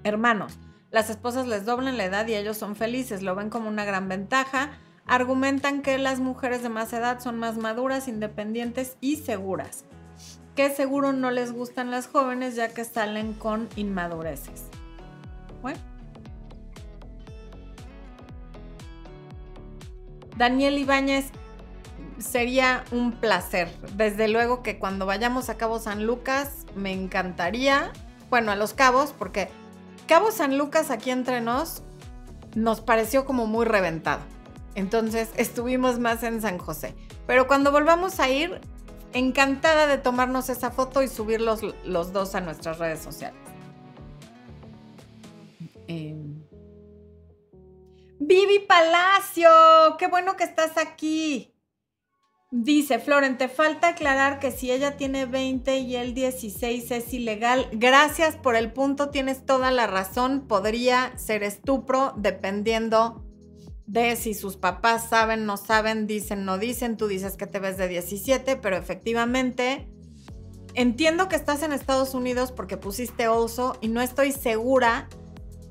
hermanos, 0.06 0.58
las 0.90 1.10
esposas 1.10 1.48
les 1.48 1.66
doblan 1.66 1.98
la 1.98 2.06
edad 2.06 2.26
y 2.28 2.36
ellos 2.36 2.56
son 2.56 2.78
felices, 2.78 3.22
lo 3.22 3.36
ven 3.36 3.50
como 3.50 3.68
una 3.68 3.84
gran 3.84 4.08
ventaja. 4.08 4.72
Argumentan 5.06 5.82
que 5.82 5.98
las 5.98 6.22
mujeres 6.22 6.64
de 6.64 6.70
más 6.70 6.94
edad 6.94 7.20
son 7.20 7.38
más 7.38 7.58
maduras, 7.58 8.08
independientes 8.08 8.96
y 9.02 9.18
seguras. 9.18 9.84
Que 10.56 10.70
seguro 10.70 11.12
no 11.12 11.30
les 11.30 11.52
gustan 11.52 11.92
las 11.92 12.08
jóvenes 12.08 12.56
ya 12.56 12.70
que 12.70 12.86
salen 12.86 13.34
con 13.34 13.68
inmadureces. 13.76 14.64
Bueno. 15.62 15.97
Daniel 20.38 20.78
Ibáñez, 20.78 21.32
sería 22.20 22.84
un 22.92 23.12
placer. 23.12 23.70
Desde 23.96 24.28
luego 24.28 24.64
que 24.64 24.80
cuando 24.80 25.06
vayamos 25.06 25.50
a 25.50 25.58
Cabo 25.58 25.80
San 25.80 26.06
Lucas, 26.06 26.66
me 26.76 26.94
encantaría, 26.94 27.92
bueno, 28.30 28.52
a 28.52 28.56
los 28.56 28.74
cabos, 28.74 29.14
porque 29.18 29.50
Cabo 30.08 30.32
San 30.32 30.58
Lucas 30.58 30.92
aquí 30.92 31.12
entre 31.12 31.42
nos 31.42 31.84
nos 32.56 32.82
pareció 32.82 33.26
como 33.26 33.46
muy 33.46 33.66
reventado. 33.66 34.22
Entonces 34.74 35.30
estuvimos 35.38 36.00
más 36.00 36.24
en 36.24 36.42
San 36.42 36.58
José. 36.58 36.96
Pero 37.28 37.48
cuando 37.48 37.72
volvamos 37.72 38.20
a 38.20 38.30
ir, 38.30 38.62
encantada 39.14 39.88
de 39.88 39.98
tomarnos 39.98 40.50
esa 40.50 40.72
foto 40.72 41.04
y 41.04 41.08
subir 41.08 41.42
los, 41.42 41.62
los 41.86 42.14
dos 42.14 42.36
a 42.36 42.42
nuestras 42.42 42.80
redes 42.80 43.00
sociales. 43.00 43.40
Eh, 45.88 46.16
Vivi 48.20 48.60
Palacio, 48.60 49.50
qué 50.00 50.08
bueno 50.08 50.36
que 50.36 50.44
estás 50.44 50.78
aquí. 50.78 51.54
Dice 52.50 52.98
Floren, 52.98 53.38
te 53.38 53.48
falta 53.48 53.90
aclarar 53.90 54.40
que 54.40 54.52
si 54.52 54.72
ella 54.72 54.98
tiene 54.98 55.26
20 55.26 55.78
y 55.78 55.96
él 55.98 56.14
16 56.14 56.90
es 56.92 57.14
ilegal. 57.14 57.70
Gracias 57.74 58.36
por 58.36 58.56
el 58.56 58.72
punto, 58.72 59.10
tienes 59.10 59.46
toda 59.46 59.70
la 59.70 59.86
razón. 59.86 60.48
Podría 60.48 61.16
ser 61.18 61.44
estupro 61.44 62.14
dependiendo 62.18 63.24
de 63.86 64.16
si 64.16 64.34
sus 64.34 64.58
papás 64.58 65.10
saben, 65.10 65.46
no 65.46 65.58
saben, 65.58 66.08
dicen, 66.08 66.44
no 66.44 66.58
dicen. 66.58 66.98
Tú 66.98 67.08
dices 67.08 67.38
que 67.38 67.48
te 67.48 67.60
ves 67.60 67.78
de 67.78 67.88
17, 67.88 68.56
pero 68.56 68.78
efectivamente 68.78 69.88
entiendo 70.74 71.28
que 71.28 71.36
estás 71.36 71.62
en 71.64 71.74
Estados 71.74 72.14
Unidos 72.16 72.52
porque 72.52 72.78
pusiste 72.78 73.28
oso 73.28 73.78
y 73.82 73.90
no 73.90 74.02
estoy 74.02 74.32
segura 74.32 75.08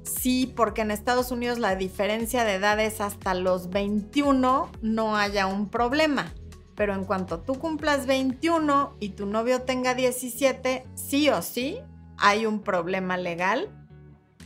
sí, 0.07 0.53
porque 0.55 0.83
en 0.83 0.91
Estados 0.91 1.31
Unidos 1.31 1.59
la 1.59 1.77
diferencia 1.77 2.45
de 2.45 2.55
edades 2.55 3.01
hasta 3.01 3.35
los 3.35 3.71
21 3.71 4.71
no 4.83 5.17
haya 5.17 5.47
un 5.47 5.69
problema. 5.69 6.33
Pero 6.75 6.95
en 6.95 7.05
cuanto 7.05 7.41
tú 7.41 7.59
cumplas 7.59 8.07
21 8.07 8.97
y 9.01 9.11
tu 9.11 9.27
novio 9.27 9.63
tenga 9.63 9.95
17, 9.95 10.87
sí 10.95 11.29
o 11.31 11.41
sí 11.43 11.79
hay 12.19 12.47
un 12.47 12.61
problema 12.61 13.17
legal 13.17 13.71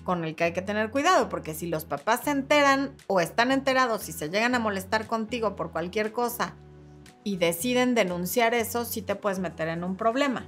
con 0.04 0.24
el 0.24 0.34
que 0.34 0.44
hay 0.44 0.52
que 0.52 0.62
tener 0.62 0.90
cuidado, 0.90 1.28
porque 1.28 1.54
si 1.54 1.66
los 1.66 1.84
papás 1.84 2.20
se 2.24 2.30
enteran 2.30 2.96
o 3.06 3.20
están 3.20 3.52
enterados 3.52 4.08
y 4.08 4.12
se 4.12 4.28
llegan 4.28 4.54
a 4.54 4.58
molestar 4.58 5.06
contigo 5.06 5.56
por 5.56 5.72
cualquier 5.72 6.12
cosa 6.12 6.54
y 7.22 7.36
deciden 7.36 7.94
denunciar 7.94 8.54
eso, 8.54 8.84
sí 8.84 9.02
te 9.02 9.14
puedes 9.14 9.38
meter 9.38 9.68
en 9.68 9.84
un 9.84 9.96
problema. 9.96 10.46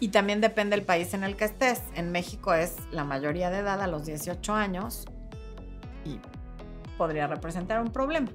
Y 0.00 0.08
también 0.08 0.40
depende 0.40 0.74
del 0.74 0.84
país 0.84 1.14
en 1.14 1.22
el 1.22 1.36
que 1.36 1.44
estés. 1.44 1.82
En 1.94 2.10
México 2.10 2.54
es 2.54 2.76
la 2.90 3.04
mayoría 3.04 3.50
de 3.50 3.58
edad 3.58 3.80
a 3.80 3.86
los 3.86 4.06
18 4.06 4.54
años 4.54 5.04
y 6.04 6.18
podría 6.96 7.26
representar 7.26 7.80
un 7.80 7.92
problema. 7.92 8.30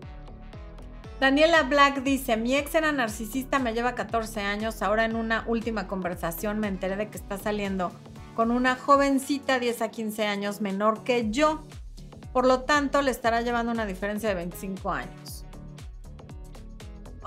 Daniela 1.19 1.63
Black 1.63 2.03
dice, 2.03 2.35
mi 2.35 2.55
ex 2.55 2.75
era 2.75 2.91
narcisista, 2.91 3.57
me 3.57 3.73
lleva 3.73 3.95
14 3.95 4.41
años, 4.41 4.81
ahora 4.81 5.05
en 5.05 5.15
una 5.15 5.45
última 5.47 5.87
conversación 5.87 6.59
me 6.59 6.67
enteré 6.67 6.97
de 6.97 7.09
que 7.09 7.17
está 7.17 7.37
saliendo 7.37 7.91
con 8.35 8.51
una 8.51 8.75
jovencita 8.75 9.59
10 9.59 9.81
a 9.81 9.89
15 9.89 10.25
años 10.27 10.61
menor 10.61 11.03
que 11.03 11.31
yo. 11.31 11.63
Por 12.33 12.45
lo 12.45 12.63
tanto, 12.63 13.01
le 13.01 13.11
estará 13.11 13.41
llevando 13.41 13.71
una 13.71 13.85
diferencia 13.85 14.27
de 14.27 14.35
25 14.35 14.91
años. 14.91 15.44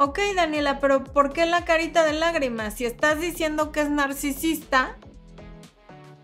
Ok, 0.00 0.20
Daniela, 0.36 0.78
pero 0.78 1.02
¿por 1.02 1.32
qué 1.32 1.44
la 1.44 1.64
carita 1.64 2.06
de 2.06 2.12
lágrimas? 2.12 2.74
Si 2.74 2.84
estás 2.84 3.20
diciendo 3.20 3.72
que 3.72 3.80
es 3.80 3.90
narcisista, 3.90 4.96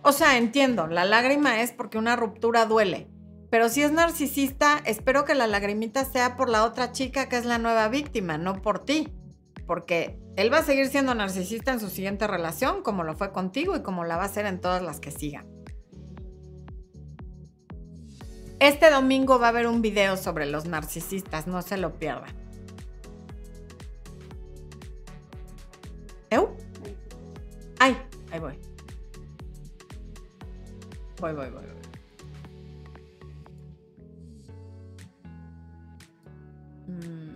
o 0.02 0.12
sea, 0.12 0.38
entiendo, 0.38 0.86
la 0.86 1.04
lágrima 1.04 1.60
es 1.60 1.72
porque 1.72 1.98
una 1.98 2.14
ruptura 2.14 2.66
duele. 2.66 3.08
Pero 3.50 3.68
si 3.68 3.82
es 3.82 3.90
narcisista, 3.90 4.80
espero 4.84 5.24
que 5.24 5.34
la 5.34 5.48
lagrimita 5.48 6.04
sea 6.04 6.36
por 6.36 6.50
la 6.50 6.64
otra 6.64 6.92
chica 6.92 7.28
que 7.28 7.36
es 7.36 7.46
la 7.46 7.58
nueva 7.58 7.88
víctima, 7.88 8.38
no 8.38 8.62
por 8.62 8.84
ti. 8.84 9.12
Porque 9.66 10.20
él 10.36 10.52
va 10.52 10.58
a 10.58 10.62
seguir 10.62 10.86
siendo 10.86 11.12
narcisista 11.16 11.72
en 11.72 11.80
su 11.80 11.88
siguiente 11.88 12.28
relación, 12.28 12.80
como 12.84 13.02
lo 13.02 13.16
fue 13.16 13.32
contigo 13.32 13.74
y 13.74 13.82
como 13.82 14.04
la 14.04 14.16
va 14.16 14.22
a 14.22 14.26
hacer 14.26 14.46
en 14.46 14.60
todas 14.60 14.82
las 14.82 15.00
que 15.00 15.10
sigan. 15.10 15.48
Este 18.60 18.88
domingo 18.88 19.40
va 19.40 19.46
a 19.46 19.50
haber 19.50 19.66
un 19.66 19.82
video 19.82 20.16
sobre 20.16 20.46
los 20.46 20.64
narcisistas, 20.64 21.48
no 21.48 21.60
se 21.60 21.76
lo 21.76 21.98
pierdan. 21.98 22.43
Ay, 27.78 27.96
ahí 28.30 28.40
voy. 28.40 28.58
Voy, 31.20 31.32
voy, 31.32 31.50
voy. 31.50 31.62
Mm. 36.86 37.34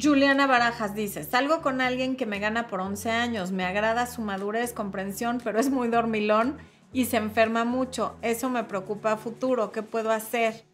Juliana 0.00 0.46
Barajas 0.46 0.94
dice, 0.94 1.24
salgo 1.24 1.60
con 1.60 1.80
alguien 1.80 2.16
que 2.16 2.26
me 2.26 2.38
gana 2.38 2.68
por 2.68 2.80
11 2.80 3.10
años, 3.10 3.50
me 3.50 3.64
agrada 3.64 4.06
su 4.06 4.22
madurez, 4.22 4.72
comprensión, 4.72 5.40
pero 5.42 5.58
es 5.58 5.70
muy 5.70 5.88
dormilón 5.88 6.58
y 6.92 7.06
se 7.06 7.16
enferma 7.16 7.64
mucho. 7.64 8.16
Eso 8.22 8.48
me 8.50 8.64
preocupa 8.64 9.12
a 9.12 9.16
futuro. 9.16 9.72
¿Qué 9.72 9.82
puedo 9.82 10.10
hacer? 10.10 10.64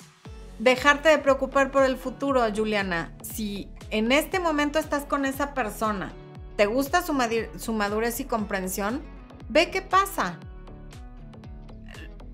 Dejarte 0.59 1.09
de 1.09 1.19
preocupar 1.19 1.71
por 1.71 1.85
el 1.85 1.97
futuro, 1.97 2.43
Juliana. 2.55 3.13
Si 3.23 3.69
en 3.91 4.13
este 4.13 4.41
momento 4.41 4.79
estás 4.79 5.05
con 5.05 5.25
esa 5.25 5.55
persona, 5.55 6.13
te 6.57 6.67
gusta 6.67 7.03
su, 7.03 7.73
madurez 7.73 8.21
y 8.21 8.25
comprensión, 8.25 9.03
ve 9.49 9.71
qué 9.71 9.83
pasa 9.83 10.39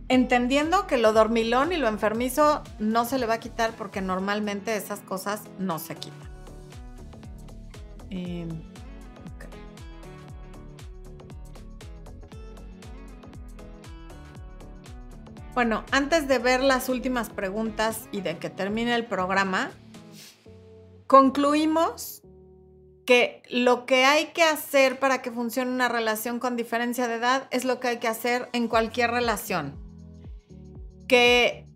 entendiendo 0.08 0.88
que 0.88 0.98
lo 0.98 1.12
dormilón 1.12 1.72
y 1.72 1.76
lo 1.76 1.86
enfermizo 1.86 2.64
no 2.80 3.04
se 3.04 3.16
le 3.16 3.26
va 3.26 3.34
a 3.34 3.40
quitar 3.40 3.70
porque 3.76 4.00
normalmente 4.00 4.74
esas 4.74 4.98
cosas 5.00 5.42
no 5.60 5.78
se 5.78 5.94
quitan. 5.94 6.28
Em, 8.10 8.48
bueno, 15.54 15.84
antes 15.92 16.26
de 16.26 16.38
ver 16.38 16.60
las 16.60 16.88
últimas 16.88 17.30
preguntas 17.30 18.08
y 18.10 18.20
de 18.20 18.36
que 18.38 18.50
termine 18.50 18.96
el 18.96 19.06
programa, 19.06 19.70
concluimos 21.06 22.19
que 23.10 23.42
lo 23.50 23.86
que 23.86 24.04
hay 24.04 24.26
que 24.26 24.44
hacer 24.44 25.00
para 25.00 25.20
que 25.20 25.32
funcione 25.32 25.72
una 25.72 25.88
relación 25.88 26.38
con 26.38 26.54
diferencia 26.54 27.08
de 27.08 27.16
edad 27.16 27.48
es 27.50 27.64
lo 27.64 27.80
que 27.80 27.88
hay 27.88 27.96
que 27.96 28.06
hacer 28.06 28.48
en 28.52 28.68
cualquier 28.68 29.10
relación 29.10 29.74
que 31.08 31.66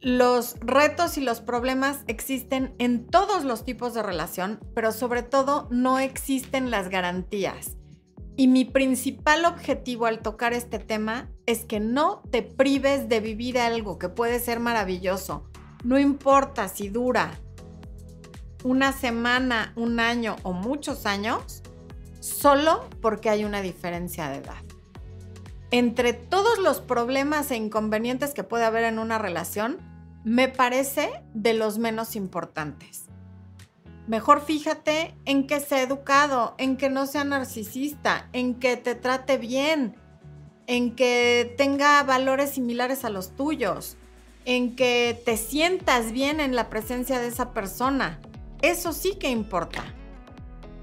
los 0.00 0.54
retos 0.60 1.18
y 1.18 1.22
los 1.22 1.40
problemas 1.40 2.04
existen 2.06 2.76
en 2.78 3.04
todos 3.04 3.42
los 3.42 3.64
tipos 3.64 3.94
de 3.94 4.04
relación, 4.04 4.60
pero 4.76 4.92
sobre 4.92 5.24
todo 5.24 5.66
no 5.72 5.98
existen 5.98 6.70
las 6.70 6.88
garantías. 6.88 7.76
Y 8.36 8.46
mi 8.46 8.64
principal 8.64 9.44
objetivo 9.44 10.06
al 10.06 10.20
tocar 10.20 10.52
este 10.52 10.78
tema 10.78 11.28
es 11.46 11.64
que 11.64 11.80
no 11.80 12.22
te 12.30 12.42
prives 12.42 13.08
de 13.08 13.18
vivir 13.18 13.58
algo 13.58 13.98
que 13.98 14.08
puede 14.08 14.38
ser 14.38 14.60
maravilloso. 14.60 15.50
No 15.82 15.98
importa 15.98 16.68
si 16.68 16.90
dura 16.90 17.40
una 18.66 18.92
semana, 18.92 19.72
un 19.76 20.00
año 20.00 20.36
o 20.42 20.52
muchos 20.52 21.06
años, 21.06 21.62
solo 22.20 22.88
porque 23.00 23.30
hay 23.30 23.44
una 23.44 23.62
diferencia 23.62 24.28
de 24.28 24.38
edad 24.38 24.66
entre 25.70 26.12
todos 26.12 26.58
los 26.58 26.80
problemas 26.80 27.50
e 27.50 27.56
inconvenientes 27.56 28.34
que 28.34 28.44
puede 28.44 28.64
haber 28.64 28.84
en 28.84 28.98
una 28.98 29.18
relación, 29.18 29.78
me 30.24 30.48
parece 30.48 31.10
de 31.34 31.54
los 31.54 31.78
menos 31.78 32.16
importantes. 32.16 33.04
Mejor 34.06 34.44
fíjate 34.44 35.16
en 35.24 35.46
que 35.46 35.58
sea 35.60 35.82
educado, 35.82 36.54
en 36.58 36.76
que 36.76 36.88
no 36.88 37.06
sea 37.06 37.24
narcisista, 37.24 38.28
en 38.32 38.54
que 38.54 38.76
te 38.76 38.94
trate 38.94 39.38
bien, 39.38 39.96
en 40.68 40.94
que 40.94 41.54
tenga 41.56 42.02
valores 42.04 42.50
similares 42.50 43.04
a 43.04 43.10
los 43.10 43.34
tuyos, 43.34 43.96
en 44.44 44.76
que 44.76 45.20
te 45.24 45.36
sientas 45.36 46.12
bien 46.12 46.38
en 46.38 46.54
la 46.54 46.70
presencia 46.70 47.18
de 47.18 47.26
esa 47.26 47.52
persona. 47.52 48.20
Eso 48.62 48.92
sí 48.92 49.16
que 49.18 49.28
importa 49.28 49.84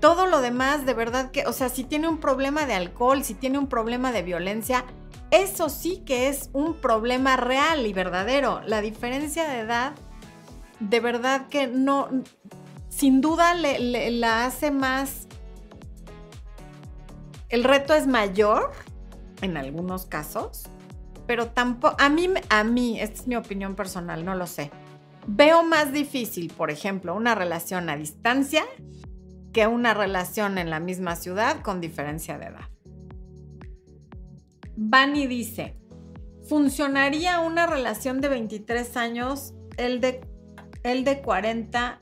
todo 0.03 0.25
lo 0.25 0.41
demás, 0.41 0.85
de 0.85 0.93
verdad 0.93 1.31
que, 1.31 1.45
o 1.45 1.53
sea, 1.53 1.69
si 1.69 1.85
tiene 1.85 2.09
un 2.09 2.17
problema 2.17 2.65
de 2.65 2.73
alcohol, 2.73 3.23
si 3.23 3.35
tiene 3.35 3.57
un 3.57 3.67
problema 3.67 4.11
de 4.11 4.21
violencia, 4.21 4.83
eso 5.31 5.69
sí 5.69 6.03
que 6.05 6.27
es 6.27 6.49
un 6.51 6.73
problema 6.73 7.37
real 7.37 7.87
y 7.87 7.93
verdadero. 7.93 8.59
La 8.65 8.81
diferencia 8.81 9.47
de 9.47 9.59
edad, 9.59 9.93
de 10.81 10.99
verdad 10.99 11.47
que 11.47 11.67
no, 11.67 12.09
sin 12.89 13.21
duda 13.21 13.53
le, 13.53 14.11
la 14.11 14.45
hace 14.45 14.71
más... 14.71 15.29
El 17.47 17.63
reto 17.63 17.93
es 17.93 18.05
mayor 18.05 18.73
en 19.41 19.55
algunos 19.55 20.05
casos, 20.05 20.63
pero 21.27 21.47
tampoco, 21.47 21.95
a 21.97 22.09
mí, 22.09 22.27
a 22.49 22.65
mí, 22.65 22.99
esta 22.99 23.21
es 23.21 23.27
mi 23.27 23.37
opinión 23.37 23.75
personal, 23.75 24.25
no 24.25 24.35
lo 24.35 24.47
sé. 24.47 24.69
Veo 25.27 25.63
más 25.63 25.93
difícil, 25.93 26.51
por 26.55 26.69
ejemplo, 26.69 27.15
una 27.15 27.35
relación 27.35 27.89
a 27.89 27.95
distancia 27.95 28.63
que 29.53 29.67
una 29.67 29.93
relación 29.93 30.57
en 30.57 30.69
la 30.69 30.79
misma 30.79 31.15
ciudad 31.15 31.61
con 31.61 31.79
diferencia 31.79 32.37
de 32.37 32.47
edad. 32.47 32.69
Bani 34.75 35.27
dice, 35.27 35.77
¿funcionaría 36.49 37.39
una 37.39 37.67
relación 37.67 38.19
de 38.19 38.29
23 38.29 38.97
años? 38.97 39.53
El 39.77 40.01
de, 40.01 40.21
el 40.83 41.03
de 41.03 41.21
40 41.21 41.99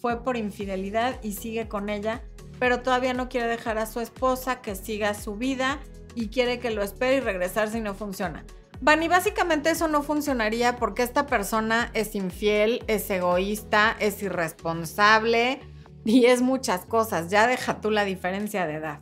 fue 0.00 0.22
por 0.22 0.36
infidelidad 0.36 1.22
y 1.22 1.32
sigue 1.32 1.68
con 1.68 1.88
ella, 1.88 2.22
pero 2.58 2.80
todavía 2.80 3.12
no 3.12 3.28
quiere 3.28 3.48
dejar 3.48 3.76
a 3.78 3.86
su 3.86 4.00
esposa 4.00 4.62
que 4.62 4.76
siga 4.76 5.12
su 5.14 5.34
vida 5.34 5.80
y 6.14 6.28
quiere 6.28 6.58
que 6.58 6.70
lo 6.70 6.82
espere 6.82 7.16
y 7.16 7.20
regresar 7.20 7.68
si 7.68 7.80
no 7.80 7.94
funciona. 7.94 8.46
Bani, 8.80 9.08
básicamente 9.08 9.70
eso 9.70 9.88
no 9.88 10.02
funcionaría 10.02 10.76
porque 10.76 11.02
esta 11.02 11.26
persona 11.26 11.90
es 11.94 12.14
infiel, 12.14 12.84
es 12.86 13.08
egoísta, 13.10 13.96
es 13.98 14.22
irresponsable, 14.22 15.60
y 16.04 16.26
es 16.26 16.40
muchas 16.40 16.84
cosas, 16.86 17.30
ya 17.30 17.46
deja 17.46 17.80
tú 17.80 17.90
la 17.90 18.04
diferencia 18.04 18.66
de 18.66 18.74
edad. 18.74 19.00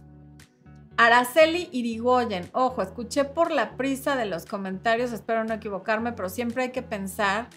Araceli 0.97 1.69
Irigoyen, 1.73 2.49
ojo, 2.53 2.81
escuché 2.81 3.25
por 3.25 3.51
la 3.51 3.77
prisa 3.77 4.17
de 4.17 4.27
los 4.27 4.47
comentarios, 4.47 5.13
espero 5.13 5.45
no 5.45 5.55
equivocarme, 5.55 6.13
pero 6.13 6.29
siempre 6.29 6.65
hay 6.65 6.71
que 6.71 6.83
pensar 6.83 7.49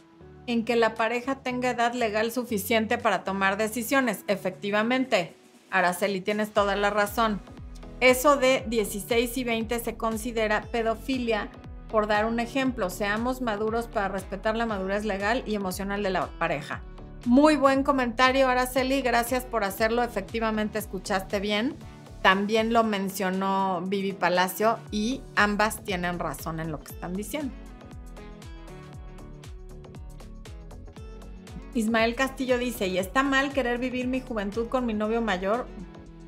en 0.48 0.66
que 0.66 0.76
la 0.76 0.96
pareja 0.96 1.36
tenga 1.36 1.70
edad 1.70 1.94
legal 1.94 2.32
suficiente 2.32 2.98
para 2.98 3.24
tomar 3.24 3.58
decisiones. 3.58 4.24
Efectivamente, 4.28 5.36
Araceli, 5.70 6.22
tienes 6.22 6.52
toda 6.52 6.76
la 6.76 6.90
razón. 6.90 7.40
Eso 8.00 8.38
de 8.38 8.64
16 8.68 9.38
y 9.38 9.44
20 9.44 9.80
se 9.80 9.98
considera 9.98 10.64
pedofilia, 10.72 11.50
por 11.90 12.08
dar 12.08 12.26
un 12.26 12.40
ejemplo. 12.40 12.90
Seamos 12.90 13.42
maduros 13.42 13.88
para 13.88 14.08
respetar 14.08 14.56
la 14.56 14.66
madurez 14.66 15.06
legal 15.06 15.44
y 15.46 15.56
emocional 15.56 16.04
de 16.04 16.10
la 16.10 16.28
pareja. 16.40 16.82
Muy 17.26 17.56
buen 17.56 17.84
comentario, 17.84 18.48
Araceli. 18.48 19.02
Gracias 19.02 19.46
por 19.46 19.64
hacerlo. 19.64 20.04
Efectivamente, 20.04 20.80
escuchaste 20.80 21.40
bien. 21.40 21.76
También 22.22 22.74
lo 22.74 22.84
mencionó 22.84 23.82
Vivi 23.86 24.14
Palacio 24.14 24.80
y 24.92 25.22
ambas 25.36 25.84
tienen 25.84 26.20
razón 26.20 26.60
en 26.60 26.72
lo 26.72 26.80
que 26.80 26.94
están 26.94 27.14
diciendo. 27.14 27.54
Ismael 31.74 32.16
Castillo 32.16 32.58
dice, 32.58 32.88
¿y 32.88 32.98
está 32.98 33.22
mal 33.22 33.54
querer 33.54 33.78
vivir 33.78 34.08
mi 34.08 34.20
juventud 34.20 34.68
con 34.68 34.86
mi 34.86 34.94
novio 34.94 35.22
mayor? 35.22 35.68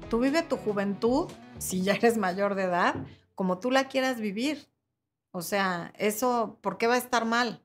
Tú 0.09 0.19
vive 0.19 0.43
tu 0.43 0.57
juventud, 0.57 1.27
si 1.57 1.81
ya 1.81 1.93
eres 1.93 2.17
mayor 2.17 2.55
de 2.55 2.63
edad, 2.63 2.95
como 3.33 3.57
tú 3.57 3.71
la 3.71 3.87
quieras 3.87 4.19
vivir. 4.19 4.67
O 5.31 5.41
sea, 5.41 5.93
eso, 5.97 6.57
¿por 6.61 6.77
qué 6.77 6.87
va 6.87 6.95
a 6.95 6.99
estar 6.99 7.25
mal? 7.25 7.61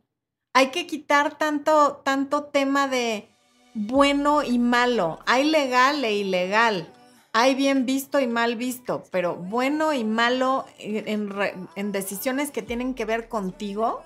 Hay 0.52 0.70
que 0.70 0.86
quitar 0.86 1.38
tanto, 1.38 2.02
tanto 2.04 2.44
tema 2.44 2.88
de 2.88 3.28
bueno 3.74 4.42
y 4.42 4.58
malo. 4.58 5.18
Hay 5.26 5.44
legal 5.44 6.04
e 6.04 6.14
ilegal. 6.14 6.92
Hay 7.32 7.56
bien 7.56 7.84
visto 7.84 8.20
y 8.20 8.28
mal 8.28 8.54
visto, 8.54 9.02
pero 9.10 9.34
bueno 9.34 9.92
y 9.92 10.04
malo 10.04 10.66
en, 10.78 11.32
en 11.74 11.90
decisiones 11.90 12.52
que 12.52 12.62
tienen 12.62 12.94
que 12.94 13.04
ver 13.04 13.28
contigo 13.28 14.02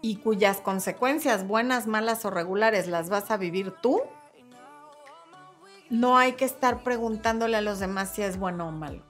y 0.00 0.16
cuyas 0.16 0.62
consecuencias, 0.62 1.46
buenas, 1.46 1.86
malas 1.86 2.24
o 2.24 2.30
regulares, 2.30 2.86
las 2.86 3.10
vas 3.10 3.30
a 3.30 3.36
vivir 3.36 3.72
tú, 3.82 4.00
no 5.90 6.18
hay 6.18 6.32
que 6.32 6.44
estar 6.44 6.82
preguntándole 6.82 7.56
a 7.56 7.60
los 7.60 7.78
demás 7.78 8.14
si 8.14 8.22
es 8.22 8.38
bueno 8.38 8.68
o 8.68 8.70
malo. 8.70 9.02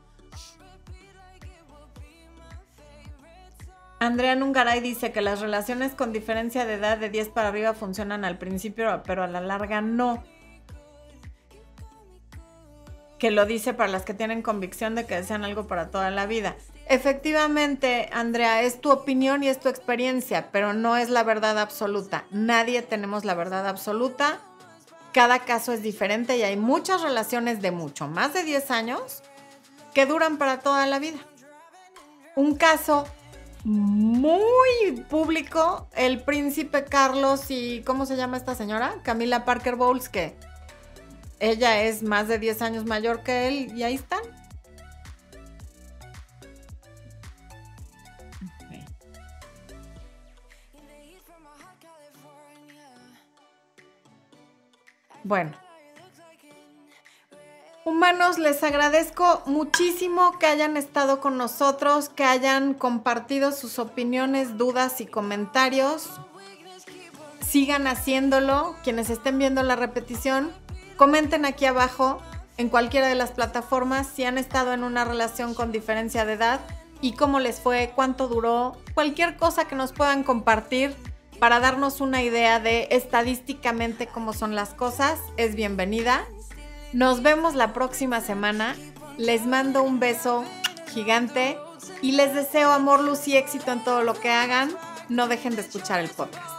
Andrea 4.01 4.34
Nungaray 4.34 4.80
dice 4.80 5.12
que 5.12 5.20
las 5.20 5.40
relaciones 5.40 5.95
con 5.95 6.12
diferencia 6.12 6.66
de 6.66 6.74
edad 6.74 6.99
de 6.99 7.11
10 7.11 7.28
para 7.28 7.49
arriba 7.49 7.74
funcionan 7.74 8.24
al 8.24 8.38
principio, 8.38 9.03
pero 9.07 9.22
a 9.22 9.26
la 9.26 9.40
larga 9.40 9.80
no. 9.80 10.22
Que 13.18 13.30
lo 13.30 13.47
dice 13.47 13.72
para 13.72 13.90
las 13.90 14.05
que 14.05 14.12
tienen 14.12 14.42
convicción 14.42 14.95
de 14.95 15.07
que 15.07 15.16
desean 15.16 15.45
algo 15.45 15.66
para 15.66 15.90
toda 15.90 16.11
la 16.11 16.26
vida. 16.26 16.57
Efectivamente, 16.86 18.11
Andrea, 18.12 18.62
es 18.62 18.80
tu 18.80 18.90
opinión 18.90 19.42
y 19.42 19.49
es 19.49 19.59
tu 19.59 19.70
experiencia, 19.70 20.51
pero 20.53 20.74
no 20.74 20.97
es 20.99 21.09
la 21.09 21.22
verdad 21.22 21.59
absoluta. 21.59 22.24
Nadie 22.30 22.82
tenemos 22.82 23.24
la 23.24 23.34
verdad 23.34 23.66
absoluta. 23.66 24.40
Cada 25.12 25.38
caso 25.38 25.72
es 25.72 25.82
diferente 25.82 26.36
y 26.36 26.42
hay 26.42 26.57
muchas 26.57 27.01
relaciones 27.01 27.62
de 27.62 27.70
mucho 27.70 28.09
más 28.09 28.34
de 28.34 28.42
10 28.42 28.70
años 28.70 29.22
que 29.95 30.05
duran 30.05 30.36
para 30.36 30.59
toda 30.59 30.84
la 30.86 30.99
vida. 30.99 31.18
Un 32.36 32.57
caso 32.57 33.07
muy 33.65 35.05
público, 35.09 35.89
el 35.97 36.23
príncipe 36.23 36.85
Carlos 36.85 37.51
y 37.51 37.83
¿cómo 37.83 38.07
se 38.07 38.17
llama 38.17 38.37
esta 38.37 38.55
señora? 38.55 38.97
Camila 39.03 39.45
Parker 39.45 39.77
Bowles, 39.77 40.09
que 40.09 40.37
ella 41.41 41.83
es 41.83 42.03
más 42.03 42.29
de 42.29 42.39
10 42.39 42.62
años 42.62 42.85
mayor 42.85 43.23
que 43.23 43.49
él 43.49 43.73
y 43.77 43.83
ahí 43.83 43.95
están. 43.95 44.21
Bueno, 55.27 55.53
Humanos, 57.87 58.39
les 58.39 58.62
agradezco 58.62 59.43
muchísimo 59.45 60.39
que 60.39 60.47
hayan 60.47 60.78
estado 60.78 61.20
con 61.20 61.37
nosotros, 61.37 62.09
que 62.09 62.24
hayan 62.24 62.72
compartido 62.72 63.53
sus 63.53 63.78
opiniones, 63.78 64.57
dudas 64.57 65.03
y 65.03 65.07
comentarios. 65.07 66.09
Sigan 67.47 67.87
haciéndolo. 67.87 68.74
Quienes 68.82 69.11
estén 69.11 69.39
viendo 69.39 69.62
la 69.62 69.76
repetición, 69.76 70.51
comenten 70.97 71.45
aquí 71.45 71.66
abajo 71.66 72.22
en 72.57 72.70
cualquiera 72.70 73.07
de 73.07 73.16
las 73.16 73.32
plataformas 73.32 74.07
si 74.07 74.24
han 74.24 74.39
estado 74.39 74.72
en 74.72 74.82
una 74.82 75.05
relación 75.05 75.53
con 75.53 75.70
diferencia 75.70 76.24
de 76.24 76.32
edad 76.32 76.61
y 77.03 77.12
cómo 77.12 77.39
les 77.39 77.61
fue, 77.61 77.93
cuánto 77.95 78.28
duró, 78.28 78.78
cualquier 78.95 79.37
cosa 79.37 79.66
que 79.66 79.76
nos 79.76 79.93
puedan 79.93 80.24
compartir 80.24 80.97
para 81.39 81.61
darnos 81.61 82.01
una 82.01 82.22
idea 82.22 82.61
de 82.61 82.89
estadísticamente 82.93 84.07
cómo 84.07 84.32
son 84.32 84.55
las 84.55 84.72
cosas 84.72 85.18
es 85.37 85.55
bienvenida. 85.55 86.24
Nos 86.95 87.22
vemos 87.22 87.57
la 87.57 87.72
próxima 87.72 88.20
semana. 88.20 88.76
Les 89.18 89.47
mando 89.47 89.82
un 89.82 89.99
beso 89.99 90.45
gigante 90.92 91.59
y 92.03 92.12
les 92.12 92.32
deseo 92.36 92.70
amor, 92.70 93.03
luz 93.03 93.26
y 93.26 93.36
éxito 93.36 93.72
en 93.72 93.82
todo 93.82 94.05
lo 94.05 94.14
que 94.14 94.30
hagan. 94.30 94.70
No 95.09 95.26
dejen 95.26 95.57
de 95.57 95.62
escuchar 95.62 95.99
el 95.99 96.09
podcast. 96.09 96.54